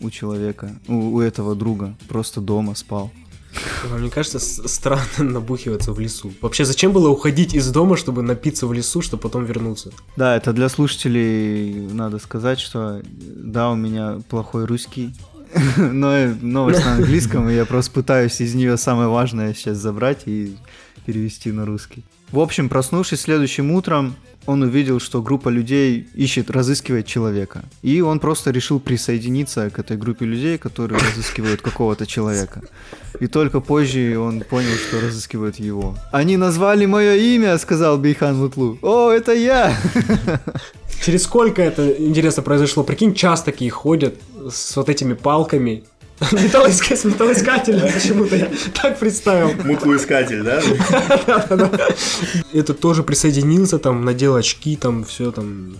у 0.00 0.10
человека, 0.10 0.72
у, 0.88 1.14
у 1.14 1.20
этого 1.20 1.54
друга, 1.54 1.94
просто 2.08 2.40
дома 2.40 2.74
спал. 2.74 3.10
Вам 3.84 4.02
не 4.02 4.10
кажется 4.10 4.38
странно 4.38 5.04
набухиваться 5.18 5.92
в 5.92 6.00
лесу? 6.00 6.32
Вообще, 6.40 6.64
зачем 6.64 6.92
было 6.92 7.08
уходить 7.10 7.54
из 7.54 7.70
дома, 7.70 7.96
чтобы 7.96 8.22
напиться 8.22 8.66
в 8.66 8.72
лесу, 8.72 9.02
чтобы 9.02 9.22
потом 9.22 9.44
вернуться? 9.44 9.92
Да, 10.16 10.36
это 10.36 10.52
для 10.52 10.68
слушателей 10.68 11.88
надо 11.92 12.18
сказать, 12.18 12.60
что 12.60 13.02
да, 13.04 13.70
у 13.70 13.76
меня 13.76 14.20
плохой 14.28 14.64
русский, 14.64 15.14
но 15.76 16.34
новость 16.40 16.84
на 16.84 16.94
английском, 16.94 17.48
и 17.48 17.54
я 17.54 17.64
просто 17.64 17.90
пытаюсь 17.92 18.40
из 18.40 18.54
нее 18.54 18.76
самое 18.76 19.08
важное 19.08 19.54
сейчас 19.54 19.78
забрать 19.78 20.22
и 20.26 20.56
перевести 21.06 21.52
на 21.52 21.66
русский. 21.66 22.04
В 22.30 22.38
общем, 22.38 22.68
проснувшись 22.68 23.20
следующим 23.20 23.70
утром, 23.70 24.14
он 24.46 24.62
увидел, 24.62 25.00
что 25.00 25.22
группа 25.22 25.48
людей 25.48 26.08
ищет, 26.14 26.50
разыскивает 26.50 27.06
человека. 27.06 27.64
И 27.82 28.00
он 28.00 28.18
просто 28.18 28.50
решил 28.50 28.80
присоединиться 28.80 29.70
к 29.70 29.78
этой 29.78 29.96
группе 29.96 30.24
людей, 30.24 30.58
которые 30.58 31.00
разыскивают 31.10 31.62
какого-то 31.62 32.06
человека. 32.06 32.62
И 33.20 33.26
только 33.26 33.60
позже 33.60 34.18
он 34.18 34.40
понял, 34.40 34.74
что 34.88 35.00
разыскивают 35.00 35.56
его. 35.56 35.96
«Они 36.10 36.36
назвали 36.36 36.86
мое 36.86 37.14
имя»,— 37.14 37.56
сказал 37.58 37.98
Бейхан 37.98 38.36
Мутлу. 38.36 38.78
«О, 38.82 39.10
это 39.10 39.32
я!» 39.32 39.76
Через 41.02 41.24
сколько 41.24 41.60
это, 41.62 41.90
интересно, 41.98 42.42
произошло? 42.42 42.84
Прикинь, 42.84 43.14
час 43.14 43.42
такие 43.42 43.70
ходят 43.70 44.14
с 44.50 44.76
вот 44.76 44.88
этими 44.88 45.14
палками. 45.14 45.84
Металлоиска- 46.20 46.94
С 46.96 47.04
металлоискателем 47.04 47.92
почему-то 47.94 48.36
я 48.36 48.48
так 48.80 48.98
представил. 48.98 49.50
Мутлоискатель, 49.64 50.42
да? 50.44 50.62
Это 52.52 52.74
тоже 52.74 53.02
присоединился, 53.02 53.78
там, 53.78 54.04
надел 54.04 54.36
очки, 54.36 54.76
там, 54.76 55.04
все 55.04 55.32
там. 55.32 55.74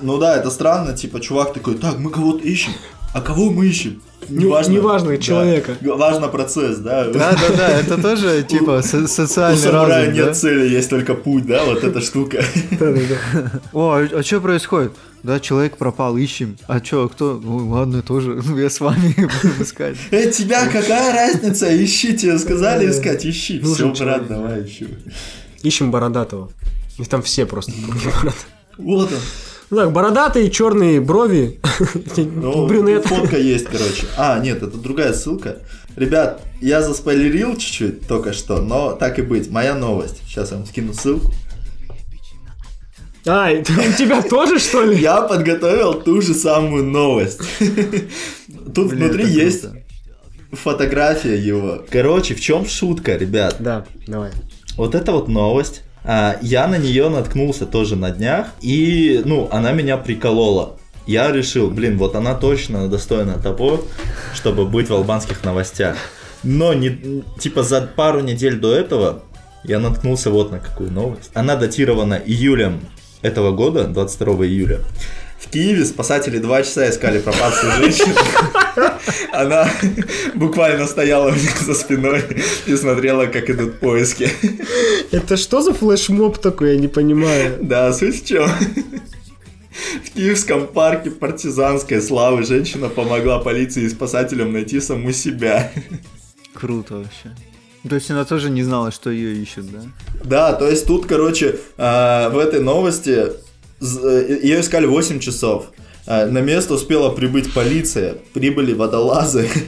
Ну 0.00 0.18
да, 0.18 0.36
это 0.36 0.50
странно, 0.50 0.92
типа, 0.96 1.20
чувак 1.20 1.52
такой, 1.54 1.74
так, 1.74 1.98
мы 1.98 2.10
кого-то 2.10 2.44
ищем. 2.44 2.72
А 3.12 3.20
кого 3.20 3.50
мы 3.50 3.66
ищем? 3.66 4.00
Не- 4.28 4.44
неважно, 4.44 5.10
Да. 5.10 5.16
человека. 5.18 5.76
Важно 5.82 6.28
процесс, 6.28 6.78
да? 6.78 7.04
Да-да-да, 7.08 7.68
это 7.80 8.00
тоже 8.00 8.42
типа 8.44 8.80
со- 8.82 8.98
У 9.02 9.06
социальный 9.08 9.58
самурая 9.58 10.06
разум, 10.06 10.14
нет 10.14 10.26
да? 10.26 10.34
цели, 10.34 10.68
есть 10.68 10.88
только 10.88 11.14
путь, 11.14 11.44
да? 11.46 11.64
Вот 11.64 11.82
эта 11.84 12.00
штука. 12.00 12.42
О, 13.72 13.96
а, 14.12 14.22
что 14.22 14.40
происходит? 14.40 14.92
Да, 15.24 15.40
человек 15.40 15.76
пропал, 15.76 16.16
ищем. 16.16 16.56
А 16.68 16.80
чё, 16.80 17.08
кто? 17.08 17.40
Ну 17.42 17.68
ладно, 17.70 18.02
тоже. 18.02 18.40
Ну, 18.46 18.56
я 18.58 18.70
с 18.70 18.80
вами 18.80 19.14
буду 19.42 19.62
искать. 19.62 19.96
Э, 20.10 20.30
тебя 20.30 20.66
какая 20.68 21.12
разница? 21.12 21.66
Ищи, 21.84 22.16
тебе 22.16 22.38
сказали 22.38 22.90
искать, 22.90 23.26
ищи. 23.26 23.60
Все, 23.60 23.68
Нужен 23.86 23.92
брат, 23.92 24.26
давай 24.28 24.64
ищу. 24.64 24.86
Ищем 25.62 25.90
бородатого. 25.90 26.50
И 26.98 27.04
там 27.04 27.22
все 27.22 27.44
просто. 27.46 27.72
Вот 28.78 29.12
он. 29.12 29.18
Ну 29.72 29.78
так, 29.78 29.90
бородатые, 29.90 30.50
черные 30.50 31.00
брови, 31.00 31.58
Ну, 32.18 32.66
брюнет. 32.68 33.06
фотка 33.06 33.38
есть, 33.38 33.64
короче. 33.64 34.04
А, 34.18 34.38
нет, 34.38 34.62
это 34.62 34.76
другая 34.76 35.14
ссылка. 35.14 35.60
Ребят, 35.96 36.42
я 36.60 36.82
заспойлерил 36.82 37.56
чуть-чуть 37.56 38.06
только 38.06 38.34
что, 38.34 38.60
но 38.60 38.92
так 38.92 39.18
и 39.18 39.22
быть, 39.22 39.50
моя 39.50 39.74
новость. 39.74 40.20
Сейчас 40.26 40.50
я 40.50 40.58
вам 40.58 40.66
скину 40.66 40.92
ссылку. 40.92 41.32
А, 43.24 43.48
это 43.50 43.72
у 43.88 43.92
тебя 43.96 44.20
тоже, 44.20 44.58
что 44.58 44.82
ли? 44.82 44.98
Я 45.00 45.22
подготовил 45.22 45.94
ту 45.94 46.20
же 46.20 46.34
самую 46.34 46.84
новость. 46.84 47.40
Тут 48.74 48.90
Блин, 48.90 49.04
внутри 49.04 49.24
это 49.24 49.32
есть 49.32 49.62
круто. 49.62 49.78
фотография 50.52 51.38
его. 51.38 51.82
Короче, 51.88 52.34
в 52.34 52.42
чем 52.42 52.66
шутка, 52.66 53.16
ребят? 53.16 53.56
Да, 53.58 53.86
давай. 54.06 54.32
Вот 54.76 54.94
эта 54.94 55.12
вот 55.12 55.28
новость. 55.28 55.80
А, 56.04 56.36
я 56.42 56.66
на 56.66 56.78
нее 56.78 57.08
наткнулся 57.08 57.66
тоже 57.66 57.96
на 57.96 58.10
днях. 58.10 58.48
И, 58.60 59.22
ну, 59.24 59.48
она 59.50 59.72
меня 59.72 59.96
приколола. 59.96 60.76
Я 61.06 61.32
решил, 61.32 61.70
блин, 61.70 61.98
вот 61.98 62.14
она 62.14 62.34
точно 62.34 62.88
достойна 62.88 63.38
того, 63.38 63.84
чтобы 64.34 64.66
быть 64.66 64.88
в 64.88 64.94
албанских 64.94 65.44
новостях. 65.44 65.96
Но 66.42 66.74
не, 66.74 67.22
типа 67.38 67.62
за 67.62 67.82
пару 67.82 68.20
недель 68.20 68.58
до 68.58 68.74
этого 68.74 69.22
я 69.64 69.78
наткнулся 69.78 70.30
вот 70.30 70.50
на 70.50 70.58
какую 70.58 70.90
новость. 70.90 71.30
Она 71.34 71.56
датирована 71.56 72.14
июлем 72.14 72.80
этого 73.22 73.52
года, 73.52 73.84
22 73.84 74.46
июля. 74.46 74.80
В 75.42 75.50
Киеве 75.50 75.84
спасатели 75.84 76.38
два 76.38 76.62
часа 76.62 76.88
искали 76.88 77.18
пропавшую 77.18 77.72
женщину. 77.72 78.14
Она 79.32 79.68
буквально 80.34 80.86
стояла 80.86 81.28
у 81.28 81.34
них 81.34 81.60
за 81.60 81.74
спиной 81.74 82.22
и 82.66 82.76
смотрела, 82.76 83.26
как 83.26 83.50
идут 83.50 83.80
поиски. 83.80 84.30
Это 85.10 85.36
что 85.36 85.60
за 85.60 85.74
флешмоб 85.74 86.38
такой, 86.38 86.74
я 86.74 86.78
не 86.78 86.88
понимаю. 86.88 87.58
Да, 87.60 87.92
суть 87.92 88.22
в 88.22 88.26
чем? 88.26 88.48
В 90.04 90.10
Киевском 90.14 90.68
парке 90.68 91.10
партизанской 91.10 92.00
славы 92.00 92.44
женщина 92.44 92.88
помогла 92.88 93.38
полиции 93.40 93.82
и 93.82 93.88
спасателям 93.88 94.52
найти 94.52 94.80
саму 94.80 95.12
себя. 95.12 95.72
Круто 96.54 96.96
вообще. 96.96 97.34
То 97.88 97.96
есть 97.96 98.10
она 98.10 98.24
тоже 98.24 98.48
не 98.50 98.62
знала, 98.62 98.92
что 98.92 99.10
ее 99.10 99.42
ищут, 99.42 99.72
да? 99.72 99.80
Да, 100.24 100.52
то 100.52 100.68
есть 100.68 100.86
тут, 100.86 101.06
короче, 101.06 101.58
а, 101.76 102.30
в 102.30 102.38
этой 102.38 102.60
новости 102.60 103.32
ее 103.82 104.60
искали 104.60 104.86
8 104.86 105.18
часов. 105.18 105.66
А, 106.06 106.26
На 106.26 106.38
место 106.40 106.74
успела 106.74 107.10
прибыть 107.10 107.52
полиция, 107.52 108.16
прибыли 108.32 108.72
водолазы. 108.72 109.48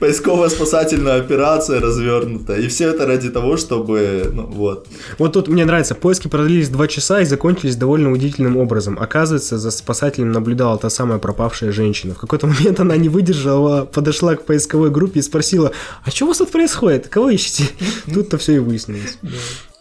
Поисково-спасательная 0.00 1.20
операция 1.20 1.80
развернута. 1.80 2.56
И 2.56 2.66
все 2.66 2.88
это 2.90 3.06
ради 3.06 3.30
того, 3.30 3.56
чтобы, 3.56 4.30
ну 4.32 4.46
вот. 4.46 4.88
Вот 5.18 5.32
тут 5.32 5.46
мне 5.46 5.64
нравится, 5.64 5.94
поиски 5.94 6.26
продлились 6.26 6.70
два 6.70 6.88
часа 6.88 7.20
и 7.20 7.24
закончились 7.24 7.76
довольно 7.76 8.10
удивительным 8.10 8.56
образом. 8.56 8.98
Оказывается, 8.98 9.58
за 9.58 9.70
спасателем 9.70 10.32
наблюдала 10.32 10.76
та 10.76 10.90
самая 10.90 11.18
пропавшая 11.18 11.70
женщина. 11.70 12.14
В 12.14 12.18
какой-то 12.18 12.48
момент 12.48 12.80
она 12.80 12.96
не 12.96 13.08
выдержала, 13.08 13.84
подошла 13.84 14.34
к 14.34 14.44
поисковой 14.44 14.90
группе 14.90 15.20
и 15.20 15.22
спросила, 15.22 15.70
а 16.04 16.10
что 16.10 16.24
у 16.24 16.28
вас 16.28 16.38
тут 16.38 16.50
происходит? 16.50 17.06
Кого 17.06 17.30
ищете? 17.30 17.64
Тут-то 18.12 18.38
все 18.38 18.56
и 18.56 18.58
выяснилось. 18.58 19.18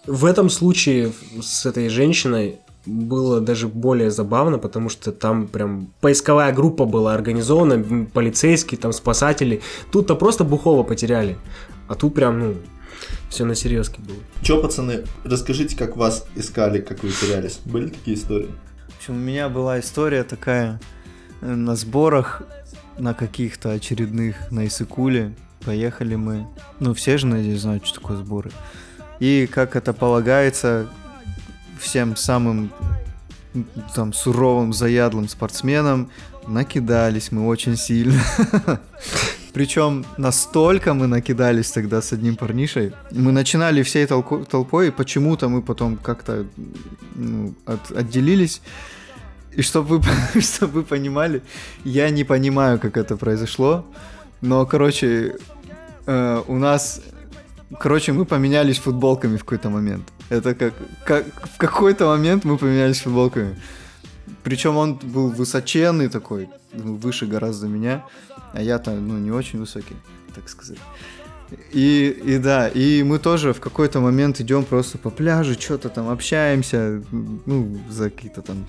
В 0.08 0.26
этом 0.26 0.50
случае 0.50 1.14
с 1.42 1.66
этой 1.66 1.90
женщиной 1.90 2.60
было 2.86 3.40
даже 3.40 3.68
более 3.68 4.10
забавно, 4.10 4.58
потому 4.58 4.90
что 4.90 5.12
там 5.12 5.48
прям 5.48 5.94
поисковая 6.02 6.52
группа 6.52 6.86
была 6.86 7.14
организована, 7.14 8.06
полицейские, 8.06 8.80
там 8.80 8.94
спасатели. 8.94 9.62
Тут-то 9.92 10.16
просто 10.16 10.44
бухово 10.44 10.84
потеряли. 10.84 11.38
А 11.88 11.96
тут 11.96 12.16
прям, 12.16 12.40
ну, 12.40 12.56
все 13.30 13.46
на 13.46 13.54
серьезке 13.54 14.02
было. 14.02 14.18
Че, 14.42 14.62
пацаны, 14.62 15.04
расскажите, 15.24 15.78
как 15.78 15.96
вас 15.96 16.26
искали, 16.36 16.82
как 16.82 17.04
вы 17.04 17.12
терялись. 17.12 17.60
Были 17.66 17.90
такие 17.90 18.18
истории? 18.18 18.50
В 18.90 18.98
общем, 18.98 19.16
у 19.16 19.20
меня 19.20 19.50
была 19.50 19.80
история 19.80 20.24
такая 20.24 20.80
э, 21.42 21.54
на 21.54 21.76
сборах 21.76 22.42
на 22.98 23.14
каких-то 23.14 23.72
очередных 23.72 24.52
на 24.52 24.66
Исыкуле. 24.68 25.36
Поехали 25.66 26.16
мы. 26.16 26.48
Ну, 26.80 26.94
все 26.96 27.18
же, 27.18 27.28
надеюсь, 27.28 27.62
знают, 27.62 27.86
что 27.86 28.00
такое 28.00 28.18
сборы. 28.18 28.52
И, 29.22 29.48
как 29.48 29.76
это 29.76 29.94
полагается, 29.94 30.88
всем 31.80 32.16
самым 32.16 32.72
там 33.94 34.14
суровым, 34.14 34.74
заядлым 34.74 35.30
спортсменам 35.30 36.10
накидались 36.48 37.32
мы 37.32 37.46
очень 37.46 37.78
сильно. 37.78 38.20
Причем 39.54 40.06
настолько 40.18 40.96
мы 40.96 41.06
накидались 41.06 41.70
тогда 41.72 42.02
с 42.02 42.14
одним 42.14 42.36
парнишей. 42.36 42.94
Мы 43.12 43.32
начинали 43.32 43.84
всей 43.84 44.08
толпой, 44.08 44.88
и 44.88 44.92
почему-то 44.92 45.50
мы 45.50 45.62
потом 45.62 45.98
как-то 45.98 46.48
ну, 47.16 47.54
от- 47.68 47.92
отделились. 47.92 48.62
И 49.56 49.62
чтобы 49.62 50.00
вы, 50.00 50.42
чтоб 50.42 50.72
вы 50.72 50.82
понимали, 50.82 51.44
я 51.84 52.10
не 52.10 52.24
понимаю, 52.24 52.80
как 52.80 52.98
это 52.98 53.18
произошло. 53.18 53.86
Но, 54.42 54.66
короче, 54.66 55.36
э, 56.08 56.42
у 56.48 56.58
нас... 56.58 57.02
Короче, 57.80 58.12
мы 58.12 58.26
поменялись 58.26 58.78
футболками 58.78 59.38
в 59.38 59.44
какой-то 59.44 59.70
момент. 59.70 60.04
Это 60.30 60.54
как, 60.56 60.74
как... 61.06 61.26
В 61.50 61.58
какой-то 61.58 62.08
момент 62.08 62.44
мы 62.44 62.58
поменялись 62.58 63.02
футболками. 63.02 63.56
Причем 64.44 64.78
он 64.78 64.96
был 64.96 65.30
высоченный 65.30 66.10
такой, 66.10 66.50
ну, 66.74 66.96
выше 66.96 67.28
гораздо 67.28 67.68
меня, 67.68 68.04
а 68.54 68.62
я-то, 68.62 68.92
ну, 68.92 69.18
не 69.18 69.32
очень 69.32 69.60
высокий, 69.60 69.96
так 70.36 70.50
сказать. 70.50 70.80
И, 71.74 72.10
и 72.26 72.38
да, 72.38 72.68
и 72.68 73.04
мы 73.04 73.20
тоже 73.20 73.54
в 73.54 73.60
какой-то 73.60 74.00
момент 74.00 74.40
идем 74.40 74.64
просто 74.64 74.98
по 74.98 75.10
пляжу, 75.10 75.54
что-то 75.54 75.90
там 75.90 76.10
общаемся, 76.10 77.04
ну, 77.12 77.80
за 77.90 78.10
какие-то 78.10 78.42
там 78.42 78.66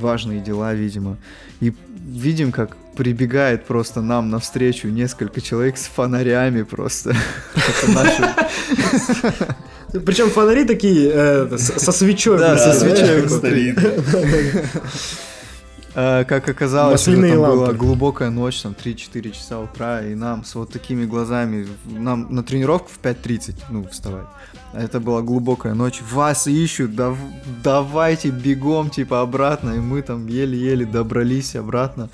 важные 0.00 0.40
дела, 0.40 0.74
видимо. 0.74 1.16
И 1.60 1.72
видим, 2.06 2.52
как 2.52 2.76
прибегает 2.96 3.64
просто 3.64 4.00
нам 4.00 4.30
навстречу 4.30 4.88
несколько 4.88 5.40
человек 5.40 5.76
с 5.76 5.86
фонарями 5.86 6.62
просто. 6.62 7.14
Причем 10.04 10.30
фонари 10.30 10.64
такие 10.64 11.10
э, 11.12 11.58
со 11.58 11.92
свечой. 11.92 12.38
Да, 12.38 12.56
со 12.58 12.72
свечой. 12.72 13.24
А, 13.24 13.28
Как 15.96 16.46
оказалось, 16.46 17.08
уже 17.08 17.16
Масляные 17.16 17.32
там 17.40 17.50
была 17.50 17.72
глубокая 17.72 18.28
ночь, 18.28 18.60
там 18.60 18.74
3-4 18.74 19.30
часа 19.30 19.60
утра, 19.60 20.02
и 20.02 20.14
нам 20.14 20.44
с 20.44 20.54
вот 20.54 20.70
такими 20.70 21.06
глазами, 21.06 21.66
нам 21.86 22.26
на 22.28 22.42
тренировку 22.42 22.90
в 22.90 23.00
5.30, 23.02 23.54
ну, 23.70 23.86
вставать. 23.90 24.26
А 24.74 24.82
это 24.82 25.00
была 25.00 25.22
глубокая 25.22 25.72
ночь, 25.72 26.02
вас 26.12 26.46
ищут, 26.46 26.94
дав- 26.94 27.16
давайте 27.64 28.28
бегом, 28.28 28.90
типа, 28.90 29.22
обратно, 29.22 29.70
и 29.70 29.78
мы 29.78 30.02
там 30.02 30.26
еле-еле 30.26 30.84
добрались 30.84 31.56
обратно. 31.56 32.10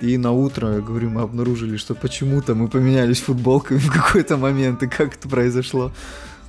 И 0.00 0.18
на 0.18 0.30
утро, 0.30 0.74
я 0.74 0.80
говорю, 0.80 1.10
мы 1.10 1.22
обнаружили, 1.22 1.78
что 1.78 1.94
почему-то 1.96 2.54
мы 2.54 2.68
поменялись 2.68 3.20
футболками 3.20 3.78
в 3.78 3.90
какой-то 3.90 4.36
момент, 4.36 4.82
и 4.84 4.86
как 4.86 5.14
это 5.16 5.28
произошло. 5.28 5.90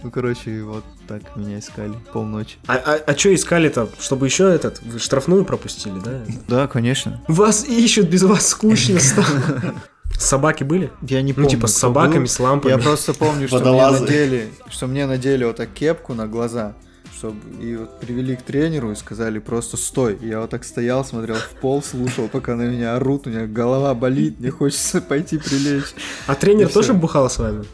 Ну, 0.04 0.12
короче, 0.12 0.62
вот 0.64 0.84
так 1.08 1.36
меня 1.36 1.60
искали 1.60 1.93
полночи. 2.14 2.58
А, 2.68 3.00
что 3.18 3.34
искали-то? 3.34 3.89
Чтобы 4.00 4.28
еще 4.28 4.48
этот, 4.54 4.82
вы 4.84 5.00
штрафную 5.00 5.43
пропустили, 5.43 6.00
да? 6.04 6.22
Да, 6.48 6.68
конечно. 6.68 7.22
Вас 7.28 7.66
ищут, 7.66 8.08
без 8.08 8.24
вас 8.24 8.48
скучно 8.48 9.00
стало. 9.00 9.76
Собаки 10.20 10.64
были? 10.64 10.91
Я 11.02 11.22
не 11.22 11.32
Ну, 11.32 11.36
помню. 11.36 11.50
типа 11.50 11.68
с 11.68 11.76
собаками, 11.76 12.20
был. 12.22 12.28
с 12.28 12.39
лампами. 12.39 12.72
Я 12.72 12.78
просто 12.78 13.14
помню, 13.14 13.48
что 13.48 13.60
мне 13.60 13.91
надели, 13.91 14.50
что 14.70 14.88
мне 14.88 15.06
надели 15.06 15.43
вот 15.45 15.58
так 15.58 15.70
кепку 15.74 16.14
на 16.16 16.28
глаза, 16.28 16.74
чтобы 17.16 17.38
и 17.62 17.76
вот 17.76 18.00
привели 18.00 18.36
к 18.36 18.41
тренеру 18.41 18.91
и 18.91 18.95
сказали 18.95 19.38
просто 19.39 19.78
стой. 19.78 20.18
И 20.22 20.28
я 20.28 20.41
вот 20.41 20.50
так 20.52 20.64
стоял, 20.64 21.04
смотрел 21.06 21.36
в 21.36 21.50
пол, 21.62 21.84
слушал, 21.84 22.28
пока 22.30 22.56
на 22.56 22.64
меня 22.64 22.95
орут, 22.95 23.28
у 23.28 23.30
меня 23.30 23.45
голова 23.45 23.93
болит, 23.93 24.39
мне 24.39 24.50
хочется 24.52 25.02
пойти 25.02 25.38
прилечь. 25.38 25.93
А 26.28 26.34
тренер 26.36 26.68
И 26.68 26.72
тоже 26.72 26.89
всё. 26.93 27.00
бухал 27.00 27.30
с 27.30 27.38
вами? 27.38 27.66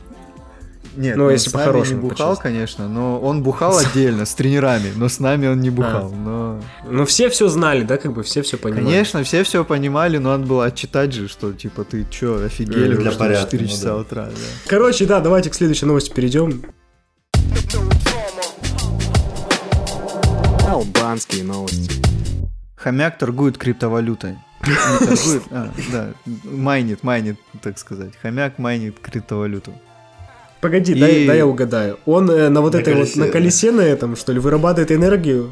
Нет, 0.95 1.15
Ну, 1.17 1.29
если 1.29 1.49
по-хорошему, 1.49 2.01
не 2.03 2.09
бухал, 2.09 2.37
конечно, 2.37 2.87
но 2.87 3.19
он 3.19 3.41
бухал 3.41 3.77
отдельно 3.77 4.25
с 4.25 4.33
тренерами, 4.35 4.91
но 4.95 5.09
с 5.09 5.19
нами 5.19 5.47
он 5.47 5.59
не 5.59 5.69
бухал. 5.69 6.11
Но 6.11 6.59
Ну, 6.87 7.05
все 7.05 7.29
все 7.29 7.47
знали, 7.47 7.83
да, 7.83 7.97
как 7.97 8.13
бы 8.13 8.23
все 8.23 8.41
все 8.43 8.57
понимали. 8.57 8.83
Конечно, 8.85 9.23
все 9.23 9.43
все 9.43 9.65
понимали, 9.65 10.17
но 10.17 10.31
надо 10.31 10.45
было 10.45 10.65
отчитать 10.65 11.13
же, 11.13 11.27
что 11.27 11.51
типа 11.53 11.83
ты 11.83 12.05
чё, 12.09 12.43
офигели, 12.45 12.95
Для 12.95 13.11
что 13.11 13.19
порядка, 13.19 13.45
4 13.51 13.63
ну 13.63 13.69
часа 13.69 13.85
да. 13.85 13.97
утра, 13.97 14.25
да. 14.25 14.31
Короче, 14.67 15.05
да, 15.05 15.19
давайте 15.19 15.49
к 15.49 15.55
следующей 15.55 15.85
новости 15.85 16.13
перейдем. 16.13 16.63
Албанские 20.67 21.43
новости. 21.43 22.01
Хомяк 22.75 23.17
торгует 23.17 23.57
криптовалютой. 23.57 24.37
Не 24.65 25.05
торгует, 25.07 25.43
а, 25.51 25.69
да, 25.91 26.09
майнит, 26.43 27.03
майнит, 27.03 27.37
так 27.61 27.77
сказать. 27.77 28.13
Хомяк 28.21 28.57
майнит 28.59 28.99
криптовалюту. 28.99 29.73
Погоди, 30.63 30.93
И- 30.93 30.99
дай, 30.99 31.27
дай 31.27 31.37
я 31.37 31.45
угадаю. 31.45 31.99
Он 32.05 32.31
э, 32.31 32.47
на 32.49 32.61
вот 32.61 32.73
На 32.73 32.77
этой 32.77 32.93
колесе, 32.93 33.11
вот, 33.11 33.19
на 33.19 33.25
да. 33.25 33.31
колесе 33.31 33.71
на 33.71 33.81
этом, 33.81 34.15
что 34.15 34.31
ли, 34.31 34.39
вырабатывает 34.39 34.91
энергию? 34.93 35.51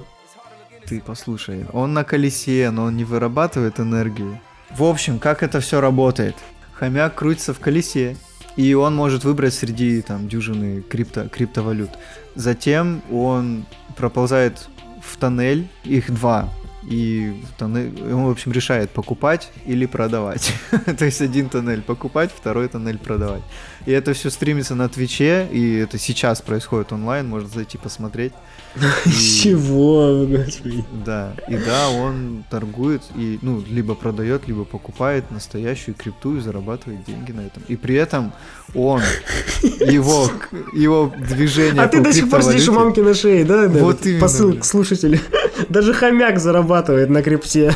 Ты 0.88 1.02
послушай, 1.06 1.66
он 1.74 1.94
на 1.94 2.04
колесе, 2.06 2.72
но 2.72 2.86
он 2.86 2.96
не 2.96 3.04
вырабатывает 3.04 3.80
энергию. 3.80 4.40
В 4.76 4.84
общем, 4.84 5.20
как 5.20 5.44
это 5.44 5.60
все 5.60 5.82
работает? 5.82 6.36
Хомяк 6.74 7.16
крутится 7.16 7.54
в 7.54 7.60
колесе, 7.60 8.16
и 8.56 8.74
он 8.74 8.96
может 8.96 9.26
выбрать 9.26 9.54
среди 9.54 10.02
там 10.02 10.30
дюжины 10.30 10.82
крипто, 10.82 11.28
криптовалют. 11.30 11.90
Затем 12.36 13.02
он 13.12 13.66
проползает 13.98 14.70
в 15.04 15.18
тоннель, 15.18 15.68
их 15.84 16.10
два, 16.10 16.50
и 16.90 17.34
тоннель, 17.58 17.92
он, 18.12 18.26
в 18.26 18.30
общем, 18.30 18.52
решает 18.52 18.90
покупать 18.90 19.52
или 19.66 19.86
продавать. 19.86 20.54
То 20.98 21.06
есть 21.06 21.22
один 21.22 21.50
тоннель 21.50 21.82
покупать, 21.82 22.32
второй 22.36 22.68
тоннель 22.68 22.98
продавать. 22.98 23.44
И 23.86 23.92
это 23.92 24.14
все 24.14 24.30
стримится 24.30 24.76
на 24.76 24.88
Твиче, 24.90 25.48
и 25.52 25.76
это 25.78 25.98
сейчас 25.98 26.42
происходит 26.42 26.92
онлайн, 26.92 27.28
можно 27.28 27.48
зайти 27.50 27.78
посмотреть. 27.78 28.34
И- 29.06 29.10
Чего, 29.10 30.26
господи. 30.26 30.86
да, 31.06 31.34
и 31.50 31.58
да, 31.58 31.90
он 31.90 32.46
торгует 32.50 33.02
и, 33.16 33.38
ну, 33.42 33.62
либо 33.68 33.96
продает, 33.96 34.48
либо 34.48 34.64
покупает 34.64 35.30
настоящую 35.30 35.94
крипту 35.96 36.38
и 36.38 36.40
зарабатывает 36.40 37.04
деньги 37.04 37.32
на 37.34 37.42
этом. 37.42 37.64
И 37.68 37.76
при 37.76 37.96
этом 37.96 38.32
он, 38.74 39.02
его, 39.64 40.32
его 40.74 41.12
движение 41.30 41.82
А 41.84 41.88
ты 41.90 42.00
до 42.02 42.14
сих 42.14 42.30
пор 42.30 42.44
сидишь 42.44 42.70
у 42.70 42.74
мамки 42.74 43.02
на 43.02 43.14
шее, 43.14 43.44
да? 43.44 43.68
да, 43.68 43.80
Вот 43.80 44.06
именно, 44.06 44.22
Посыл 44.22 44.54
к 44.58 44.64
слушателю. 44.64 45.20
Даже 45.70 45.94
хомяк 45.94 46.40
зарабатывает 46.40 47.10
на 47.10 47.22
крипте. 47.22 47.76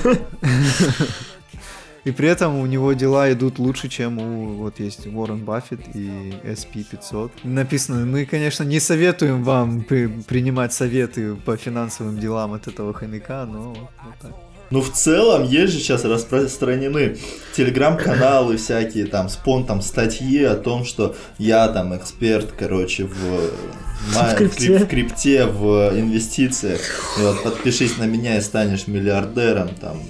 И 2.06 2.12
при 2.12 2.30
этом 2.30 2.60
у 2.60 2.66
него 2.68 2.94
дела 2.94 3.32
идут 3.34 3.58
лучше, 3.60 3.90
чем 3.90 4.20
у, 4.20 4.54
вот 4.58 4.80
есть 4.80 5.08
Уоррен 5.08 5.44
Баффет 5.44 5.80
и 5.96 6.34
SP500. 6.44 7.32
Написано, 7.44 8.06
мы, 8.06 8.26
конечно, 8.26 8.64
не 8.64 8.80
советуем 8.80 9.44
вам 9.44 9.84
при- 9.84 10.08
принимать 10.28 10.72
советы 10.72 11.36
по 11.36 11.58
финансовым 11.58 12.20
делам 12.20 12.54
от 12.54 12.68
этого 12.68 12.94
хомяка, 12.94 13.46
но 13.46 13.70
вот, 13.70 13.90
вот 14.04 14.14
так. 14.22 14.32
Ну, 14.76 14.82
в 14.82 14.92
целом, 14.92 15.44
есть 15.46 15.72
же 15.72 15.80
сейчас 15.80 16.04
распространены 16.04 17.16
телеграм-каналы 17.56 18.58
всякие, 18.58 19.06
там, 19.06 19.30
спон, 19.30 19.66
там, 19.66 19.82
статьи 19.82 20.44
о 20.44 20.56
том, 20.56 20.84
что 20.84 21.16
я 21.38 21.70
там 21.70 21.96
эксперт, 21.96 22.52
короче, 22.60 23.06
в, 23.06 23.16
ма- 24.14 24.32
В 24.34 24.36
крипте. 24.36 24.68
крип- 24.68 24.84
в 24.84 24.88
крипте, 24.88 25.46
в 25.46 25.98
инвестициях. 25.98 26.82
И 27.18 27.22
вот 27.22 27.42
подпишись 27.42 27.98
на 28.00 28.04
меня 28.04 28.38
и 28.38 28.42
станешь 28.42 28.88
миллиардером, 28.88 29.70
там, 29.80 30.02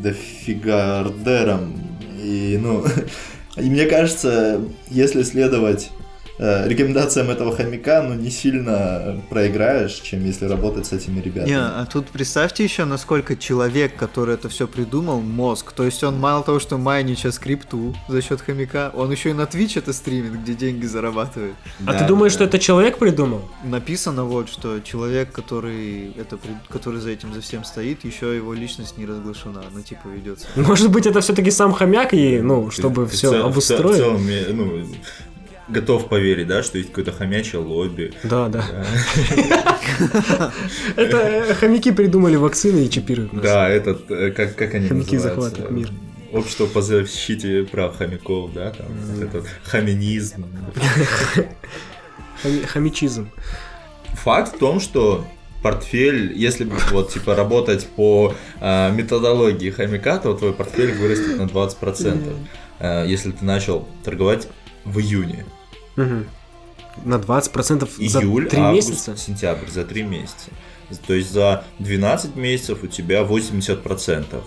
дофигардером. 0.00 1.74
И, 2.22 2.60
ну, 2.62 2.84
и 3.56 3.62
мне 3.68 3.86
кажется, 3.86 4.60
если 4.88 5.24
следовать 5.24 5.90
э, 6.42 6.68
рекомендациям 6.68 7.28
этого 7.30 7.54
хомяка, 7.54 8.02
ну, 8.02 8.14
не 8.14 8.30
сильно 8.30 9.20
проиграешь, 9.28 9.92
чем 10.00 10.24
если 10.24 10.46
работать 10.46 10.86
с 10.86 10.92
этими 10.92 11.20
ребятами. 11.20 11.50
Не, 11.52 11.58
а 11.58 11.86
тут 11.92 12.06
представьте 12.08 12.64
еще, 12.64 12.84
насколько 12.86 13.36
человек, 13.36 13.94
который 13.96 14.34
это 14.34 14.48
все 14.48 14.66
придумал, 14.66 15.20
мозг. 15.20 15.72
То 15.72 15.84
есть 15.84 16.02
он 16.02 16.18
мало 16.18 16.42
того, 16.42 16.58
что 16.58 16.78
майнит 16.78 17.18
сейчас 17.18 17.38
крипту 17.38 17.94
за 18.08 18.22
счет 18.22 18.40
хомяка, 18.40 18.90
он 18.94 19.10
еще 19.12 19.30
и 19.30 19.32
на 19.34 19.42
Twitch 19.42 19.78
это 19.78 19.92
стримит, 19.92 20.40
где 20.42 20.54
деньги 20.54 20.86
зарабатывает. 20.86 21.54
А 21.86 21.92
Да, 21.92 21.98
ты 21.98 22.06
думаешь, 22.06 22.32
да. 22.32 22.36
что 22.38 22.44
это 22.44 22.58
человек 22.58 22.98
придумал? 22.98 23.42
Написано 23.64 24.24
вот, 24.24 24.48
что 24.48 24.80
человек, 24.80 25.32
который 25.32 26.12
это 26.16 26.38
который 26.68 27.00
за 27.00 27.10
этим 27.10 27.34
за 27.34 27.40
всем 27.42 27.64
стоит, 27.64 28.04
еще 28.04 28.34
его 28.34 28.54
личность 28.54 28.96
не 28.96 29.04
разглашена, 29.06 29.62
ну 29.74 29.82
типа 29.82 30.08
ведется. 30.08 30.46
Может 30.56 30.90
быть, 30.90 31.06
это 31.06 31.20
все-таки 31.20 31.50
сам 31.50 31.72
хомяк 31.72 32.14
и, 32.14 32.40
ну, 32.40 32.70
чтобы 32.70 33.06
все 33.06 33.30
цел- 33.30 33.50
в 33.50 33.60
целом, 33.60 34.26
ну, 34.52 34.86
готов 35.70 36.08
поверить, 36.08 36.46
да, 36.46 36.62
что 36.62 36.78
есть 36.78 36.90
какое-то 36.90 37.12
хомячье 37.12 37.58
лобби. 37.60 38.12
Да, 38.24 38.48
да. 38.48 38.64
Это 40.96 41.16
э, 41.16 41.54
хомяки 41.54 41.92
придумали 41.92 42.36
вакцины 42.36 42.84
и 42.84 42.90
чипируют 42.90 43.32
нас. 43.32 43.42
Да, 43.42 43.68
этот, 43.68 44.10
э, 44.10 44.30
как, 44.32 44.54
как 44.56 44.74
они 44.74 44.88
Хомяки 44.88 45.16
захватывают 45.18 45.70
мир. 45.70 45.90
Общество 46.32 46.66
по 46.66 46.80
защите 46.80 47.64
прав 47.64 47.96
хомяков, 47.96 48.52
да, 48.52 48.70
там, 48.70 48.86
этот 49.20 49.46
хоминизм. 49.64 50.46
Хоми- 52.42 52.66
Хомячизм. 52.66 53.30
Факт 54.22 54.54
в 54.54 54.58
том, 54.58 54.80
что 54.80 55.24
портфель, 55.62 56.32
если 56.36 56.64
вот 56.92 57.12
типа 57.12 57.34
работать 57.34 57.86
по 57.86 58.34
э, 58.60 58.92
методологии 58.92 59.70
хомяка, 59.70 60.18
то 60.18 60.34
твой 60.34 60.52
портфель 60.52 60.92
вырастет 60.94 61.38
на 61.38 61.42
20%. 61.42 62.32
Э, 62.78 63.04
если 63.06 63.32
ты 63.32 63.44
начал 63.44 63.86
торговать 64.04 64.48
в 64.84 64.98
июне. 65.00 65.44
Мгм. 65.96 66.26
На 67.04 67.18
20% 67.18 67.88
за 68.08 68.20
Июль, 68.20 68.48
3 68.48 68.60
август, 68.60 68.88
месяца? 68.90 69.16
сентябрь, 69.16 69.68
за 69.70 69.84
3 69.84 70.02
месяца. 70.02 70.50
То 71.06 71.14
есть 71.14 71.32
за 71.32 71.64
12 71.78 72.34
месяцев 72.36 72.78
у 72.82 72.86
тебя 72.88 73.22
80%. 73.22 74.42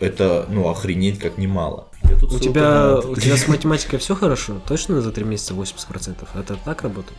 Это, 0.00 0.46
ну, 0.48 0.68
охренеть 0.68 1.18
как 1.18 1.38
немало. 1.38 1.88
У 2.30 2.38
тебя, 2.38 2.96
у 2.96 3.14
тебя 3.16 3.36
с 3.36 3.46
математикой 3.48 3.98
все 3.98 4.14
хорошо? 4.14 4.60
Точно 4.66 5.00
за 5.00 5.12
3 5.12 5.24
месяца 5.24 5.54
80%? 5.54 6.26
Это 6.34 6.56
так 6.64 6.82
работает? 6.82 7.18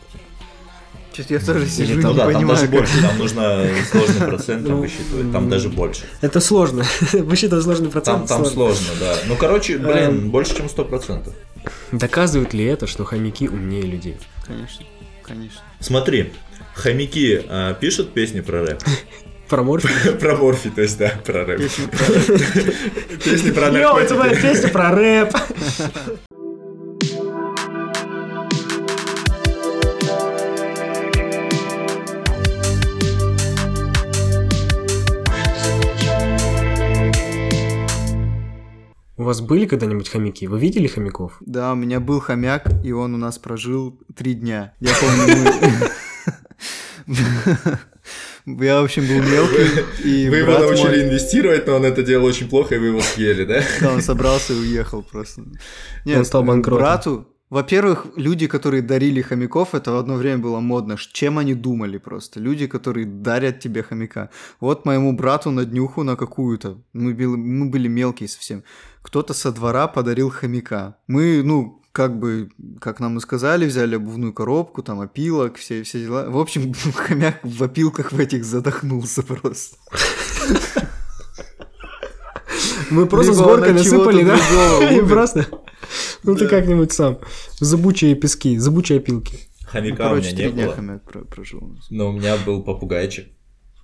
Чё-то 1.13 1.33
я 1.33 1.39
тоже 1.39 1.67
сижу, 1.67 1.95
Ну 1.99 2.09
не 2.11 2.15
да, 2.15 2.23
там 2.25 2.33
понимаю. 2.33 2.47
даже 2.47 2.61
как- 2.61 2.71
больше, 2.71 3.01
там 3.01 3.17
нужно 3.17 3.65
сложный 3.91 4.27
процент 4.27 4.65
там 4.67 4.75
Ну, 4.75 4.81
высчитывать, 4.81 5.31
там 5.31 5.49
даже 5.49 5.69
больше. 5.69 6.03
Это 6.21 6.39
сложно. 6.39 6.85
Высчитывать 7.13 7.63
сложный 7.63 7.85
Там, 7.89 7.91
процент 7.91 8.27
там 8.27 8.45
сложно, 8.45 8.87
да. 8.99 9.15
Ну, 9.27 9.35
короче, 9.35 9.77
блин, 9.77 9.97
Эм. 9.97 10.29
больше, 10.29 10.55
чем 10.55 10.67
100%. 10.67 11.33
Доказывает 11.91 12.53
ли 12.53 12.65
это, 12.65 12.87
что 12.87 13.05
хомяки 13.05 13.47
умнее 13.47 13.83
людей? 13.83 14.17
Конечно, 14.45 14.85
конечно. 15.23 15.61
Смотри, 15.79 16.33
хомяки 16.73 17.41
а, 17.47 17.73
пишут 17.73 18.13
песни 18.13 18.41
про 18.41 18.65
рэп. 18.65 18.83
Про 19.49 19.63
морфий? 19.63 20.11
Про 20.19 20.35
морфи, 20.35 20.69
то 20.69 20.81
есть, 20.81 20.99
да, 20.99 21.11
про 21.25 21.43
рэп. 21.43 21.59
Песни 21.59 23.51
про 23.51 23.69
Йоу, 23.69 23.97
это 23.97 24.13
моя 24.13 24.35
песня 24.35 24.69
про 24.69 24.91
рэп! 24.91 25.33
вас 39.29 39.41
были 39.41 39.65
когда-нибудь 39.67 40.09
хомяки? 40.09 40.47
Вы 40.47 40.59
видели 40.59 40.87
хомяков? 40.87 41.37
Да, 41.41 41.71
у 41.73 41.75
меня 41.75 41.99
был 41.99 42.19
хомяк, 42.19 42.63
и 42.83 42.91
он 42.91 43.13
у 43.13 43.17
нас 43.17 43.37
прожил 43.37 43.99
три 44.15 44.33
дня. 44.33 44.73
Я 44.79 44.91
помню, 44.99 45.51
Я, 48.45 48.81
в 48.81 48.85
общем, 48.85 49.03
был 49.05 49.21
мелкий, 49.21 49.83
и 50.03 50.29
Вы 50.29 50.37
его 50.37 50.57
научили 50.57 50.87
мой- 50.87 51.03
инвестировать, 51.03 51.67
но 51.67 51.75
он 51.75 51.85
это 51.85 52.01
делал 52.01 52.25
очень 52.25 52.49
плохо, 52.49 52.75
и 52.75 52.77
вы 52.79 52.87
его 52.87 53.01
съели, 53.01 53.45
да? 53.45 53.61
Да, 53.81 53.93
он 53.93 54.01
собрался 54.01 54.53
и 54.53 54.57
уехал 54.57 55.03
просто. 55.03 55.43
Он 56.05 56.25
стал 56.25 56.43
банкротом. 56.43 56.79
Брату, 56.79 57.27
во-первых, 57.49 58.05
люди, 58.15 58.47
которые 58.47 58.83
дарили 58.83 59.21
хомяков, 59.21 59.73
это 59.73 59.91
в 59.91 59.95
одно 59.95 60.15
время 60.15 60.37
было 60.37 60.59
модно. 60.59 60.97
Чем 60.97 61.39
они 61.39 61.55
думали 61.55 61.97
просто? 61.97 62.39
Люди, 62.39 62.67
которые 62.67 63.07
дарят 63.07 63.59
тебе 63.59 63.81
хомяка. 63.81 64.29
Вот 64.59 64.85
моему 64.85 65.13
брату 65.13 65.49
на 65.49 65.65
днюху 65.65 66.03
на 66.03 66.15
какую-то. 66.15 66.77
Мы 66.93 67.13
были, 67.15 67.25
мы 67.25 67.69
были 67.69 67.87
мелкие 67.87 68.29
совсем. 68.29 68.63
Кто-то 69.01 69.33
со 69.33 69.51
двора 69.51 69.87
подарил 69.87 70.29
хомяка. 70.29 70.97
Мы, 71.07 71.41
ну, 71.43 71.81
как 71.91 72.19
бы, 72.19 72.51
как 72.79 72.99
нам 72.99 73.17
и 73.17 73.19
сказали, 73.19 73.65
взяли 73.65 73.95
обувную 73.95 74.31
коробку, 74.31 74.83
там, 74.83 75.01
опилок, 75.01 75.57
все, 75.57 75.81
все 75.81 76.01
дела. 76.01 76.29
В 76.29 76.37
общем, 76.37 76.73
хомяк 76.95 77.39
в 77.43 77.63
опилках 77.63 78.11
в 78.11 78.19
этих 78.19 78.45
задохнулся 78.45 79.23
просто. 79.23 79.75
Мы 82.91 83.05
просто 83.07 83.33
с 83.33 83.41
горкой 83.41 83.73
насыпали, 83.73 84.23
да? 84.23 84.37
И 84.93 85.01
просто... 85.01 85.47
Ну 86.23 86.35
ты 86.35 86.47
как-нибудь 86.47 86.91
сам. 86.91 87.19
Зыбучие 87.59 88.15
пески, 88.15 88.57
зыбучие 88.57 88.99
опилки. 88.99 89.35
Ну, 89.61 89.67
Хомяка 89.69 89.93
у 89.93 89.97
короче, 89.97 90.31
меня 90.35 90.45
не 90.47 90.51
дня 90.53 90.65
было. 90.65 90.75
хомяк 90.75 91.03
про- 91.03 91.25
прожил 91.25 91.63
у. 91.63 91.75
Но 91.91 92.09
у 92.09 92.11
меня 92.13 92.37
был 92.45 92.63
попугайчик, 92.63 93.27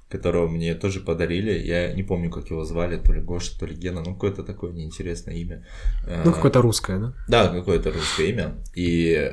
которого 0.09 0.47
мне 0.47 0.73
тоже 0.75 0.99
подарили. 0.99 1.51
Я 1.59 1.93
не 1.93 2.01
помню, 2.03 2.29
как 2.31 2.49
его 2.49 2.63
звали, 2.65 2.97
то 2.97 3.13
ли 3.13 3.21
Гоша, 3.21 3.57
то 3.59 3.65
ли 3.67 3.75
Гена. 3.75 4.01
Ну, 4.05 4.13
какое-то 4.15 4.43
такое 4.43 4.71
неинтересное 4.73 5.35
имя. 5.35 5.65
Ну 6.07 6.31
Э, 6.31 6.33
какое-то 6.33 6.61
русское, 6.61 6.99
да? 6.99 7.13
Да, 7.27 7.47
какое-то 7.49 7.91
русское 7.91 8.29
имя. 8.29 8.55
И 8.73 9.11
э, 9.13 9.29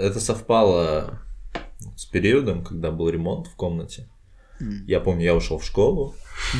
это 0.00 0.20
совпало 0.20 1.20
с 1.96 2.06
периодом, 2.06 2.64
когда 2.64 2.90
был 2.90 3.08
ремонт 3.10 3.46
в 3.46 3.54
комнате. 3.56 4.08
Я 4.86 5.00
помню, 5.00 5.24
я 5.24 5.34
ушел 5.34 5.58
в 5.58 5.64
школу. 5.64 6.14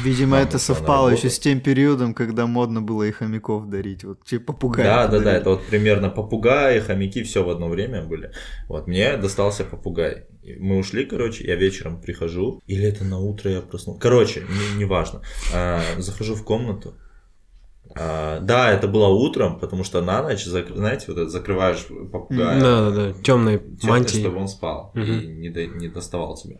Видимо, 0.05 0.33
Мама 0.33 0.43
это 0.43 0.59
совпало 0.59 1.09
еще 1.09 1.31
с 1.31 1.39
тем 1.39 1.61
периодом, 1.61 2.13
когда 2.13 2.47
модно 2.47 2.83
было 2.83 3.05
и 3.05 3.13
хомяков 3.13 3.69
дарить. 3.71 4.05
Вот 4.05 4.25
типа 4.25 4.53
попугай. 4.53 4.85
Да, 4.85 5.07
да, 5.09 5.21
да, 5.21 5.33
это 5.33 5.51
вот 5.51 5.63
примерно 5.67 6.11
попугаи, 6.11 6.81
хомяки, 6.81 7.23
все 7.23 7.43
в 7.43 7.49
одно 7.49 7.69
время 7.69 8.03
были. 8.03 8.31
Вот, 8.69 8.87
мне 8.87 9.17
достался 9.17 9.65
попугай. 9.65 10.25
И 10.43 10.55
Мы 10.57 10.79
ушли, 10.79 11.05
короче, 11.07 11.45
я 11.47 11.57
вечером 11.57 12.01
прихожу, 12.01 12.63
или 12.67 12.85
это 12.85 13.05
на 13.05 13.19
утро 13.19 13.51
я 13.51 13.61
проснулся. 13.63 14.01
Короче, 14.01 14.41
не- 14.41 14.81
неважно. 14.81 15.23
А, 15.55 15.81
захожу 15.99 16.35
в 16.35 16.45
комнату. 16.45 16.95
А, 17.97 18.39
да, 18.41 18.71
это 18.71 18.87
было 18.87 19.09
утром, 19.09 19.59
потому 19.59 19.83
что 19.83 20.01
на 20.01 20.23
ночь, 20.23 20.47
зак- 20.47 20.75
знаете, 20.77 21.07
вот 21.09 21.19
это 21.19 21.29
закрываешь 21.29 21.87
попугая. 22.13 22.61
Да, 22.61 22.91
да, 22.91 23.13
да. 23.13 23.13
Тёмный, 23.23 23.61
мантии. 23.83 24.21
чтобы 24.21 24.37
он 24.39 24.49
спал 24.49 24.93
и 24.95 24.99
Мгм. 25.01 25.41
не, 25.41 25.49
до- 25.51 25.67
не 25.67 25.89
доставал 25.89 26.37
тебя. 26.37 26.57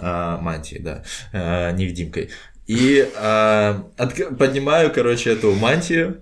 А, 0.00 0.38
мантии, 0.40 0.78
да, 0.78 1.02
а, 1.32 1.70
невидимкой. 1.72 2.30
И 2.66 3.08
а, 3.16 3.84
отк- 3.98 4.36
поднимаю, 4.36 4.92
короче, 4.92 5.30
эту 5.30 5.52
мантию, 5.52 6.20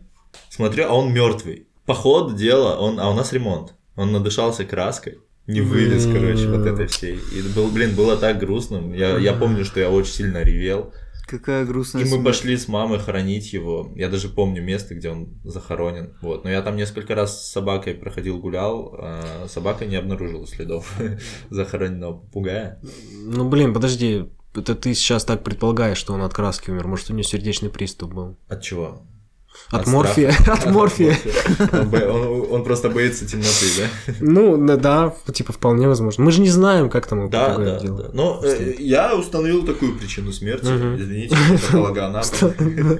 смотрю, 0.48 0.86
а 0.88 0.94
он 0.94 1.12
мертвый. 1.12 1.66
По 1.86 1.94
ходу 1.94 2.34
дела, 2.36 2.76
он, 2.76 2.98
а 3.00 3.10
у 3.10 3.14
нас 3.14 3.32
ремонт. 3.32 3.74
Он 3.96 4.12
надышался 4.12 4.64
краской. 4.64 5.18
Не 5.46 5.60
вылез, 5.62 6.04
короче, 6.06 6.46
вот 6.48 6.66
этой 6.66 6.86
всей. 6.86 7.16
И 7.32 7.42
был, 7.54 7.68
блин, 7.68 7.94
было 7.96 8.16
так 8.16 8.38
грустно. 8.38 8.94
Я, 8.94 9.18
я 9.18 9.32
помню, 9.32 9.64
что 9.64 9.80
я 9.80 9.90
очень 9.90 10.12
сильно 10.12 10.42
ревел. 10.42 10.92
Какая 11.30 11.64
грустная 11.64 12.02
И 12.02 12.04
мы 12.06 12.10
смерть. 12.10 12.24
пошли 12.24 12.56
с 12.56 12.66
мамой 12.66 12.98
хоронить 12.98 13.52
его. 13.52 13.92
Я 13.94 14.08
даже 14.08 14.28
помню 14.28 14.62
место, 14.62 14.96
где 14.96 15.10
он 15.10 15.28
захоронен. 15.44 16.16
Вот. 16.22 16.42
Но 16.42 16.50
я 16.50 16.60
там 16.60 16.74
несколько 16.76 17.14
раз 17.14 17.40
с 17.46 17.52
собакой 17.52 17.94
проходил, 17.94 18.38
гулял. 18.38 18.96
а 18.98 19.46
собака 19.48 19.86
не 19.86 19.94
обнаружила 19.94 20.44
следов 20.46 20.92
захороненного 21.50 22.18
попугая. 22.18 22.80
Ну 23.14 23.48
блин, 23.48 23.72
подожди. 23.72 24.28
Это 24.52 24.74
ты 24.74 24.94
сейчас 24.94 25.24
так 25.24 25.44
предполагаешь, 25.44 25.98
что 25.98 26.12
он 26.12 26.22
от 26.22 26.34
краски 26.34 26.70
умер. 26.70 26.88
Может, 26.88 27.10
у 27.10 27.12
него 27.12 27.22
сердечный 27.22 27.70
приступ 27.70 28.12
был. 28.12 28.36
От 28.48 28.62
чего? 28.62 29.02
От, 29.70 29.82
От 29.82 29.86
морфия. 29.86 30.34
От 30.46 30.66
морфия. 30.66 31.16
Он, 32.50 32.64
просто 32.64 32.90
боится 32.90 33.24
темноты, 33.26 33.66
да? 33.78 34.12
Ну, 34.20 34.76
да, 34.76 35.14
типа, 35.32 35.52
вполне 35.52 35.86
возможно. 35.86 36.24
Мы 36.24 36.32
же 36.32 36.40
не 36.40 36.50
знаем, 36.50 36.90
как 36.90 37.06
там 37.06 37.20
у 37.20 37.28
Да, 37.28 37.56
да, 37.56 37.78
да. 37.78 38.10
Но 38.12 38.40
э, 38.42 38.74
я 38.78 39.14
установил 39.14 39.64
такую 39.64 39.96
причину 39.96 40.32
смерти. 40.32 40.64
Извините, 40.64 41.36
патологоанатом. 41.66 42.52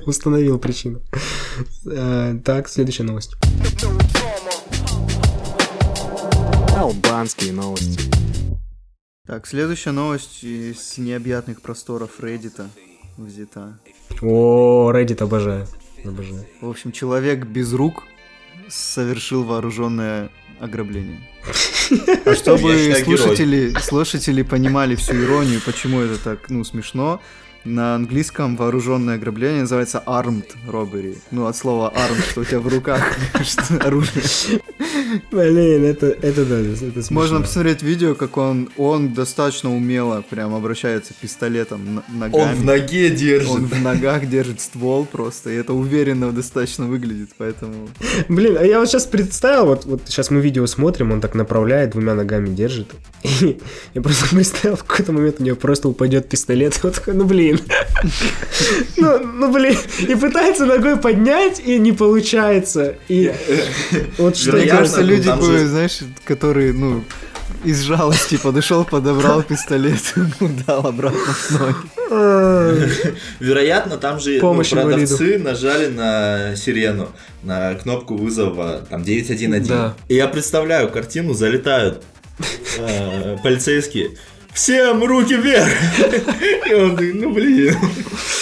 Установил 0.06 0.58
причину. 0.58 1.02
Э, 1.86 2.38
Так, 2.44 2.68
следующая 2.68 3.04
новость. 3.04 3.34
Албанские 6.76 7.52
новости. 7.52 8.10
Так, 9.26 9.46
следующая 9.46 9.92
новость 9.92 10.44
из 10.44 10.98
необъятных 10.98 11.62
просторов 11.62 12.20
Reddit 12.20 12.64
взята. 13.16 13.78
О, 14.22 14.92
Reddit 14.92 15.22
обожаю. 15.22 15.66
Обожаю. 16.04 16.46
В 16.60 16.68
общем, 16.68 16.92
человек 16.92 17.44
без 17.44 17.72
рук 17.72 18.04
совершил 18.68 19.44
вооруженное 19.44 20.30
ограбление. 20.60 21.20
А 22.24 22.36
чтобы 22.36 22.94
слушатели, 23.04 23.74
слушатели 23.80 24.42
понимали 24.42 24.94
всю 24.94 25.14
иронию, 25.14 25.60
почему 25.64 26.00
это 26.00 26.22
так, 26.22 26.48
ну, 26.48 26.62
смешно, 26.62 27.20
на 27.64 27.94
английском 27.94 28.56
вооруженное 28.56 29.16
ограбление 29.16 29.62
называется 29.62 30.02
armed 30.06 30.46
robbery. 30.66 31.18
Ну, 31.30 31.46
от 31.46 31.56
слова 31.56 31.92
armed, 31.94 32.30
что 32.30 32.40
у 32.40 32.44
тебя 32.44 32.60
в 32.60 32.68
руках 32.68 33.02
оружие. 33.80 34.22
Блин, 35.30 35.84
это, 35.84 36.06
это 36.06 36.44
да, 36.44 36.60
это 36.60 36.76
смешно. 36.76 37.14
Можно 37.14 37.40
посмотреть 37.40 37.82
видео, 37.82 38.14
как 38.14 38.36
он, 38.36 38.70
он 38.76 39.12
достаточно 39.12 39.74
умело 39.74 40.24
прям 40.28 40.54
обращается 40.54 41.12
пистолетом 41.20 42.02
ногами. 42.08 42.42
Он 42.42 42.54
в 42.54 42.64
ноге 42.64 43.10
держит. 43.10 43.50
Он 43.50 43.66
в 43.66 43.80
ногах 43.82 44.28
держит 44.28 44.60
ствол 44.60 45.04
просто, 45.04 45.50
и 45.50 45.54
это 45.54 45.72
уверенно 45.72 46.32
достаточно 46.32 46.86
выглядит, 46.86 47.30
поэтому... 47.36 47.88
Блин, 48.28 48.56
а 48.58 48.64
я 48.64 48.78
вот 48.78 48.88
сейчас 48.88 49.06
представил, 49.06 49.66
вот, 49.66 49.84
вот 49.84 50.02
сейчас 50.06 50.30
мы 50.30 50.40
видео 50.40 50.66
смотрим, 50.66 51.12
он 51.12 51.20
так 51.20 51.34
направляет, 51.34 51.90
двумя 51.90 52.14
ногами 52.14 52.48
держит. 52.48 52.88
И 53.22 53.58
я 53.94 54.02
просто 54.02 54.34
представил, 54.34 54.76
в 54.76 54.84
какой-то 54.84 55.12
момент 55.12 55.36
у 55.40 55.42
него 55.42 55.56
просто 55.56 55.88
упадет 55.88 56.28
пистолет, 56.28 56.78
вот 56.82 56.94
такой, 56.94 57.14
ну 57.14 57.24
блин. 57.24 57.49
Ну, 58.96 59.18
ну 59.18 59.52
блин. 59.52 59.76
И 60.00 60.14
пытается 60.14 60.66
ногой 60.66 60.96
поднять, 60.96 61.60
и 61.60 61.78
не 61.78 61.92
получается. 61.92 62.96
И 63.08 63.32
вот 64.18 64.36
что 64.36 64.52
Мне 64.52 64.66
кажется, 64.66 65.02
люди 65.02 65.28
бы, 65.28 65.66
знаешь, 65.66 66.00
которые, 66.24 66.72
ну, 66.72 67.04
из 67.64 67.80
жалости 67.80 68.36
подошел, 68.36 68.84
подобрал 68.84 69.42
пистолет, 69.42 70.14
дал 70.66 70.86
обратно 70.86 71.34
с 71.34 71.50
ноги. 71.50 73.14
Вероятно, 73.38 73.98
там 73.98 74.18
же 74.18 74.38
ну, 74.40 74.62
продавцы 74.62 75.38
нажали 75.38 75.88
на 75.88 76.56
сирену, 76.56 77.10
на 77.42 77.74
кнопку 77.74 78.16
вызова, 78.16 78.86
там 78.88 79.04
911. 79.04 79.68
Да. 79.68 79.94
И 80.08 80.14
я 80.14 80.28
представляю 80.28 80.90
картину, 80.90 81.34
залетают 81.34 82.02
э, 82.78 83.36
полицейские. 83.42 84.12
Всем 84.54 85.04
руки 85.04 85.34
вверх. 85.36 85.68
И 86.68 86.74
он 86.74 86.90
такой, 86.92 87.12
ну 87.14 87.32
блин. 87.32 87.74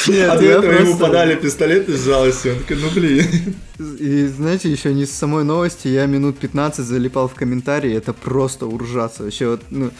Нет, 0.08 0.30
А 0.30 0.36
до 0.38 0.44
этого 0.44 0.72
ему 0.72 0.84
просто- 0.96 1.04
подали 1.04 1.34
пистолет 1.36 1.88
из 1.88 2.04
жалости. 2.04 2.48
Он 2.48 2.58
такой, 2.58 2.76
ну 2.76 2.90
блин. 2.90 3.54
И 3.98 4.26
знаете, 4.26 4.70
еще 4.70 4.92
не 4.94 5.06
с 5.06 5.12
самой 5.12 5.44
новости, 5.44 5.88
я 5.88 6.06
минут 6.06 6.38
15 6.38 6.84
залипал 6.84 7.28
в 7.28 7.34
комментарии, 7.34 7.94
это 7.94 8.12
просто 8.12 8.66
уржаться. 8.66 9.22
Вообще 9.24 9.48
вот, 9.48 9.62
ну, 9.70 9.90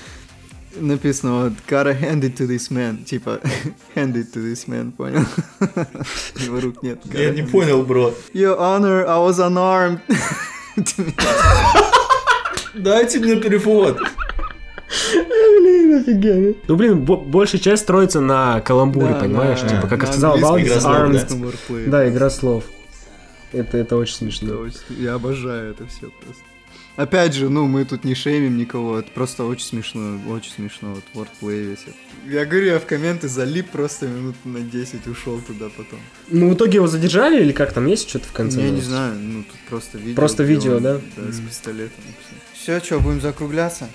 написано 0.81 1.45
вот, 1.45 1.53
gotta 1.69 1.99
hand 1.99 2.23
it 2.23 2.37
to 2.37 2.47
this 2.49 2.71
man, 2.71 3.05
типа, 3.05 3.41
hand 3.95 4.15
it 4.15 4.33
to 4.35 4.41
this 4.43 4.67
man, 4.67 4.93
понял? 4.93 5.25
Его 6.45 6.61
рук 6.61 6.83
нет. 6.83 7.01
Я 7.13 7.31
не 7.31 7.43
понял, 7.43 7.83
бро. 7.83 8.15
Your 8.35 8.59
honor, 8.59 9.05
I 9.07 9.19
was 9.19 9.39
unarmed. 9.39 10.01
Дайте 12.75 13.19
мне 13.19 13.37
перевод. 13.37 13.99
Ну, 16.66 16.76
блин, 16.76 17.01
бо- 17.05 17.16
большая 17.16 17.61
часть 17.61 17.82
строится 17.82 18.20
на 18.20 18.61
каламбуре, 18.61 19.14
Да, 19.14 19.20
понимаешь? 19.20 19.61
Типа, 19.61 19.86
как 19.86 20.07
сказал 20.07 20.39
Валдис, 20.39 20.72
armed. 20.84 21.84
да. 21.86 21.91
Да, 21.91 22.09
игра 22.09 22.30
слов. 22.30 22.64
Это, 23.53 23.78
это 23.78 23.97
очень 23.97 24.14
Да, 24.14 24.18
смешно. 24.18 24.57
очень- 24.59 25.03
Я 25.03 25.14
обожаю 25.14 25.70
это 25.72 25.86
все 25.86 26.11
просто. 26.22 26.43
Опять 26.97 27.32
же, 27.32 27.49
ну, 27.49 27.66
мы 27.66 27.84
тут 27.84 28.03
не 28.05 28.16
шеймим 28.16 28.57
никого, 28.59 28.99
это 28.99 29.09
просто 29.12 29.45
очень 29.45 29.64
смешно, 29.64 30.18
очень 30.28 30.51
смешно, 30.51 30.97
вот 31.14 31.28
wordplay 31.43 31.62
весь. 31.62 31.84
Я 32.28 32.45
говорю, 32.45 32.66
я 32.66 32.80
в 32.80 32.86
комменты 32.86 33.28
залип 33.28 33.70
просто 33.70 34.09
минут 34.09 34.34
на 34.45 34.59
10, 34.61 35.07
ушел 35.07 35.39
туда 35.47 35.66
потом. 35.76 36.01
Ну, 36.28 36.51
в 36.51 36.55
итоге 36.55 36.74
его 36.78 36.89
задержали 36.89 37.41
или 37.41 37.53
как 37.53 37.72
там 37.72 37.86
есть 37.86 38.09
что-то 38.09 38.26
в 38.26 38.32
конце? 38.32 38.62
Я 38.62 38.70
не 38.70 38.80
знаю, 38.80 39.14
ну 39.14 39.45
тут 39.45 39.61
просто 39.68 39.97
видео. 39.97 40.16
Просто 40.16 40.43
видео, 40.43 40.76
он, 40.78 40.82
да? 40.82 41.01
с 41.30 41.39
пистолетом. 41.41 42.03
Все, 42.53 42.80
что, 42.80 42.99
будем 42.99 43.20
закругляться? 43.20 43.89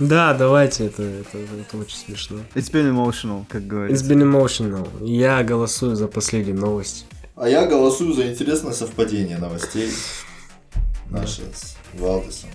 Да, 0.00 0.32
давайте, 0.32 0.86
это, 0.86 1.02
это, 1.02 1.38
это 1.38 1.76
очень 1.76 1.96
смешно. 1.96 2.38
It's 2.54 2.72
been 2.72 2.90
emotional, 2.90 3.44
как 3.48 3.62
It's 3.62 3.66
говорится. 3.66 4.04
been 4.06 4.22
emotional. 4.22 5.06
Я 5.06 5.42
голосую 5.42 5.94
за 5.94 6.08
последнюю 6.08 6.58
новость. 6.58 7.04
А 7.36 7.48
я 7.48 7.66
голосую 7.66 8.14
за 8.14 8.30
интересное 8.30 8.72
совпадение 8.72 9.36
новостей 9.38 9.90
наши 11.10 11.42
с 11.54 11.76
Валдисом. 11.98 12.48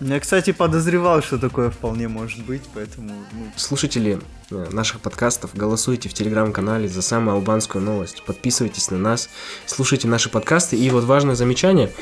Я, 0.00 0.18
кстати, 0.18 0.52
подозревал, 0.52 1.22
что 1.22 1.38
такое 1.38 1.70
вполне 1.70 2.08
может 2.08 2.44
быть, 2.44 2.62
поэтому, 2.74 3.12
ну, 3.32 3.52
Слушатели 3.56 4.18
э, 4.50 4.66
наших 4.72 5.00
подкастов, 5.00 5.54
голосуйте 5.54 6.08
в 6.08 6.14
телеграм-канале 6.14 6.88
за 6.88 7.02
самую 7.02 7.36
албанскую 7.36 7.84
новость. 7.84 8.24
Подписывайтесь 8.24 8.90
на 8.90 8.98
нас, 8.98 9.28
слушайте 9.66 10.08
наши 10.08 10.28
подкасты. 10.28 10.76
И 10.76 10.90
вот 10.90 11.04
важное 11.04 11.36
замечание. 11.36 11.92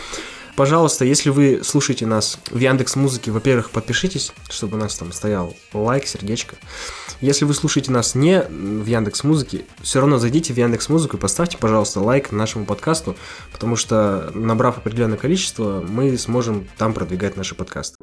Пожалуйста, 0.57 1.05
если 1.05 1.31
вы 1.31 1.63
слушаете 1.65 2.07
нас 2.07 2.39
в 2.51 2.59
Яндекс 2.59 2.97
Музыке, 2.97 3.31
во-первых, 3.31 3.71
подпишитесь, 3.71 4.33
чтобы 4.51 4.77
у 4.77 4.81
нас 4.81 4.97
там 4.97 5.13
стоял 5.13 5.57
лайк, 5.73 6.07
сердечко. 6.07 6.57
Если 7.21 7.45
вы 7.45 7.55
слушаете 7.55 7.93
нас 7.93 8.15
не 8.15 8.43
в 8.43 8.87
Яндекс 8.87 9.25
Музыке, 9.25 9.63
все 9.83 10.01
равно 10.01 10.19
зайдите 10.19 10.53
в 10.53 10.57
Яндекс 10.57 10.89
Музыку 10.89 11.17
и 11.17 11.21
поставьте, 11.21 11.59
пожалуйста, 11.59 12.01
лайк 12.01 12.33
нашему 12.33 12.67
подкасту, 12.67 13.17
потому 13.53 13.77
что 13.77 14.31
набрав 14.35 14.79
определенное 14.79 15.19
количество, 15.19 15.85
мы 15.87 16.17
сможем 16.19 16.67
там 16.79 16.95
продвигать 16.95 17.37
наши 17.37 17.55
подкасты. 17.55 17.97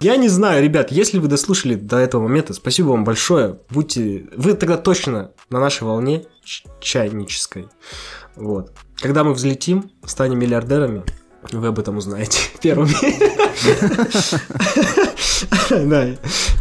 Я 0.00 0.16
не 0.16 0.28
знаю, 0.28 0.62
ребят, 0.62 0.90
если 0.90 1.18
вы 1.18 1.28
дослушали 1.28 1.74
до 1.74 1.98
этого 1.98 2.22
момента, 2.22 2.54
спасибо 2.54 2.88
вам 2.88 3.04
большое. 3.04 3.58
Будьте... 3.68 4.28
Вы 4.34 4.54
тогда 4.54 4.78
точно 4.78 5.32
на 5.50 5.60
нашей 5.60 5.82
волне 5.82 6.24
чайнической. 6.80 7.68
Вот. 8.34 8.72
Когда 8.96 9.24
мы 9.24 9.34
взлетим, 9.34 9.90
станем 10.06 10.38
миллиардерами, 10.38 11.04
вы 11.52 11.68
об 11.68 11.78
этом 11.78 11.98
узнаете 11.98 12.40
первыми. 12.62 12.90
Да, 15.70 16.06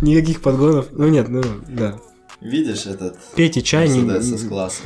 никаких 0.02 0.42
подгонов. 0.42 0.88
Ну 0.92 1.08
нет, 1.08 1.28
ну 1.28 1.42
да. 1.68 2.00
Видишь 2.40 2.86
этот 2.86 3.18
Пейте 3.36 3.62
чай, 3.62 3.88
с 3.88 4.48
класса? 4.48 4.84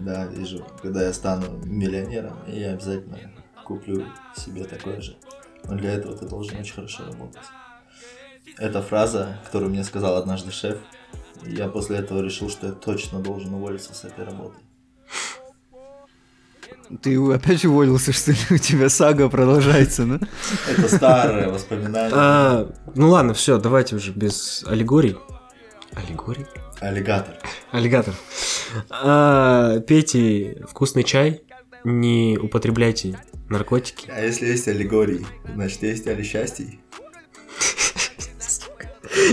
Да, 0.00 0.26
вижу. 0.26 0.64
Когда 0.82 1.04
я 1.04 1.12
стану 1.12 1.46
миллионером, 1.64 2.36
я 2.46 2.72
обязательно 2.72 3.18
куплю 3.64 4.04
себе 4.36 4.64
такой 4.64 5.00
же. 5.00 5.16
Но 5.66 5.76
для 5.76 5.92
этого 5.92 6.16
ты 6.16 6.26
должен 6.26 6.58
очень 6.58 6.74
хорошо 6.74 7.04
работать. 7.06 7.42
Это 8.58 8.82
фраза, 8.82 9.38
которую 9.44 9.70
мне 9.70 9.84
сказал 9.84 10.16
однажды 10.16 10.52
шеф. 10.52 10.78
Я 11.46 11.68
после 11.68 11.98
этого 11.98 12.22
решил, 12.22 12.48
что 12.48 12.68
я 12.68 12.72
точно 12.72 13.20
должен 13.20 13.52
уволиться 13.54 13.94
с 13.94 14.04
этой 14.04 14.24
работы. 14.24 14.56
ты 17.02 17.16
опять 17.32 17.64
уволился, 17.64 18.12
что 18.12 18.32
ли? 18.32 18.38
У 18.50 18.58
тебя 18.58 18.88
сага 18.88 19.28
продолжается, 19.28 20.04
да? 20.04 20.20
Это 20.70 20.88
старое 20.88 21.48
воспоминание. 21.48 22.12
А, 22.14 22.70
ну 22.94 23.10
ладно, 23.10 23.34
все, 23.34 23.58
давайте 23.58 23.96
уже 23.96 24.12
без 24.12 24.64
аллегорий. 24.66 25.16
Аллегорий? 25.92 26.46
Аллигатор. 26.80 27.36
Аллигатор. 27.72 28.14
А, 28.90 29.80
пейте 29.80 30.64
вкусный 30.68 31.04
чай, 31.04 31.42
не 31.84 32.38
употребляйте 32.40 33.18
наркотики. 33.54 34.10
А 34.10 34.20
если 34.20 34.46
есть 34.46 34.68
аллегории, 34.68 35.26
значит 35.54 35.82
есть 35.82 36.06
али 36.06 36.22
счастье. 36.22 36.66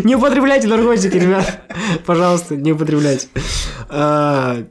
Не 0.04 0.16
употребляйте 0.16 0.68
наркотики, 0.68 1.18
ребят. 1.18 1.64
Пожалуйста, 2.06 2.56
не 2.56 2.72
употребляйте. 2.72 3.28
А, 3.90 4.64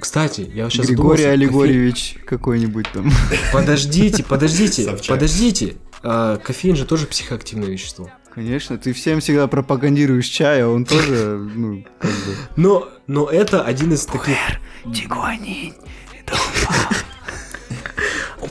кстати, 0.00 0.50
я 0.52 0.68
сейчас 0.70 0.86
Григорий 0.86 1.24
Аллегорьевич 1.24 2.16
какой-нибудь 2.26 2.86
там. 2.92 3.12
Подождите, 3.52 4.24
подождите, 4.24 4.96
подождите. 5.06 5.76
А, 6.02 6.38
кофеин 6.38 6.76
же 6.76 6.86
тоже 6.86 7.06
психоактивное 7.06 7.68
вещество. 7.68 8.10
Конечно, 8.34 8.78
ты 8.78 8.92
всем 8.92 9.20
всегда 9.20 9.46
пропагандируешь 9.46 10.26
чай, 10.26 10.64
а 10.64 10.68
он 10.68 10.84
тоже, 10.84 11.38
ну, 11.38 11.84
как 12.00 12.10
бы... 12.10 12.34
Но, 12.56 12.88
но 13.06 13.30
это 13.30 13.62
один 13.62 13.92
из 13.92 14.06
таких... 14.06 14.36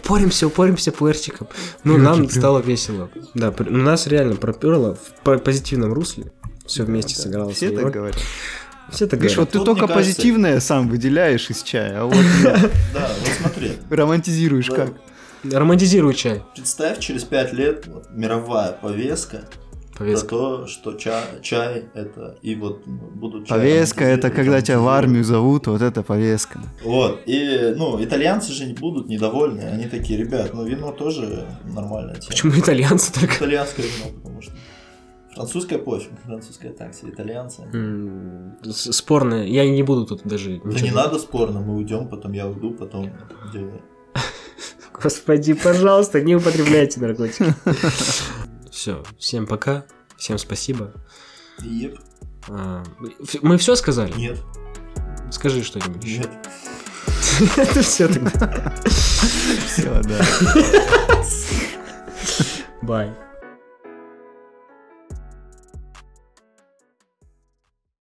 Упоримся, 0.04 0.48
упоримся 0.48 0.92
пуэрчиком. 0.92 1.48
Ну, 1.84 1.98
нам 1.98 2.30
стало 2.30 2.60
весело. 2.60 3.10
Да, 3.34 3.52
при- 3.52 3.70
нас 3.70 4.06
реально 4.08 4.36
проперло 4.36 4.96
в 4.96 5.24
по- 5.24 5.38
позитивном 5.38 5.94
русле. 5.94 6.26
Все 6.66 6.84
вместе 6.84 7.16
сыграло 7.16 7.52
Все 7.52 7.68
свою 7.70 7.84
так 7.84 7.94
говорят. 7.94 8.18
Все 8.92 9.08
так 9.08 9.22
Видишь, 9.22 9.38
вот 9.38 9.50
ты 9.50 9.60
Тут, 9.60 9.66
только 9.66 9.88
кажется- 9.88 10.00
позитивное 10.00 10.60
сам 10.60 10.90
выделяешь 10.90 11.50
из 11.50 11.64
чая, 11.64 12.02
а 12.02 12.06
вот. 12.06 12.16
Да, 12.44 13.10
вот 13.22 13.30
смотри. 13.40 13.72
романтизируешь 13.90 14.68
Да. 14.68 14.76
как. 14.76 14.94
Романтизируй 15.50 16.14
чай. 16.14 16.44
Представь, 16.56 17.00
через 17.00 17.24
пять 17.24 17.54
лет 17.54 17.86
мировая 18.12 18.74
повестка 18.74 19.42
Повестка. 19.98 20.28
про 20.30 20.38
то, 20.38 20.68
что 20.68 20.94
чай, 20.94 21.24
чай 21.42 21.86
это 21.94 22.38
и 22.42 22.56
вот 22.56 22.84
будут 22.88 23.48
чай 23.48 23.58
Повестка 23.60 24.04
это 24.06 24.30
когда 24.32 24.62
тебя 24.62 24.80
в 24.80 24.88
армию 24.88 25.24
зовут, 25.24 25.68
вот 25.68 25.82
это 25.82 26.02
повестка. 26.04 26.60
Вот, 26.84 27.22
и, 27.28 27.74
ну, 27.78 28.04
итальянцы 28.04 28.52
же 28.54 28.66
не 28.66 28.74
будут 28.74 29.08
недовольны, 29.08 29.62
они 29.62 29.86
такие, 29.88 30.18
ребят, 30.20 30.52
ну, 30.54 30.66
вино 30.66 30.92
тоже 30.92 31.46
нормальная 31.66 32.16
тема. 32.16 32.28
Почему 32.30 32.52
итальянцы 32.54 33.14
только? 33.14 33.36
Итальянское 33.36 33.84
вино, 33.84 34.12
потому 34.16 34.42
что 34.42 34.52
французское 35.36 35.78
пофиг, 35.80 36.12
французское 36.26 36.72
так 36.74 36.94
себе, 36.96 37.12
итальянцы. 37.12 37.62
М, 37.74 38.56
с- 38.64 38.92
Спорное. 38.94 39.46
Я 39.46 39.70
не 39.70 39.84
буду 39.84 40.06
тут 40.06 40.22
даже... 40.24 40.60
Да 40.64 40.70
ничего- 40.72 40.88
не 40.88 40.92
надо 40.92 41.20
спорно, 41.20 41.60
мы 41.62 41.76
уйдем, 41.76 42.08
потом 42.08 42.32
я 42.34 42.48
уйду, 42.48 42.72
потом 42.72 43.12
делаю. 43.54 43.82
Господи, 45.02 45.54
пожалуйста, 45.54 46.22
не 46.22 46.36
употребляйте 46.36 47.00
наркотики. 47.00 47.46
Все, 48.84 49.02
всем 49.18 49.48
пока, 49.48 49.86
всем 50.18 50.38
спасибо. 50.38 50.92
Еп. 51.62 51.98
А, 52.50 52.84
Мы 53.42 53.58
все 53.58 53.76
сказали? 53.76 54.12
Нет, 54.12 54.42
Скажи 55.32 55.64
что-нибудь 55.64 56.04
еще. 56.04 56.18
нет. 56.18 56.50
Это 57.58 57.82
все 57.82 58.10
тогда. 58.10 58.74
Все, 58.86 60.02
да. 60.04 60.26
Бай. 62.82 63.14